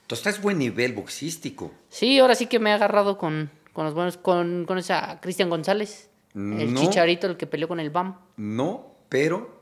[0.07, 1.71] Tú estás buen nivel boxístico.
[1.91, 5.51] Sí, ahora sí que me he agarrado con, con los buenos, con, con esa Cristian
[5.51, 6.09] González.
[6.35, 8.17] El chicharito, el que peleó con el BAM.
[8.37, 9.58] No, pero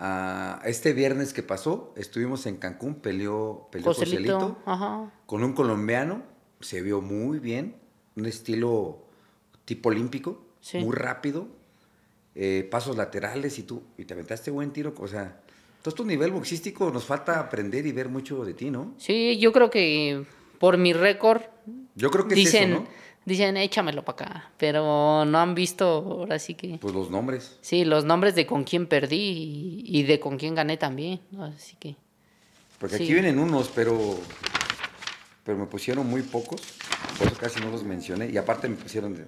[0.00, 4.58] uh, este viernes que pasó, estuvimos en Cancún, peleó, peleó Joselito,
[5.26, 6.22] con un colombiano,
[6.60, 7.76] se vio muy bien,
[8.16, 9.04] un estilo
[9.64, 10.44] tipo olímpico,
[10.74, 11.48] muy rápido,
[12.34, 15.40] eh, pasos laterales y tú, y te aventaste buen tiro, o sea,
[15.76, 18.94] entonces tu nivel boxístico nos falta aprender y ver mucho de ti, ¿no?
[18.98, 20.26] Sí, yo creo que
[20.58, 21.40] por mi récord.
[21.94, 22.88] Yo creo que dicen, es eso, ¿no?
[23.30, 26.78] Dicen échamelo para acá, pero no han visto ahora sí que...
[26.78, 27.58] Pues los nombres.
[27.60, 31.96] Sí, los nombres de con quién perdí y, de con quién gané también, así que...
[32.78, 33.98] Porque aquí vienen unos, pero,
[35.44, 36.60] pero me pusieron muy pocos,
[37.18, 39.26] por eso casi no los mencioné, y aparte me pusieron de,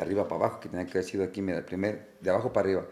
[0.00, 2.86] arriba para abajo, que tenía que haber sido aquí, de, primer, de abajo para arriba.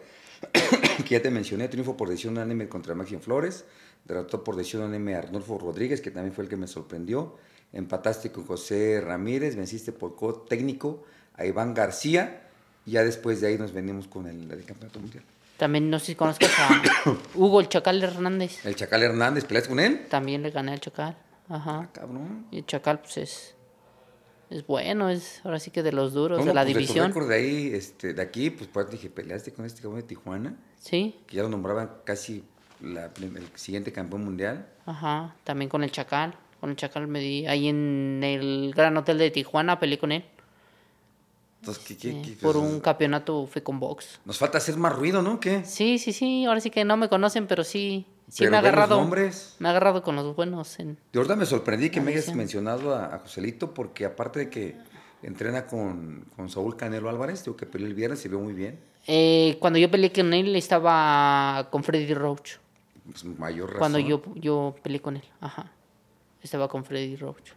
[1.05, 3.65] que ya te mencioné, triunfo por decisión unánime contra Maxim Flores,
[4.05, 7.37] derrotó por decisión unánime a Arnulfo Rodríguez, que también fue el que me sorprendió,
[7.73, 11.03] empataste con José Ramírez, venciste por codo técnico
[11.35, 12.49] a Iván García,
[12.85, 15.23] y ya después de ahí nos venimos con el, campeonato mundial.
[15.57, 16.81] También no sé si conozcas a
[17.35, 18.65] Hugo el Chacal Hernández.
[18.65, 19.45] ¿El Chacal Hernández?
[19.45, 20.07] ¿Peleas con él?
[20.09, 21.15] También le gané al Chacal.
[21.49, 21.81] Ajá.
[21.81, 22.47] Ah, cabrón.
[22.51, 23.55] Y el Chacal, pues es.
[24.49, 27.13] Es bueno, es ahora sí que de los duros, de la pues división.
[27.13, 30.57] De, de ahí, este, de aquí, pues, pues dije, peleaste con este cabrón de Tijuana.
[30.77, 31.15] Sí.
[31.25, 32.43] Que ya lo nombraban casi
[32.81, 34.67] la, el siguiente campeón mundial.
[34.85, 36.35] Ajá, también con el Chacal.
[36.61, 40.23] Con el Chacal me di ahí en el Gran Hotel de Tijuana, peleé con él.
[41.59, 44.19] Entonces, ¿qué, qué, qué, por un campeonato fui con box.
[44.25, 45.39] Nos falta hacer más ruido, ¿no?
[45.39, 45.65] ¿Qué?
[45.65, 46.45] Sí, sí, sí.
[46.45, 48.05] Ahora sí que no me conocen, pero sí.
[48.29, 48.99] Sí me ha agarrado.
[48.99, 49.55] Nombres.
[49.57, 50.79] Me ha agarrado con los buenos.
[50.79, 50.99] En...
[51.11, 54.75] De verdad me sorprendí que me hayas mencionado a, Joselito, porque aparte de que
[55.23, 58.79] entrena con, con Saúl Canelo Álvarez, digo que peleó el viernes y veo muy bien.
[59.07, 62.57] Eh, cuando yo peleé con él estaba con Freddy Roach.
[63.03, 63.79] Pues mayor razón.
[63.79, 65.71] Cuando yo, yo peleé con él, ajá.
[66.41, 67.51] Estaba con Freddy Roach.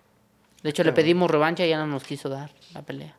[0.63, 3.17] De hecho, le pedimos revancha y ya no nos quiso dar la pelea.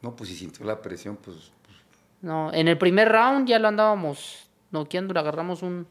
[0.00, 1.76] No, pues si sintió la presión, pues, pues...
[2.22, 5.86] No, en el primer round ya lo andábamos noqueando, le agarramos un,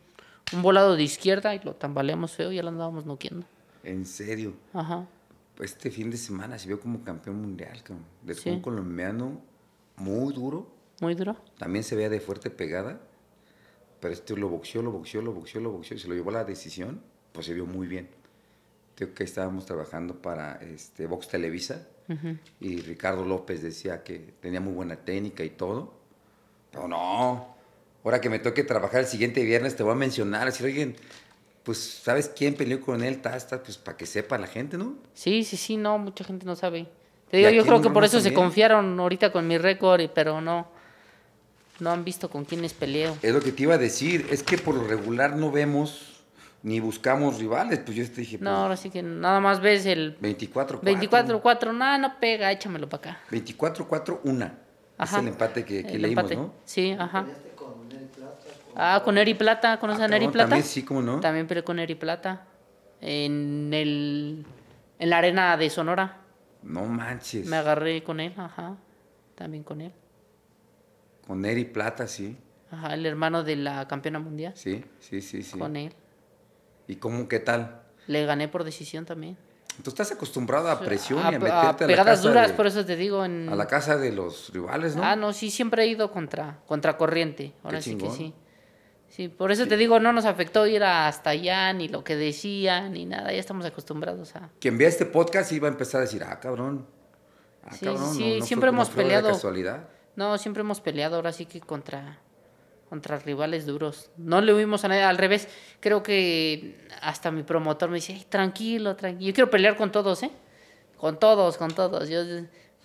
[0.53, 3.45] un volado de izquierda y lo tambaleamos feo y ya lo andábamos noqueando.
[3.83, 4.53] ¿En serio?
[4.73, 5.05] Ajá.
[5.59, 7.81] Este fin de semana se vio como campeón mundial,
[8.21, 9.41] de un colombiano
[9.95, 10.67] muy duro.
[11.01, 11.35] Muy duro.
[11.57, 12.99] También se veía de fuerte pegada,
[13.99, 16.33] pero este lo boxeó, lo boxeó, lo boxeó, lo boxeó y se lo llevó a
[16.33, 17.01] la decisión,
[17.31, 18.09] pues se vio muy bien.
[18.97, 21.87] Que estábamos trabajando para este Box Televisa
[22.59, 25.93] y Ricardo López decía que tenía muy buena técnica y todo.
[26.71, 27.55] Pero no,
[28.03, 30.95] ahora que me toque trabajar el siguiente viernes te voy a mencionar, decir, oye,
[31.61, 33.21] pues, ¿sabes quién peleó con él?
[33.23, 34.95] Está, pues, para que sepa la gente, ¿no?
[35.13, 36.87] Sí, sí, sí, no, mucha gente no sabe.
[37.29, 40.69] Te digo, yo creo que por eso se confiaron ahorita con mi récord, pero no,
[41.79, 43.17] no han visto con quiénes peleo.
[43.21, 46.16] Es lo que te iba a decir, es que por lo regular no vemos
[46.63, 48.37] ni buscamos rivales, pues yo te dije.
[48.37, 50.19] no, pues, ahora sí que nada más ves el.
[50.19, 50.81] 24-4.
[50.81, 53.21] 24-4, no, no pega, échamelo para acá.
[53.31, 54.51] 24-4, 1.
[54.99, 56.53] Es el empate que, que leímos, ¿no?
[56.65, 57.25] Sí, ajá.
[58.75, 60.49] Ah, con Eri Plata, ¿conoces ah, a Eri Plata?
[60.49, 61.19] También sí, ¿cómo no?
[61.19, 62.45] También peleé con Eri Plata.
[63.01, 64.45] En el.
[64.99, 66.21] En la arena de Sonora.
[66.63, 67.45] No manches.
[67.45, 68.75] Me agarré con él, ajá.
[69.35, 69.93] También con él.
[71.25, 72.37] Con Eri Plata, sí.
[72.71, 74.53] Ajá, el hermano de la campeona mundial.
[74.55, 75.57] Sí, sí, sí, sí.
[75.57, 75.93] Con él.
[76.87, 77.81] ¿Y cómo, qué tal?
[78.07, 79.37] Le gané por decisión también.
[79.83, 82.85] Tú estás acostumbrado a presión y a meterte a, pegadas la casa duras, por eso
[82.85, 83.21] te digo.
[83.21, 85.03] A la casa de los rivales, ¿no?
[85.03, 87.53] Ah, no, sí, siempre he ido contra, contra corriente.
[87.63, 88.33] Ahora sí que sí.
[89.09, 92.93] Sí, por eso te digo, no nos afectó ir hasta allá, ni lo que decían,
[92.93, 93.31] ni nada.
[93.31, 94.49] Ya estamos acostumbrados a.
[94.59, 96.85] Quien vea este podcast iba a empezar a decir, ah, cabrón.
[97.63, 99.29] Ah, sí, sí, siempre hemos peleado.
[99.29, 99.89] Casualidad.
[100.15, 102.19] No, siempre hemos peleado ahora sí que contra
[102.89, 104.09] contra rivales duros.
[104.17, 105.47] No le huimos a nadie, al revés.
[105.79, 109.27] Creo que hasta mi promotor me dice, tranquilo, tranquilo.
[109.27, 110.31] Yo quiero pelear con todos, ¿eh?
[110.97, 112.09] Con todos, con todos.
[112.09, 112.21] Yo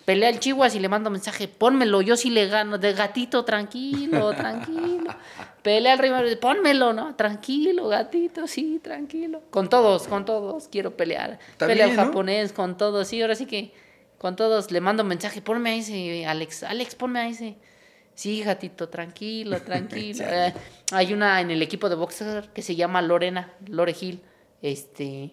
[0.05, 4.31] pelea al Chihuahua y le mando mensaje, pónmelo, yo sí le gano, de gatito, tranquilo,
[4.35, 5.15] tranquilo.
[5.61, 7.15] pelea al rival, pónmelo, ¿no?
[7.15, 9.41] Tranquilo, gatito, sí, tranquilo.
[9.49, 11.39] Con todos, con todos, quiero pelear.
[11.57, 13.73] Pelea al japonés, con todos, sí, ahora sí que
[14.17, 17.55] con todos le mando mensaje, ponme a ese, Alex, Alex, ponme a ese.
[18.15, 20.23] Sí, gatito, tranquilo, tranquilo.
[20.33, 20.53] Eh,
[20.91, 24.21] hay una en el equipo de boxer que se llama Lorena, Lore Gil,
[24.61, 25.31] este,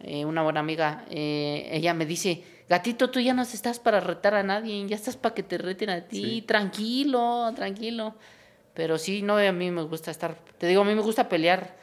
[0.00, 1.04] eh, una buena amiga.
[1.10, 5.16] Eh, ella me dice, gatito, tú ya no estás para retar a nadie, ya estás
[5.16, 8.14] para que te reten a ti, tranquilo, tranquilo.
[8.74, 11.76] Pero sí, no, a mí me gusta estar, te digo, a mí me gusta pelear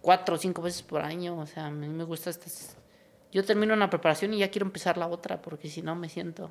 [0.00, 2.76] cuatro o cinco veces por año, o sea, a mí me gusta estas...
[3.32, 6.50] Yo termino una preparación y ya quiero empezar la otra, porque si no me siento...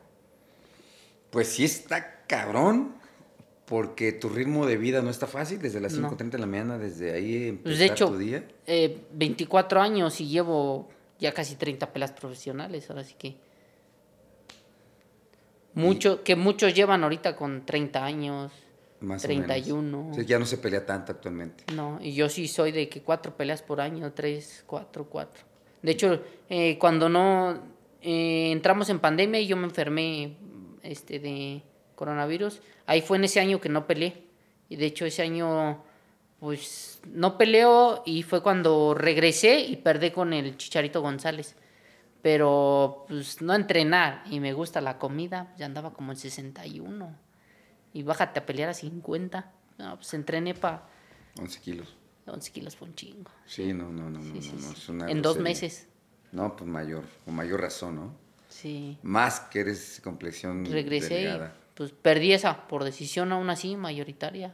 [1.29, 2.98] Pues sí está cabrón
[3.69, 7.13] porque tu ritmo de vida no está fácil desde las 5.30 de la mañana, desde
[7.13, 8.43] ahí empezar pues de hecho, tu día.
[8.65, 10.89] Eh, 24 años y llevo
[11.19, 13.35] ya casi 30 pelas profesionales, ahora sí que...
[15.75, 18.51] Mucho, que muchos llevan ahorita con 30 años,
[19.01, 20.13] más 31.
[20.17, 21.65] O ya no se pelea tanto actualmente.
[21.71, 25.43] No, y yo sí soy de que cuatro peleas por año, tres, cuatro, cuatro.
[25.83, 27.61] De hecho, eh, cuando no
[28.01, 30.35] eh, entramos en pandemia y yo me enfermé
[30.81, 31.61] este, de
[31.99, 34.23] coronavirus, ahí fue en ese año que no peleé.
[34.69, 35.83] Y de hecho ese año,
[36.39, 41.55] pues no peleó y fue cuando regresé y perdí con el Chicharito González.
[42.21, 47.15] Pero pues no entrenar y me gusta la comida, ya andaba como en 61.
[47.93, 49.51] Y bájate a pelear a 50.
[49.77, 50.87] No, pues entrené para...
[51.39, 51.95] 11 kilos.
[52.27, 53.31] 11 kilos fue un chingo.
[53.45, 55.87] Sí, no, no, no, no, no, En dos meses.
[56.31, 58.15] No, pues mayor, con mayor razón, ¿no?
[58.49, 58.97] Sí.
[59.03, 61.29] Más que eres complexión Regresé
[61.79, 64.51] pues perdí esa por decisión aún así mayoritaria.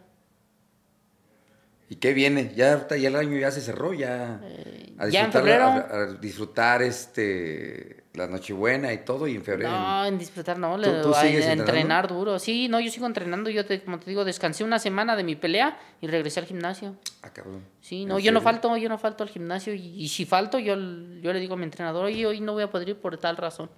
[1.89, 2.53] ¿Y qué viene?
[2.56, 8.27] Ya ya el año ya se cerró, ya eh, a disfrutar, a, disfrutar este la
[8.27, 9.72] Nochebuena y todo y en febrero.
[9.72, 12.38] No, en disfrutar no, le, a, entrenar duro.
[12.38, 15.35] Sí, no, yo sigo entrenando, yo te, como te digo, descansé una semana de mi
[15.35, 16.95] pelea y regresé al gimnasio.
[17.23, 17.64] Ah, cabrón.
[17.81, 21.34] Sí, no, yo no falto, yo no falto al gimnasio y, si falto yo, yo
[21.34, 23.72] le digo a mi entrenador, "Oye, hoy no voy a poder ir por tal razón."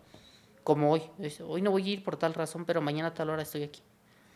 [0.67, 1.01] Como hoy.
[1.47, 3.81] Hoy no voy a ir por tal razón, pero mañana a tal hora estoy aquí.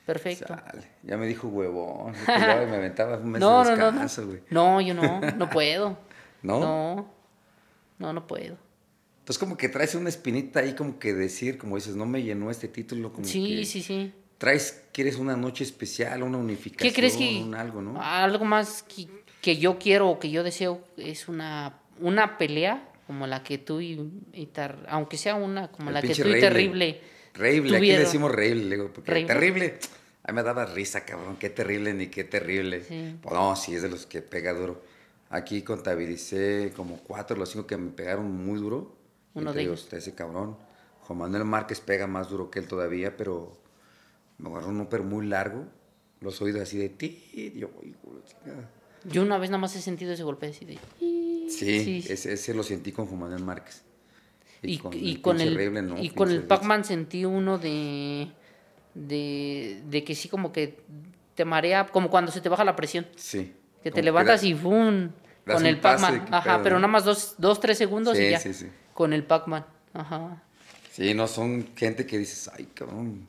[0.06, 0.56] Perfecto.
[1.04, 2.14] Ya me dijo huevón.
[2.26, 4.40] me aventaba un mes no, de descanso, güey.
[4.50, 5.98] No, no, yo no, no puedo.
[6.42, 6.62] ¿No?
[6.62, 7.14] No,
[8.00, 8.56] no, no puedo.
[9.20, 12.50] Entonces como que traes una espinita ahí como que decir, como dices, no me llenó
[12.50, 13.12] este título.
[13.12, 14.14] Como sí, sí, sí.
[14.38, 18.02] Traes, quieres una noche especial, una unificación, ¿Qué crees que, algo, ¿no?
[18.02, 19.10] Algo más que,
[19.42, 23.82] que yo quiero o que yo deseo es una, una pelea como la que tú
[23.82, 24.12] y,
[24.88, 27.02] aunque sea una como la que tú y Terrible.
[27.34, 29.80] Terrible, aquí le decimos terrible, porque terrible,
[30.24, 32.82] a mí me daba risa, cabrón, qué terrible ni qué terrible.
[33.22, 34.82] Pues no, sí, es de los que pega duro.
[35.30, 38.96] Aquí contabilicé como cuatro los cinco que me pegaron muy duro.
[39.34, 39.88] Uno de ellos.
[39.92, 40.58] Ese cabrón.
[41.02, 43.58] Juan Manuel Márquez pega más duro que él todavía, pero
[44.38, 45.66] me agarró un pero muy largo.
[46.20, 47.54] Los oídos así de ti.
[47.56, 47.70] Yo,
[49.06, 50.78] yo una vez nada más he sentido ese golpe así de...
[51.52, 53.84] Sí, Ese, lo sentí con Juan Manuel Márquez.
[54.64, 58.30] Y, con, el, y con el Pac-Man sentí uno de,
[58.94, 60.78] de, que sí como que
[61.34, 63.08] te marea, como cuando se te baja la presión.
[63.16, 63.54] Sí.
[63.82, 65.10] Que te levantas y ¡fum!
[65.46, 66.28] Con el Pac-Man.
[66.30, 68.40] Ajá, pero nada más dos, dos, tres segundos y ya.
[68.40, 68.68] Sí, sí.
[68.94, 69.66] Con el Pac-Man.
[69.94, 70.44] Ajá.
[70.92, 73.28] Sí, no, son gente que dices, ay, cabrón.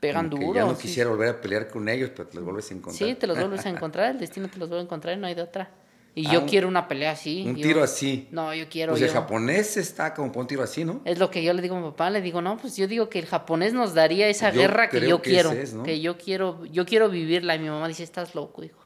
[0.00, 0.54] Pegan duro.
[0.54, 3.08] Ya no quisiera volver a pelear con ellos, pero te los vuelves a encontrar.
[3.08, 5.28] Sí, te los vuelves a encontrar, el destino te los vuelve a encontrar y no
[5.28, 5.70] hay de otra.
[6.14, 7.44] Y yo quiero una pelea así.
[7.46, 8.28] Un tiro así.
[8.30, 8.92] No, yo quiero.
[8.92, 11.00] Pues el japonés está como un tiro así, ¿no?
[11.06, 13.08] Es lo que yo le digo a mi papá, le digo, no, pues yo digo
[13.08, 15.52] que el japonés nos daría esa guerra que yo quiero.
[15.84, 17.56] Que yo quiero, yo quiero vivirla.
[17.56, 18.84] Y mi mamá dice, estás loco, hijo.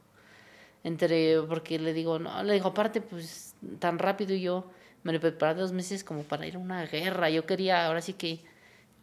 [0.83, 4.69] Entre, porque le digo, no, le digo, aparte, pues tan rápido y yo
[5.03, 7.29] me lo preparé dos meses como para ir a una guerra.
[7.29, 8.39] Yo quería, ahora sí que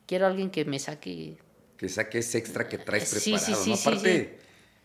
[0.07, 1.37] quiero a alguien que me saque.
[1.77, 3.47] Que saque ese extra que traes preparado.
[3.47, 3.77] Sí, sí, ¿no?
[3.77, 4.39] Aparte,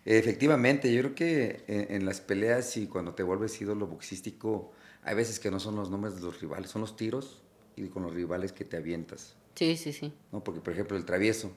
[0.05, 4.71] efectivamente, yo creo que en, las peleas y cuando te vuelves ídolo boxístico,
[5.03, 7.41] hay veces que no son los nombres de los rivales, son los tiros
[7.75, 9.35] y con los rivales que te avientas.
[9.55, 10.13] Sí, sí, sí.
[10.31, 10.43] ¿No?
[10.43, 11.51] Porque, por ejemplo, el travieso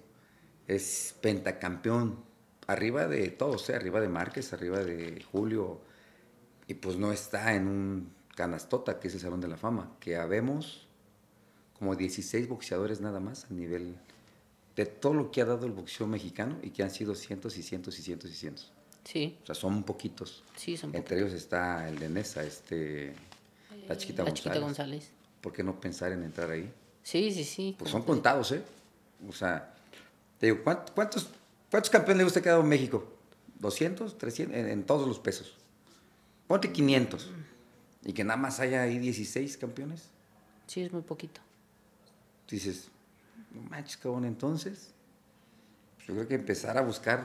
[0.67, 2.19] es pentacampeón
[2.67, 3.75] arriba de todos, ¿eh?
[3.75, 5.81] arriba de Márquez, arriba de Julio,
[6.67, 10.17] y pues no está en un canastota, que es el Salón de la Fama, que
[10.17, 10.89] habemos
[11.79, 13.97] como 16 boxeadores nada más a nivel
[14.77, 17.63] de todo lo que ha dado el boxeo mexicano y que han sido cientos y
[17.63, 18.73] cientos y cientos y cientos.
[19.05, 19.39] Sí.
[19.43, 20.45] O sea, son poquitos.
[20.57, 23.15] Sí, son Entre ellos está el de Nesa, este,
[23.89, 25.11] la Chiquita, la Chiquita González.
[25.41, 26.73] ¿Por qué no pensar en entrar ahí?
[27.03, 27.75] Sí, sí, sí.
[27.79, 28.63] Pues son contados, ¿eh?
[29.29, 29.75] O sea,
[30.39, 31.29] te digo, ¿cuántos,
[31.71, 33.05] cuántos campeones le usted ha quedado en México?
[33.61, 34.17] ¿200?
[34.17, 34.55] ¿300?
[34.55, 35.57] En, todos los pesos.
[36.47, 37.31] Ponte 500.
[38.05, 40.09] Y que nada más haya ahí 16 campeones.
[40.67, 41.41] Sí, es muy poquito.
[42.49, 42.89] Dices,
[43.55, 44.93] no manches, cabrón, entonces.
[46.07, 47.23] Yo creo que empezar a buscar.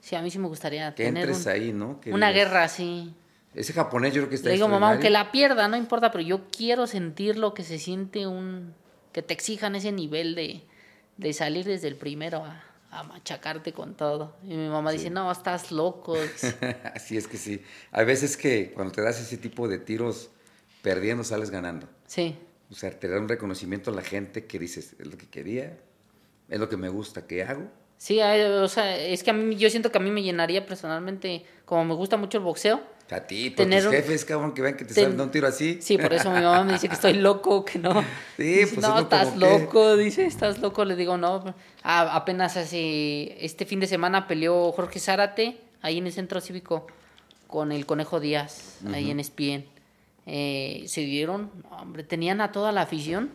[0.00, 2.00] Sí, a mí sí me gustaría que tener entres ahí, ¿no?
[2.06, 3.14] una guerra así.
[3.54, 6.24] Ese japonés yo creo que está Le digo, mamá, aunque la pierda, no importa, pero
[6.24, 8.74] yo quiero sentir lo que se siente un...
[9.12, 10.62] Que te exijan ese nivel de,
[11.18, 14.36] de salir desde el primero a, a machacarte con todo.
[14.42, 16.14] Y mi mamá dice, no, estás loco.
[16.94, 17.62] Así es que sí.
[17.90, 20.30] Hay veces que cuando te das ese tipo de tiros,
[20.82, 21.88] perdiendo sales ganando.
[22.06, 22.38] Sí.
[22.72, 25.78] O sea, te da un reconocimiento a la gente que dices, es lo que quería,
[26.48, 27.68] es lo que me gusta que hago.
[27.98, 31.44] Sí, o sea, es que a mí, yo siento que a mí me llenaría personalmente,
[31.64, 32.80] como me gusta mucho el boxeo.
[33.10, 35.78] A ti, por tus jefes, cabrón, que ven que te salen un tiro así.
[35.82, 37.92] Sí, por eso mi mamá me dice que estoy loco, que no.
[38.38, 40.86] Sí, pues No, estás loco, dice, estás loco.
[40.86, 41.54] Le digo, no.
[41.82, 46.86] apenas hace, este fin de semana peleó Jorge Zárate, ahí en el centro cívico,
[47.48, 49.66] con el Conejo Díaz, ahí en Espien.
[50.26, 53.30] Eh, se dieron, hombre, tenían a toda la afición,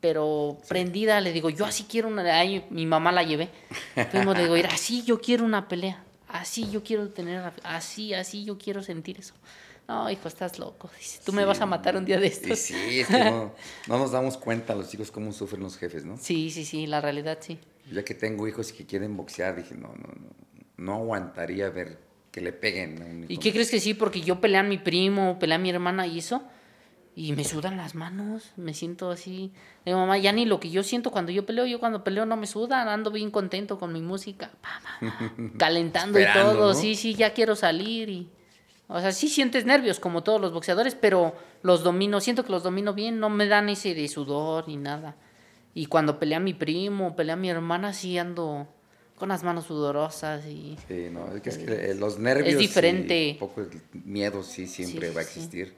[0.00, 3.50] pero prendida, le digo, yo así quiero una, ahí mi mamá la llevé,
[4.10, 8.58] fuimos, le digo, así yo quiero una pelea, así yo quiero tener, así, así yo
[8.58, 9.34] quiero sentir eso.
[9.86, 10.90] No, hijo, estás loco.
[10.98, 12.58] Dice, tú me vas a matar un día de estos.
[12.58, 13.52] Sí, es que no,
[13.86, 16.16] nos damos cuenta los chicos cómo sufren los jefes, ¿no?
[16.16, 17.58] Sí, sí, sí, la realidad sí.
[17.92, 20.30] Ya que tengo hijos que quieren boxear, dije, no, no, no,
[20.78, 21.98] no aguantaría ver
[22.34, 23.26] que le peguen.
[23.28, 23.94] ¿Y qué crees que sí?
[23.94, 26.42] Porque yo peleé a mi primo, peleé a mi hermana y eso,
[27.14, 29.52] y me sudan las manos, me siento así.
[29.84, 32.36] De mamá, ya ni lo que yo siento cuando yo peleo, yo cuando peleo no
[32.36, 34.50] me sudan, ando bien contento con mi música,
[35.58, 38.28] calentando y todo, sí, sí, ya quiero salir y...
[38.88, 42.64] O sea, sí sientes nervios como todos los boxeadores, pero los domino, siento que los
[42.64, 45.14] domino bien, no me dan ese de sudor ni nada.
[45.72, 48.68] Y cuando pelea a mi primo, pelea a mi hermana, sí ando
[49.16, 50.76] con las manos sudorosas y...
[50.88, 52.54] Sí, no, es que, es que eh, los nervios...
[52.54, 53.32] Es diferente.
[53.32, 53.70] un poco el
[54.04, 55.74] miedo sí siempre va a existir.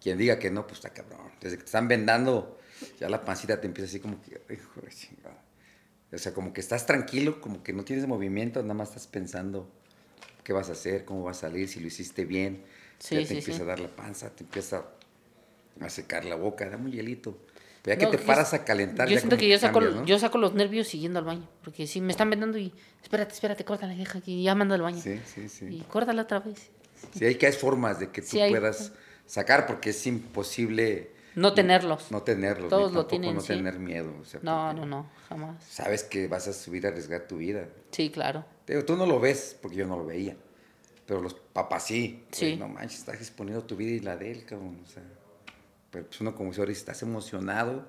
[0.00, 1.32] Quien diga que no, pues está cabrón.
[1.40, 2.58] Desde que te están vendando,
[3.00, 4.40] ya la pancita te empieza así como que...
[6.12, 9.68] O sea, como que estás tranquilo, como que no tienes movimiento, nada más estás pensando
[10.44, 12.62] qué vas a hacer, cómo vas a salir, si lo hiciste bien.
[13.10, 14.84] ya te empieza a dar la panza, te empieza
[15.80, 17.36] a secar la boca, da un hielito.
[17.86, 19.08] Ya que te paras a calentar.
[19.08, 21.48] Yo siento que yo saco, yo saco los nervios siguiendo al baño.
[21.62, 22.72] Porque si me están vendando y.
[23.02, 24.42] Espérate, espérate, córtala, deja aquí.
[24.42, 25.00] Ya mando al baño.
[25.00, 25.66] Sí, sí, sí.
[25.66, 26.70] Y córtala otra vez.
[27.14, 28.92] Sí, hay que hay formas de que tú puedas
[29.26, 31.12] sacar porque es imposible.
[31.36, 32.10] No tenerlos.
[32.10, 32.70] No tenerlos.
[32.70, 33.36] Todos lo tienen.
[33.36, 34.12] No tener miedo.
[34.42, 35.62] no, no, no, jamás.
[35.64, 37.68] Sabes que vas a subir a arriesgar tu vida.
[37.92, 38.44] Sí, claro.
[38.84, 40.36] tú no lo ves porque yo no lo veía.
[41.06, 42.24] Pero los papás sí.
[42.32, 42.56] Sí.
[42.56, 44.80] no manches, estás exponiendo tu vida y la de él, cabrón.
[44.82, 45.04] O sea,
[45.96, 47.86] pero pues uno como si ahora estás emocionado,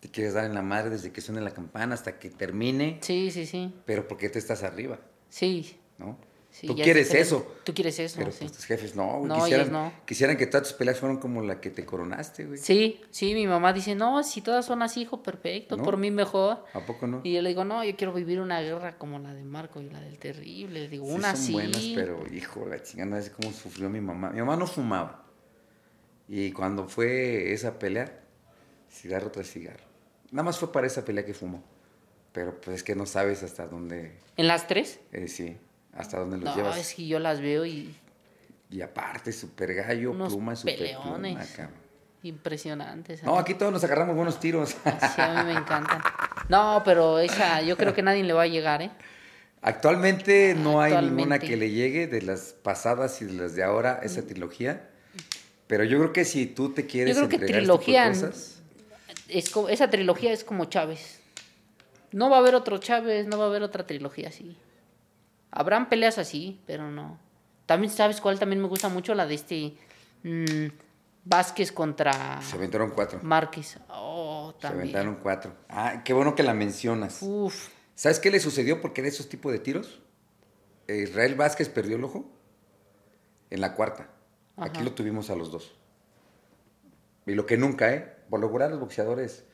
[0.00, 2.98] te quieres dar en la madre desde que suene la campana hasta que termine.
[3.00, 3.72] Sí, sí, sí.
[3.86, 4.98] Pero ¿por qué te estás arriba?
[5.28, 5.76] Sí.
[5.98, 6.18] ¿No?
[6.66, 7.46] Tú quieres eso.
[7.62, 11.18] Tú quieres eso, Pero pues, tus jefes no, quisieran, quisieran que todas tus peleas fueran
[11.18, 12.58] como la que te coronaste, güey.
[12.58, 16.64] Sí, sí, mi mamá dice, no, si todas son así, hijo, perfecto, por mí mejor.
[16.72, 17.20] ¿A poco no?
[17.22, 19.90] Y yo le digo, no, yo quiero vivir una guerra como la de Marco y
[19.90, 20.80] la del Terrible.
[20.80, 24.30] Le digo, una son buenas, pero, hijo, la chingada, no sé cómo sufrió mi mamá.
[24.30, 25.23] Mi mamá no fumaba.
[26.28, 28.20] Y cuando fue esa pelea,
[28.90, 29.84] cigarro tras cigarro.
[30.30, 31.62] Nada más fue para esa pelea que fumó.
[32.32, 34.18] Pero pues es que no sabes hasta dónde...
[34.36, 35.00] ¿En las tres?
[35.12, 35.56] Eh, sí
[35.96, 36.74] hasta dónde los no, llevas.
[36.74, 37.94] No, es que yo las veo y...
[38.70, 41.58] Y aparte, super gallo, pluma, super peleones.
[42.22, 43.22] Impresionantes.
[43.22, 44.70] No, aquí todos nos agarramos buenos tiros.
[44.70, 46.00] Sí, a mí me encantan.
[46.48, 48.90] No, pero esa, yo creo que nadie le va a llegar, ¿eh?
[49.60, 54.00] Actualmente no hay ninguna que le llegue de las pasadas y de las de ahora,
[54.02, 54.90] esa trilogía.
[55.66, 58.62] Pero yo creo que si tú te quieres yo creo que este trilogía cosas...
[59.28, 61.20] es esa trilogía es como Chávez.
[62.12, 64.56] No va a haber otro Chávez, no va a haber otra trilogía así.
[65.50, 67.18] Habrán peleas así, pero no.
[67.66, 68.38] También, ¿sabes cuál?
[68.38, 69.74] También me gusta mucho la de este
[70.22, 70.66] mm,
[71.24, 72.40] Vázquez contra...
[72.42, 73.20] Se aventaron cuatro.
[73.22, 73.78] Márquez.
[73.88, 74.90] Oh, también.
[74.90, 75.56] Se aventaron cuatro.
[75.68, 77.18] Ah, qué bueno que la mencionas.
[77.22, 77.68] Uf.
[77.94, 80.00] ¿Sabes qué le sucedió porque de esos tipos de tiros?
[80.88, 82.30] Israel Vázquez perdió el ojo
[83.50, 84.08] en la cuarta.
[84.56, 85.72] Aquí lo tuvimos a los dos.
[87.26, 88.16] Y lo que nunca, ¿eh?
[88.30, 89.44] Por lograr los boxeadores,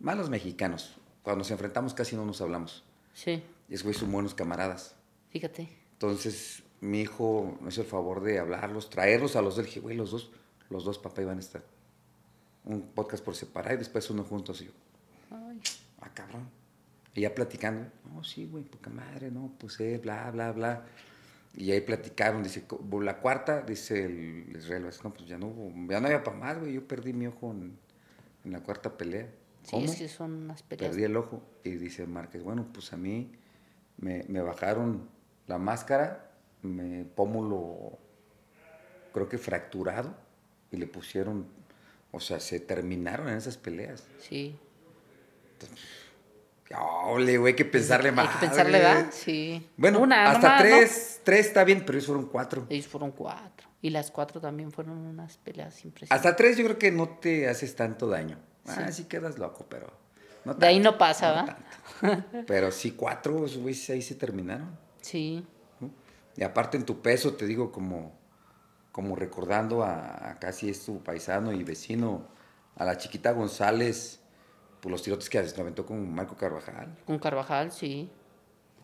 [0.00, 2.84] malos mexicanos, cuando nos enfrentamos casi no nos hablamos.
[3.14, 3.42] Sí.
[3.68, 4.94] Y es güey son buenos camaradas.
[5.30, 5.68] Fíjate.
[5.92, 9.96] Entonces, mi hijo me hizo el favor de hablarlos, traerlos a los del dije, güey,
[9.96, 10.32] los dos,
[10.68, 11.62] los dos papá iban a estar.
[12.64, 14.60] Un podcast por separado y después uno juntos.
[14.62, 14.72] Y yo,
[15.30, 15.60] Ay.
[16.00, 16.48] ah, cabrón.
[17.14, 20.84] Y ya platicando, no, sí, güey, poca madre, no, pues eh, bla, bla, bla.
[21.54, 22.64] Y ahí platicaron, dice,
[23.02, 25.54] la cuarta, dice el Israel, no, pues ya no,
[25.88, 27.78] ya no había para más, güey, yo perdí mi ojo en,
[28.44, 29.28] la cuarta pelea.
[29.62, 30.90] Sí, es que son unas peleas.
[30.90, 31.42] Perdí el ojo.
[31.62, 33.30] Y dice Márquez, bueno, pues a mí
[33.98, 35.08] me, me bajaron
[35.46, 37.98] la máscara, me pómulo,
[39.12, 40.16] creo que fracturado,
[40.70, 41.46] y le pusieron,
[42.10, 44.04] o sea, se terminaron en esas peleas.
[44.18, 44.56] Sí.
[46.80, 48.28] Ole, güey, hay que pensarle más.
[48.28, 49.06] Hay que pensarle, ¿verdad?
[49.10, 49.68] Sí.
[49.76, 52.66] Bueno, Una, hasta tres, tres está bien, pero ellos fueron cuatro.
[52.68, 53.68] Ellos fueron cuatro.
[53.80, 56.26] Y las cuatro también fueron unas peleas impresionantes.
[56.26, 58.38] Hasta tres yo creo que no te haces tanto daño.
[58.66, 59.92] Ah, sí quedas loco, pero...
[60.44, 61.32] de ahí no pasa,
[62.00, 62.28] ¿verdad?
[62.46, 64.78] Pero sí, cuatro, güey, ahí se terminaron.
[65.00, 65.44] Sí.
[66.36, 68.16] Y aparte en tu peso, te digo, como,
[68.92, 72.28] como recordando a, casi es tu paisano y vecino,
[72.76, 74.21] a la chiquita González,
[74.82, 76.98] por los tirotes que se aventó con Marco Carvajal.
[77.06, 78.10] Con Carvajal, sí.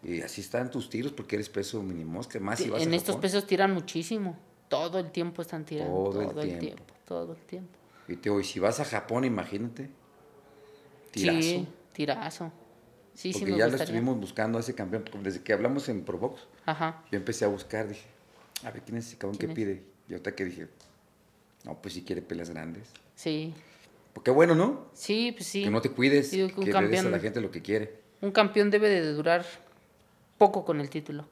[0.01, 3.45] Y así están tus tiros porque eres peso mínimo, que más si En estos pesos
[3.49, 4.39] tiran muchísimo.
[4.69, 5.93] Todo el tiempo están tirando.
[5.93, 6.85] Todo, el, tiempo.
[7.05, 7.73] Todo el tiempo.
[8.07, 9.91] Y, te, y si vas a Japón, imagínate.
[11.11, 11.41] Tirazo.
[11.41, 12.53] Sí, tirazo.
[13.15, 15.03] Sí, Porque ya lo estuvimos buscando a ese campeón.
[15.25, 17.03] Desde que hablamos en Provox, Ajá.
[17.11, 18.07] yo empecé a buscar, dije,
[18.63, 19.83] a ver, ¿quién es ese cabrón que pide?
[20.09, 20.69] Y ahorita que dije,
[21.65, 22.89] no, pues si quiere peleas grandes.
[23.17, 23.53] Sí.
[24.13, 24.91] Porque bueno, ¿no?
[24.95, 25.65] Sí, pues sí.
[25.65, 28.01] Que no te cuides, que, que a la gente lo que quiere.
[28.21, 29.45] Un campeón debe de durar
[30.39, 31.27] poco con el título.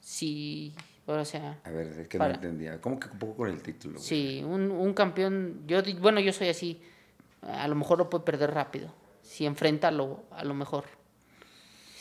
[0.00, 0.74] Sí,
[1.06, 1.60] o sea...
[1.64, 2.80] A ver, es que no entendía.
[2.80, 3.98] ¿Cómo que poco con el título?
[3.98, 6.80] Sí, un, un campeón, yo bueno, yo soy así,
[7.42, 8.92] a lo mejor lo puede perder rápido
[9.22, 10.84] si enfrenta a lo, a lo mejor.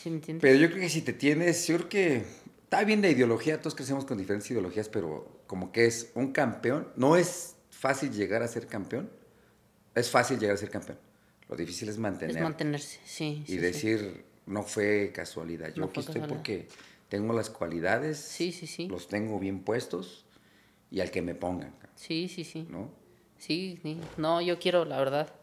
[0.02, 0.42] ¿Sí me entiendes?
[0.42, 2.26] Pero yo creo que si te tienes, yo creo que
[2.64, 6.88] está bien de ideología, todos crecemos con diferentes ideologías, pero como que es un campeón,
[6.96, 9.10] no es fácil llegar a ser campeón,
[9.96, 10.98] es fácil llegar a ser campeón.
[11.48, 12.36] Lo difícil es mantener.
[12.36, 13.44] Es mantenerse, sí.
[13.48, 16.68] Y decir, no fue casualidad, yo aquí estoy porque
[17.08, 18.88] tengo las cualidades, sí, sí, sí.
[18.88, 20.26] los tengo bien puestos
[20.92, 21.74] y al que me pongan.
[21.96, 22.68] Sí, sí, sí.
[22.70, 22.92] ¿No?
[23.38, 24.00] Sí, sí.
[24.18, 25.34] No, yo quiero, la verdad,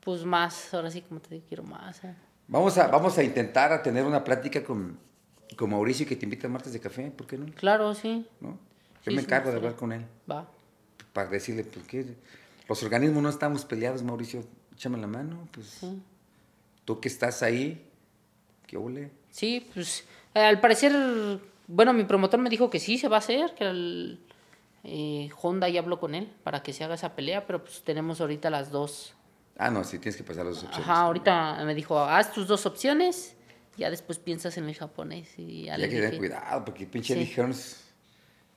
[0.00, 2.02] pues más, ahora sí, como te digo, quiero más.
[2.02, 2.14] Eh.
[2.48, 4.98] Vamos, a, vamos a intentar a tener una plática con,
[5.54, 7.52] con Mauricio que te invita a martes de café, ¿por qué no?
[7.54, 8.26] Claro, sí.
[8.40, 8.58] ¿No?
[9.04, 10.04] Yo me encargo de hablar con él.
[10.28, 10.50] Va.
[11.18, 12.06] Para decirle, pues que
[12.68, 15.66] los organismos no estamos peleados, Mauricio, échame la mano, pues.
[15.66, 16.00] Sí.
[16.84, 17.84] Tú que estás ahí,
[18.68, 19.10] ¿qué ole?
[19.32, 20.92] Sí, pues al parecer,
[21.66, 24.20] bueno, mi promotor me dijo que sí se va a hacer, que el
[24.84, 28.20] eh, Honda ya habló con él para que se haga esa pelea, pero pues tenemos
[28.20, 29.16] ahorita las dos
[29.56, 30.88] Ah, no, sí, tienes que pasar las dos opciones.
[30.88, 33.34] Ajá, ahorita me dijo, haz tus dos opciones,
[33.76, 35.36] ya después piensas en el japonés.
[35.36, 37.34] Y ya, hay que tener cuidado, porque pinche sí.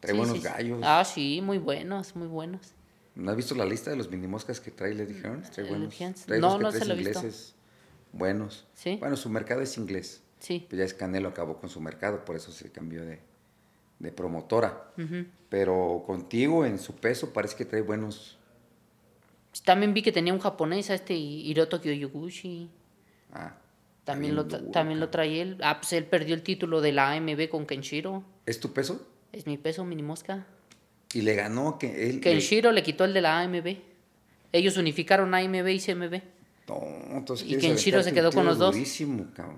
[0.01, 0.81] Trae buenos gallos.
[0.83, 2.73] Ah, sí, muy buenos, muy buenos.
[3.15, 5.51] ¿No has visto la lista de los mini moscas que trae Lady Hearns?
[5.51, 5.95] Trae buenos.
[6.25, 7.23] Trae no, no se lo he visto.
[8.11, 8.67] buenos.
[8.73, 8.97] ¿Sí?
[8.99, 10.21] Bueno, su mercado es inglés.
[10.39, 10.65] Sí.
[10.67, 13.19] Pues ya es Canelo acabó con su mercado, por eso se cambió de,
[13.99, 14.91] de promotora.
[15.47, 18.37] Pero contigo, en su peso, parece que trae buenos
[19.65, 22.69] también vi que tenía un japonés a este Hiroto Kyoyoguchi.
[23.33, 23.57] Ah.
[24.05, 25.57] También lo, también lo trae él.
[25.61, 28.23] Ah, pues él perdió el título de la AMB con Kenshiro.
[28.45, 29.05] ¿Es tu peso?
[29.31, 30.45] Es mi peso, mini mosca.
[31.13, 32.21] Y le ganó que él.
[32.21, 32.83] Kenshiro le...
[32.83, 33.77] quitó el de la AMB.
[34.51, 36.21] Ellos unificaron AMB y CMB.
[36.67, 38.75] No, entonces y Kenshiro se quedó con los dos.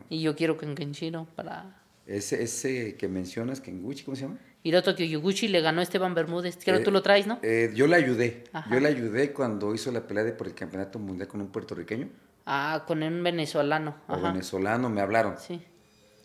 [0.10, 1.80] Y yo quiero que Kenshiro para.
[2.06, 4.38] Ese, ese que mencionas, Kenguchi, ¿cómo se llama?
[4.64, 6.58] Hiroto Kyoguchi le ganó a Esteban Bermúdez.
[6.62, 7.40] Creo que eh, tú lo traes, ¿no?
[7.42, 8.46] Eh, yo le ayudé.
[8.72, 12.10] Yo le ayudé cuando hizo la pelea de por el campeonato mundial con un puertorriqueño.
[12.46, 13.96] Ah, con un venezolano.
[14.08, 15.38] O venezolano, me hablaron.
[15.38, 15.62] Sí.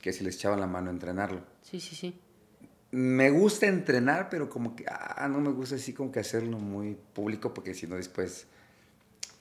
[0.00, 1.40] Que si les echaban la mano a entrenarlo.
[1.62, 2.14] Sí, sí, sí.
[2.90, 6.96] Me gusta entrenar, pero como que, ah, no me gusta así como que hacerlo muy
[7.12, 8.46] público, porque si no después,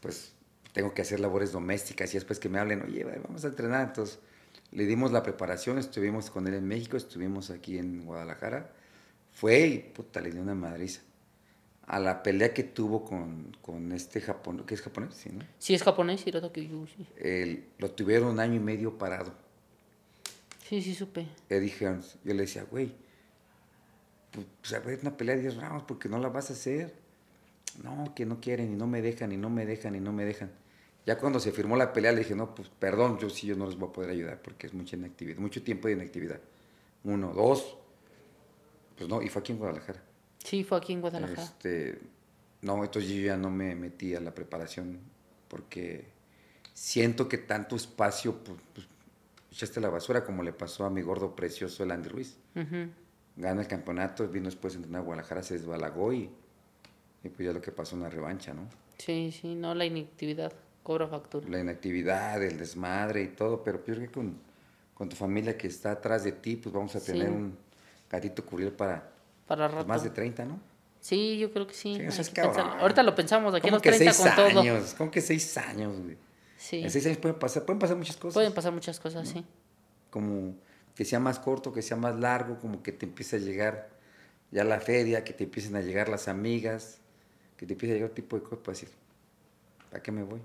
[0.02, 0.34] pues,
[0.74, 3.88] tengo que hacer labores domésticas y después que me hablen, oye, vamos a entrenar.
[3.88, 4.20] Entonces,
[4.72, 8.72] le dimos la preparación, estuvimos con él en México, estuvimos aquí en Guadalajara
[9.38, 11.02] fue y puta, le dio una madriza.
[11.86, 15.14] A la pelea que tuvo con, con este japonés, ¿qué es japonés?
[15.14, 15.46] Sí, ¿no?
[15.60, 17.08] sí es japonés, Hiroto sí.
[17.18, 19.32] El, lo tuvieron un año y medio parado.
[20.68, 21.28] Sí, sí, supe.
[21.50, 22.18] Eddie Hearns.
[22.24, 22.96] Yo le decía, güey,
[24.62, 26.94] pues a ver, una pelea de 10 rounds porque no la vas a hacer.
[27.84, 30.26] No, que no quieren y no me dejan y no me dejan y no me
[30.26, 30.52] dejan.
[31.06, 33.66] Ya cuando se firmó la pelea le dije, no, pues perdón, yo sí, yo no
[33.66, 36.40] les voy a poder ayudar porque es mucha inactividad, mucho tiempo de inactividad.
[37.04, 37.78] Uno, dos,
[38.98, 40.04] pues no, y fue aquí en Guadalajara.
[40.44, 41.44] Sí, fue aquí en Guadalajara.
[41.44, 42.00] Este,
[42.62, 45.00] no, entonces yo ya no me metí a la preparación
[45.48, 46.08] porque
[46.74, 48.88] siento que tanto espacio, pues, pues
[49.52, 52.38] echaste la basura como le pasó a mi gordo precioso el Andy Ruiz.
[53.38, 56.30] Gana el campeonato, vino después de entrenar a Guadalajara, se desbalagó y,
[57.24, 58.68] y pues ya lo que pasó una revancha, ¿no?
[58.98, 60.52] Sí, sí, no, la inactividad
[60.82, 61.48] cobra factura.
[61.48, 64.40] La inactividad, el desmadre y todo, pero yo creo que con,
[64.94, 67.56] con tu familia que está atrás de ti, pues vamos a tener un
[68.10, 69.08] gatito cubrir para,
[69.46, 70.60] para pues, más de 30, ¿no?
[71.00, 72.00] Sí, yo creo que sí.
[72.80, 74.60] Ahorita lo pensamos aquí en los 30 con todo.
[74.62, 74.96] años?
[74.98, 76.18] ¿Cómo que seis años, güey?
[76.58, 76.84] Sí.
[76.84, 78.34] En seis años pueden pasar, pueden pasar muchas cosas.
[78.34, 79.46] Pueden pasar muchas cosas, sí.
[80.10, 80.56] Como
[80.98, 83.92] que sea más corto, que sea más largo, como que te empiece a llegar
[84.50, 86.98] ya la feria, que te empiecen a llegar las amigas,
[87.56, 88.90] que te empiece a llegar tipo de cosas para decir,
[89.92, 90.42] ¿para qué me voy?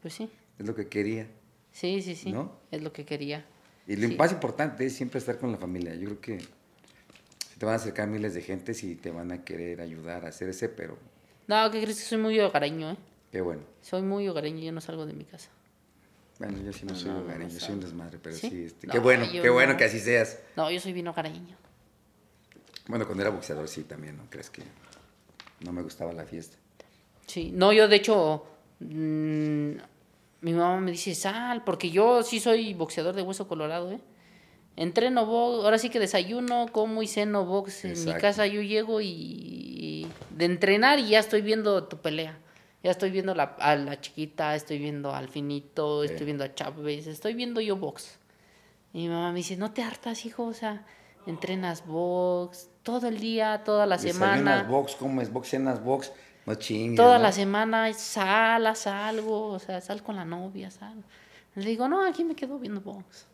[0.00, 0.30] Pues sí.
[0.60, 1.26] Es lo que quería.
[1.72, 2.30] Sí, sí, sí.
[2.30, 2.52] ¿No?
[2.70, 3.44] Es lo que quería.
[3.88, 5.96] Y lo más importante es siempre estar con la familia.
[5.96, 6.38] Yo creo que
[7.58, 10.48] te van a acercar miles de gente y te van a querer ayudar a hacer
[10.48, 10.96] ese, pero...
[11.48, 12.96] No, ¿qué crees que soy muy hogareño, eh?
[13.32, 13.62] Qué bueno.
[13.82, 15.50] Soy muy hogareño, yo no salgo de mi casa.
[16.38, 19.48] Bueno, yo sí no, soy hogareño, soy un desmadre, pero sí, este, qué bueno, qué
[19.48, 20.38] bueno que así seas.
[20.56, 21.56] No, yo soy bien hogareño.
[22.88, 24.24] Bueno, cuando era boxeador sí también, ¿no?
[24.28, 24.62] ¿Crees que
[25.60, 26.56] no me gustaba la fiesta?
[27.26, 28.46] Sí, no, yo de hecho,
[28.80, 29.70] mmm,
[30.42, 34.00] mi mamá me dice, sal, porque yo sí soy boxeador de hueso colorado, ¿eh?
[34.76, 39.00] entreno box, ahora sí que desayuno, como y ceno box en mi casa, yo llego
[39.00, 42.38] y, de entrenar y ya estoy viendo tu pelea.
[42.86, 47.08] Ya estoy viendo la, a la chiquita, estoy viendo al finito, estoy viendo a Chávez,
[47.08, 48.16] estoy viendo yo box.
[48.92, 50.86] Y mi mamá me dice, no te hartas, hijo, o sea,
[51.26, 54.62] entrenas box todo el día, toda la semana.
[54.62, 56.12] box, comes box, cenas box,
[56.46, 56.94] no chingues.
[56.96, 61.02] Toda la semana sal, salgo, o sea, sal con la novia, sal.
[61.56, 63.26] Le digo, no, aquí me quedo viendo box.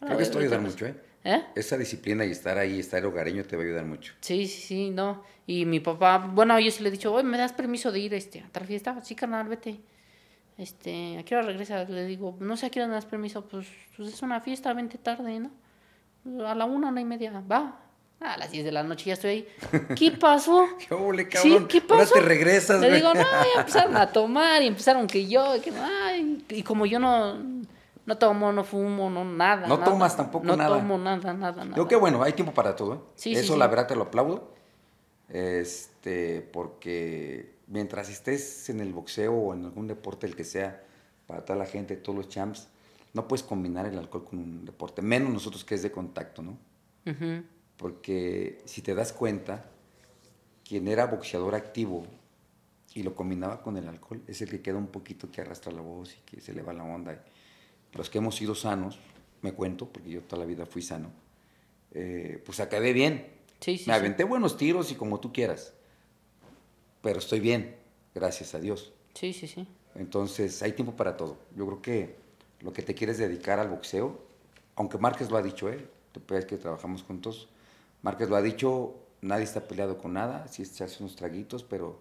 [0.00, 1.00] Creo que esto va a ayudar mucho, ¿eh?
[1.26, 1.44] ¿Eh?
[1.54, 4.14] Esa disciplina y estar ahí, estar hogareño te va a ayudar mucho.
[4.20, 5.24] Sí, sí, sí, no.
[5.46, 8.14] Y mi papá, bueno, yo sí le he dicho, oye, ¿me das permiso de ir
[8.14, 9.00] este, a tal fiesta?
[9.02, 9.80] Sí, carnal, vete.
[10.56, 11.90] Este, ¿a qué hora regresas?
[11.90, 13.46] Le digo, no sé a qué hora me das permiso.
[13.46, 13.66] Pues,
[13.96, 16.46] pues es una fiesta, vente tarde, ¿no?
[16.46, 17.82] A la una, una y media, va.
[18.18, 19.48] A las 10 de la noche ya estoy ahí.
[19.96, 20.66] ¿Qué pasó?
[20.88, 21.58] ¿Qué ole, cabrón?
[21.60, 21.66] ¿Sí?
[21.68, 22.00] ¿Qué pasó?
[22.00, 25.70] Ahora te regresas, Le digo, no, ya empezaron a tomar y empezaron que yo, que,
[25.78, 27.36] ay, y como yo no,
[28.06, 29.66] no tomo, no fumo, no nada.
[29.66, 30.70] No tomas tampoco nada.
[30.70, 31.74] No tomo nada, nada, nada.
[31.74, 32.94] Creo que bueno, hay tiempo para todo.
[32.94, 32.98] ¿eh?
[33.16, 34.54] Sí, Eso la verdad te lo aplaudo.
[35.28, 40.84] Este, porque mientras estés en el boxeo o en algún deporte, el que sea,
[41.26, 42.68] para toda la gente, todos los champs,
[43.12, 46.58] no puedes combinar el alcohol con un deporte, menos nosotros que es de contacto, ¿no?
[47.76, 49.64] Porque si te das cuenta,
[50.64, 52.04] quien era boxeador activo
[52.94, 55.80] y lo combinaba con el alcohol, es el que queda un poquito que arrastra la
[55.80, 57.20] voz y que se le va la onda
[57.92, 58.98] los que hemos sido sanos,
[59.42, 61.10] me cuento, porque yo toda la vida fui sano,
[61.92, 63.34] eh, pues acabé bien.
[63.60, 65.72] Sí, me aventé buenos tiros y como tú quieras,
[67.02, 67.76] pero estoy bien,
[68.14, 68.92] gracias a Dios.
[69.14, 69.66] Sí, sí, sí.
[69.94, 71.38] Entonces, hay tiempo para todo.
[71.56, 72.16] Yo creo que
[72.60, 74.20] lo que te quieres dedicar al boxeo,
[74.74, 75.88] aunque Márquez lo ha dicho, ¿eh?
[76.12, 77.48] Te que trabajamos juntos.
[78.02, 82.00] Márquez lo ha dicho, nadie está peleado con nada, sí se hace unos traguitos, pero,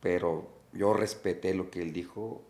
[0.00, 2.42] pero yo respeté lo que él dijo,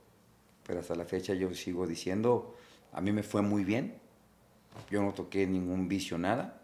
[0.66, 2.56] pero hasta la fecha yo sigo diciendo,
[2.93, 3.94] a mí me fue muy bien,
[4.90, 6.60] yo no toqué ningún vicio, nada,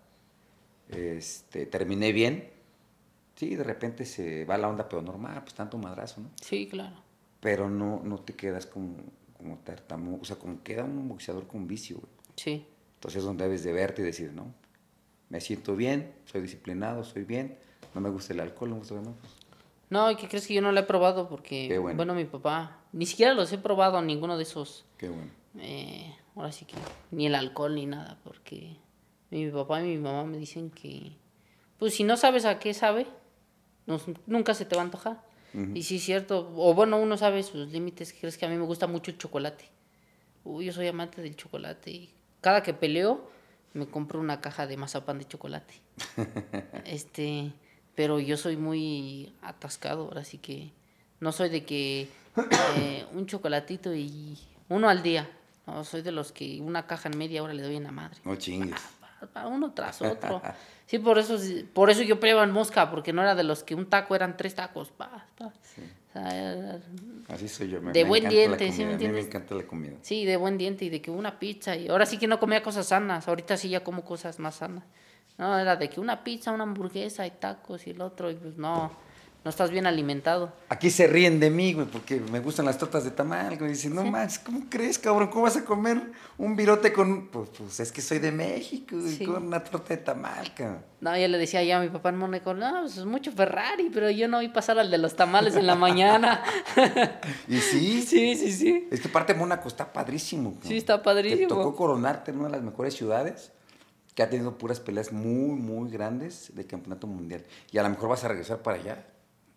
[0.89, 2.51] este, terminé bien,
[3.37, 6.31] sí, de repente se va la onda, pero normal, pues tanto madrazo, ¿no?
[6.41, 6.97] Sí, claro.
[7.41, 8.97] Pero no, no te quedas como,
[9.37, 12.13] como tartamudo, o sea, como queda un boxeador con vicio, güey.
[12.37, 12.67] Sí.
[12.95, 14.53] Entonces es donde debes de verte y decir, no,
[15.29, 17.57] me siento bien, soy disciplinado, soy bien,
[17.95, 19.15] no me gusta el alcohol, no me gusta nada.
[19.93, 21.29] No, ¿y qué crees que yo no lo he probado?
[21.29, 22.15] Porque, bueno.
[22.15, 24.87] mi papá, ni siquiera los he probado, ninguno de esos.
[24.97, 25.31] Qué bueno.
[25.59, 26.77] Eh, ahora sí que,
[27.11, 28.79] ni el alcohol ni nada, porque
[29.29, 31.13] mi papá y mi mamá me dicen que,
[31.79, 33.07] pues si no sabes a qué sabe,
[34.25, 35.23] nunca se te va a antojar.
[35.75, 38.65] Y sí es cierto, o bueno, uno sabe sus límites, crees que a mí me
[38.65, 39.67] gusta mucho el chocolate.
[40.43, 43.29] Uy, yo soy amante del chocolate y cada que peleo
[43.75, 45.75] me compro una caja de mazapán de chocolate.
[46.87, 47.53] este,
[47.95, 50.71] pero yo soy muy atascado, ahora sí que
[51.21, 52.09] no soy de que
[52.77, 54.39] eh, un chocolatito y
[54.69, 55.29] uno al día.
[55.67, 58.19] No, soy de los que una caja en media hora le doy en la madre.
[58.25, 58.81] No chingues.
[59.47, 60.43] uno tras otro.
[60.85, 61.39] Sí, por eso,
[61.73, 64.37] por eso yo peleaba en mosca, porque no era de los que un taco eran
[64.37, 64.91] tres tacos.
[64.91, 65.25] Pa,
[67.29, 67.81] Así soy yo.
[67.81, 69.09] Me, de buen diente, ¿sí me entiendes?
[69.09, 69.97] A mí me encanta la comida.
[70.03, 71.77] Sí, de buen diente y de que una pizza.
[71.77, 73.27] Y ahora sí que no comía cosas sanas.
[73.27, 74.85] Ahorita sí ya como cosas más sanas.
[75.43, 78.31] No, era de que una pizza, una hamburguesa y tacos y el otro.
[78.31, 78.93] Y pues no
[79.45, 80.53] no estás bien alimentado.
[80.69, 83.73] Aquí se ríen de mí, güey, porque me gustan las tortas de tamal, güey.
[83.73, 85.29] Dicen, no más, ¿cómo crees, cabrón?
[85.31, 86.01] ¿Cómo vas a comer
[86.39, 87.27] un virote con...?
[87.27, 90.85] Pues, pues es que soy de México, y con una torta de tamal, cabrón.
[91.01, 93.91] No, yo le decía ya a mi papá en Mónaco, no, pues es mucho Ferrari,
[93.93, 96.43] pero yo no vi pasar al de los tamales en la mañana.
[97.49, 98.03] ¿Y sí?
[98.13, 98.89] Sí, sí, sí.
[98.91, 100.55] Es que parte de Mónaco está padrísimo.
[100.63, 101.49] Sí, está padrísimo.
[101.49, 103.53] Te tocó coronarte en una de las mejores ciudades
[104.15, 107.45] que ha tenido puras peleas muy, muy grandes de campeonato mundial.
[107.71, 109.07] Y a lo mejor vas a regresar para allá.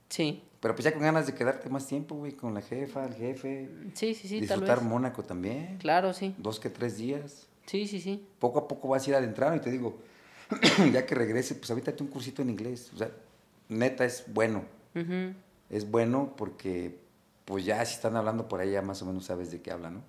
[0.09, 0.43] Sí.
[0.59, 3.69] Pero pues ya con ganas de quedarte más tiempo, güey, con la jefa, el jefe.
[3.93, 5.77] Sí, sí, sí, Disfrutar Mónaco también.
[5.77, 6.33] Claro, sí.
[6.37, 7.47] Dos que tres días.
[7.65, 8.25] Sí, sí, sí.
[8.39, 9.99] Poco a poco vas a ir adentrando y te digo,
[10.93, 12.91] ya que regrese, pues ahorita un cursito en inglés.
[12.93, 13.11] O sea,
[13.69, 14.65] neta es bueno.
[15.69, 16.97] Es bueno porque,
[17.43, 19.95] pues ya si están hablando por ahí, ya más o menos sabes de qué hablan,
[19.95, 20.03] ¿no?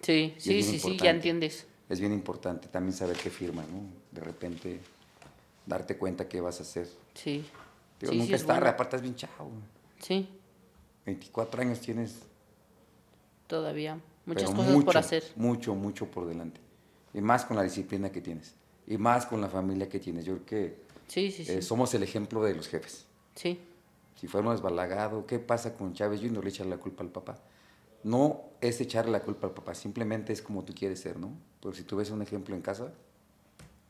[0.00, 1.66] Sí, sí, sí, sí, ya entiendes.
[1.90, 3.82] Es bien importante también saber qué firma, ¿no?
[4.10, 4.80] De repente
[5.66, 6.88] darte cuenta qué vas a hacer.
[7.12, 7.44] Sí
[8.08, 9.50] nunca es tarde, aparte es bien chavo.
[10.00, 10.28] Sí.
[11.04, 12.20] 24 años tienes.
[13.46, 13.98] Todavía.
[14.26, 15.24] Muchas cosas por hacer.
[15.36, 16.60] Mucho, mucho por delante.
[17.12, 18.54] Y más con la disciplina que tienes.
[18.86, 20.24] Y más con la familia que tienes.
[20.24, 20.76] Yo creo que
[21.08, 23.06] sí, sí, eh, somos el ejemplo de los jefes.
[23.34, 23.58] Sí.
[24.14, 26.44] Si fuéramos desbalagados, ¿qué pasa con Chávez Junior?
[26.44, 27.38] Le echar la culpa al papá.
[28.02, 31.32] No es echarle la culpa al papá, simplemente es como tú quieres ser, ¿no?
[31.60, 32.92] Pero si tú ves un ejemplo en casa,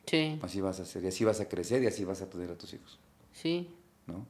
[0.06, 0.38] sí.
[0.42, 2.58] así vas a ser, y así vas a crecer y así vas a tener a
[2.58, 2.98] tus hijos.
[3.32, 3.70] Sí.
[4.06, 4.26] ¿no?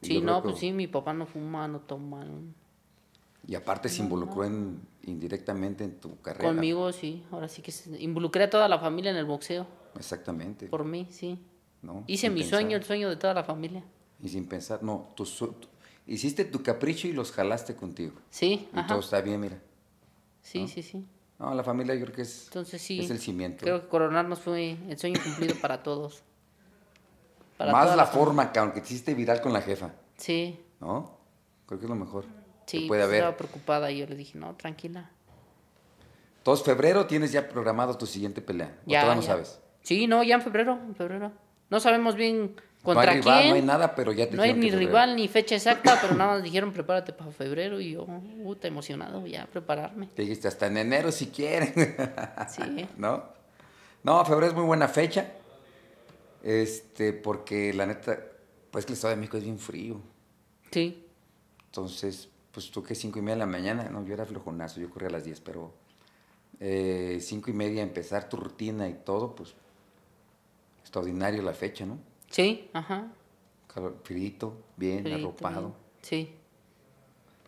[0.00, 2.26] Sí, no, pues sí, mi papá no fuma, no toma.
[3.46, 6.48] Y aparte se involucró en, indirectamente en tu carrera.
[6.48, 7.24] Conmigo, sí.
[7.30, 9.66] Ahora sí que se, involucré a toda la familia en el boxeo.
[9.96, 10.66] Exactamente.
[10.66, 11.38] Por mí, sí.
[11.82, 12.04] ¿No?
[12.06, 13.84] Hice mi sueño, el sueño de toda la familia.
[14.20, 15.24] Y sin pensar, no, tú,
[16.06, 18.12] hiciste tu capricho y los jalaste contigo.
[18.30, 19.58] Sí, Y todo está bien, mira.
[20.42, 21.06] Sí, sí, sí.
[21.38, 23.64] No, la familia yo creo que es, Entonces, sí, es el cimiento.
[23.64, 26.22] Creo que coronarnos fue el sueño cumplido para todos.
[27.58, 29.92] Más la, forma, que aunque te hiciste viral con la jefa.
[30.16, 30.58] Sí.
[30.80, 31.16] ¿No?
[31.66, 32.24] Creo que es lo mejor.
[32.66, 33.16] Sí, puede pues, haber.
[33.18, 35.10] estaba preocupada y yo le dije, no, tranquila.
[36.38, 38.78] Entonces, febrero tienes ya programado tu siguiente pelea.
[38.86, 39.60] Ya, todavía no sabes?
[39.82, 41.32] Sí, no, ya en febrero, en febrero.
[41.70, 43.48] No sabemos bien contra no hay rival, quién.
[43.50, 46.34] No hay nada, pero ya te No hay ni rival ni fecha exacta, pero nada
[46.34, 48.06] más dijeron prepárate para febrero y yo,
[48.42, 50.08] puta, emocionado ya, prepararme.
[50.08, 51.72] Te dijiste hasta en enero si quieren.
[52.48, 52.86] Sí.
[52.96, 53.24] ¿No?
[54.02, 55.32] No, febrero es muy buena fecha.
[56.42, 58.18] Este, porque la neta,
[58.70, 60.00] pues que el Estado de México es bien frío.
[60.70, 61.06] Sí.
[61.66, 64.90] Entonces, pues tú que cinco y media de la mañana, no, yo era flojonazo, yo
[64.90, 65.72] corría a las 10, pero
[66.60, 69.54] eh, cinco y media empezar tu rutina y todo, pues
[70.80, 71.98] extraordinario la fecha, ¿no?
[72.32, 73.12] Sí, ajá.
[74.02, 75.74] Frito, bien, arropado.
[76.02, 76.34] Sí.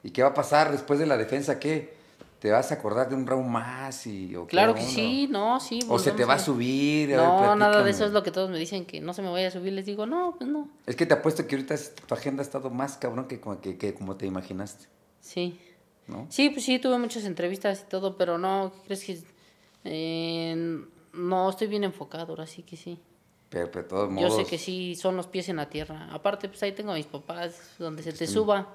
[0.03, 1.59] ¿Y qué va a pasar después de la defensa?
[1.59, 1.95] ¿Qué?
[2.39, 4.07] ¿Te vas a acordar de un round más?
[4.07, 5.81] Y, o claro que sí, no, sí.
[5.89, 7.09] O se te va a subir.
[7.11, 9.49] no, nada de eso es lo que todos me dicen, que no se me vaya
[9.49, 9.73] a subir.
[9.73, 10.69] Les digo, no, pues no.
[10.87, 11.75] Es que te apuesto que ahorita
[12.07, 13.41] tu agenda ha estado más cabrón que,
[13.79, 14.87] que, como te imaginaste.
[15.21, 15.59] Sí.
[16.07, 16.27] ¿No?
[16.29, 19.23] Sí, pues sí, tuve muchas entrevistas y todo, pero no, ¿crees que...?
[19.85, 20.85] Eh,
[21.15, 23.01] no, estoy bien enfocado, ahora sí que sí.
[23.51, 24.31] Pero, de todos modos...
[24.31, 26.09] Yo sé que sí, son los pies en la tierra.
[26.13, 28.69] Aparte, pues ahí tengo a mis papás, donde se te suba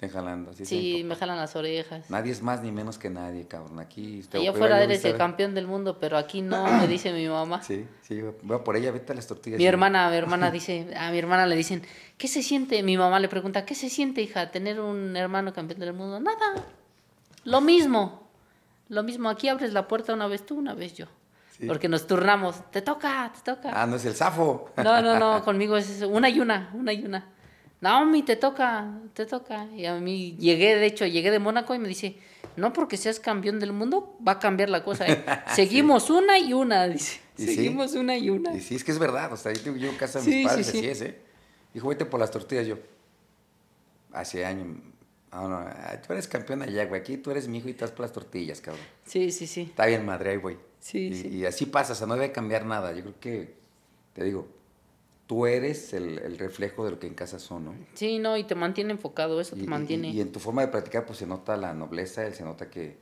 [0.00, 0.50] Estén jalando.
[0.52, 2.08] Así sí, me jalan las orejas.
[2.08, 3.80] Nadie es más ni menos que nadie, cabrón.
[3.80, 4.22] Aquí...
[4.32, 7.62] Allá afuera eres el campeón del mundo, pero aquí no, me dice mi mamá.
[7.62, 9.58] Sí, sí, voy por ella, vete a las tortillas.
[9.58, 11.82] Mi hermana, mi hermana dice, a mi hermana le dicen,
[12.16, 12.82] ¿qué se siente?
[12.82, 16.18] Mi mamá le pregunta, ¿qué se siente, hija, tener un hermano campeón del mundo?
[16.18, 16.64] Nada,
[17.44, 18.26] lo mismo,
[18.88, 19.28] lo mismo.
[19.28, 21.08] Aquí abres la puerta una vez tú, una vez yo.
[21.66, 23.70] Porque nos turnamos, te toca, te toca.
[23.72, 24.70] Ah, no es el zafo.
[24.76, 27.28] No, no, no, conmigo es una y una, una y una.
[27.80, 29.66] Naomi, te toca, te toca.
[29.74, 32.18] Y a mí llegué, de hecho, llegué de Mónaco y me dice,
[32.56, 35.06] no porque seas campeón del mundo, va a cambiar la cosa.
[35.06, 35.24] ¿eh?
[35.54, 37.20] Seguimos una y una, dice.
[37.36, 38.54] Seguimos una y una.
[38.54, 39.32] Y sí, es que es verdad.
[39.32, 41.18] O sea, yo llevo casa de mis padres, así es, ¿eh?
[41.72, 42.78] Dijo, vete por las tortillas yo.
[44.12, 44.66] Hace años.
[45.30, 47.00] Ah, no, tú eres campeón allá, güey.
[47.00, 48.84] Aquí tú eres mi hijo y estás por las tortillas, cabrón.
[49.06, 49.62] Sí, sí, sí.
[49.62, 50.56] Está bien, madre, ahí, güey.
[50.80, 51.28] Sí, y, sí.
[51.28, 52.92] Y así pasa, o sea, no debe cambiar nada.
[52.92, 53.54] Yo creo que,
[54.14, 54.48] te digo,
[55.26, 57.74] tú eres el, reflejo de lo que en casa son, ¿no?
[57.94, 60.08] Sí, no, y te mantiene enfocado, eso te mantiene.
[60.08, 62.96] Y, en tu forma de practicar, pues se nota la nobleza, se nota que,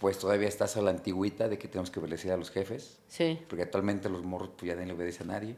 [0.00, 2.98] pues todavía estás a la antigüita de que tenemos que obedecer a los jefes.
[3.08, 3.38] Sí.
[3.48, 5.56] Porque actualmente los morros, pues ya nadie le obedece a nadie.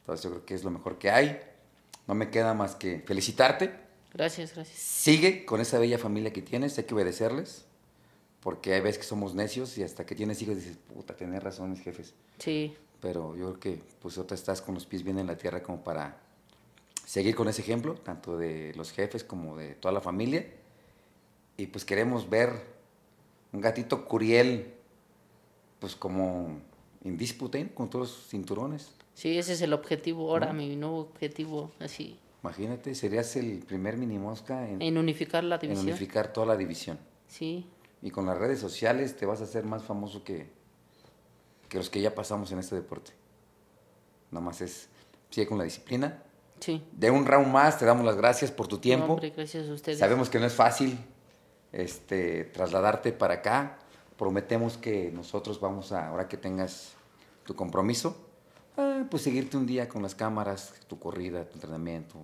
[0.00, 1.40] Entonces yo creo que es lo mejor que hay.
[2.06, 3.72] No me queda más que felicitarte.
[4.12, 4.78] Gracias, gracias.
[4.78, 7.64] Sigue con esa bella familia que tienes, hay que obedecerles.
[8.44, 11.70] Porque hay veces que somos necios y hasta que tienes hijos dices, puta, tenés razón
[11.70, 12.14] mis jefes.
[12.38, 15.62] Sí pero yo creo que pues otra estás con los pies bien en la tierra
[15.62, 16.16] como para
[17.04, 20.46] seguir con ese ejemplo, tanto de los jefes como de toda la familia.
[21.58, 22.48] Y pues queremos ver
[23.52, 24.72] un gatito curiel,
[25.80, 26.62] pues como
[27.04, 28.90] indisputa, con todos los cinturones.
[29.12, 32.18] Sí, ese es el objetivo ahora, mi nuevo objetivo, así.
[32.42, 35.86] Imagínate, serías el primer mini mosca en, en unificar la división.
[35.86, 36.98] En unificar toda la división.
[37.28, 37.66] Sí.
[38.04, 40.46] Y con las redes sociales te vas a hacer más famoso que,
[41.70, 43.12] que los que ya pasamos en este deporte.
[44.30, 44.90] Nada más es,
[45.30, 46.22] sigue con la disciplina.
[46.60, 46.86] Sí.
[46.92, 49.14] De un round más, te damos las gracias por tu tiempo.
[49.14, 49.98] hombre, gracias a ustedes.
[49.98, 50.98] Sabemos que no es fácil
[51.72, 53.78] este, trasladarte para acá.
[54.18, 56.92] Prometemos que nosotros vamos a, ahora que tengas
[57.46, 58.14] tu compromiso,
[58.76, 62.16] eh, pues seguirte un día con las cámaras, tu corrida, tu entrenamiento,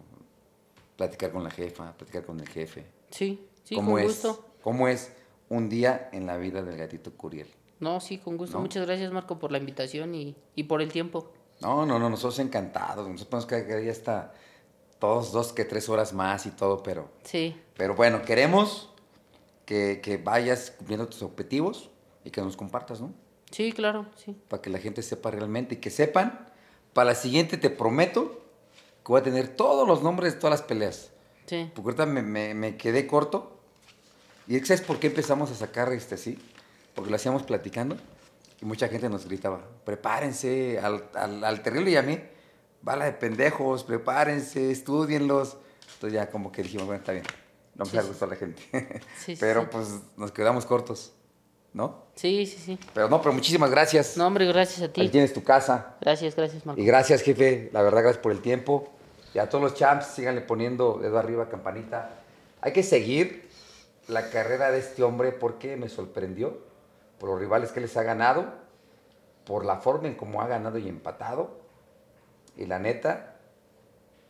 [0.98, 2.85] platicar con la jefa, platicar con el jefe.
[3.09, 4.44] Sí, sí, con gusto.
[4.62, 5.12] ¿Cómo es
[5.51, 7.48] un día en la vida del gatito Curiel?
[7.81, 8.59] No, sí, con gusto.
[8.59, 11.31] Muchas gracias, Marco, por la invitación y, por el tiempo.
[11.60, 13.06] No, no, no, nosotros encantados.
[13.09, 14.32] Nosotros podemos que ya está
[14.98, 17.10] todos dos que tres horas más y todo, pero.
[17.24, 17.56] Sí.
[17.77, 18.90] Pero bueno, queremos
[19.64, 21.90] que, que vayas cumpliendo tus objetivos
[22.24, 23.12] y que nos compartas, ¿no?
[23.51, 24.36] Sí, claro, sí.
[24.48, 26.47] Para que la gente sepa realmente y que sepan.
[26.93, 28.43] Para la siguiente te prometo
[29.05, 31.10] que voy a tener todos los nombres de todas las peleas.
[31.47, 31.70] Sí.
[31.74, 33.60] Porque ahorita me, me, me quedé corto.
[34.47, 36.39] ¿Y sabes por qué empezamos a sacar este así?
[36.95, 37.97] porque lo hacíamos platicando
[38.61, 42.19] y mucha gente nos gritaba, prepárense, al, al, al terrible y a mí,
[42.83, 45.57] bala de pendejos, prepárense, estudienlos.
[45.95, 47.25] Entonces ya como que dijimos, bueno, está bien,
[47.75, 48.62] no me sí, a la gente.
[49.19, 51.15] Sí, pero pues nos quedamos cortos,
[51.73, 52.05] ¿no?
[52.17, 52.79] Sí, sí, sí.
[52.93, 54.17] Pero no, pero muchísimas gracias.
[54.19, 55.01] No, hombre, gracias a ti.
[55.01, 55.97] Ahí tienes tu casa.
[56.01, 56.81] Gracias, gracias, Marco.
[56.81, 58.93] Y gracias, jefe, la verdad, gracias por el tiempo.
[59.33, 62.11] Y a todos los champs, síganle poniendo dedo arriba, campanita.
[62.61, 63.49] Hay que seguir
[64.11, 66.59] la carrera de este hombre porque me sorprendió
[67.19, 68.47] por los rivales que les ha ganado,
[69.45, 71.59] por la forma en cómo ha ganado y empatado.
[72.57, 73.37] Y la neta,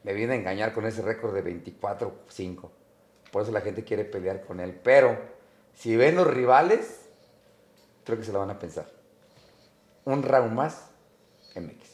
[0.02, 2.70] me viene a engañar con ese récord de 24-5.
[3.30, 4.78] Por eso la gente quiere pelear con él.
[4.82, 5.18] Pero
[5.74, 7.08] si ven los rivales,
[8.04, 8.86] creo que se lo van a pensar.
[10.04, 10.90] Un round más,
[11.54, 11.89] MX.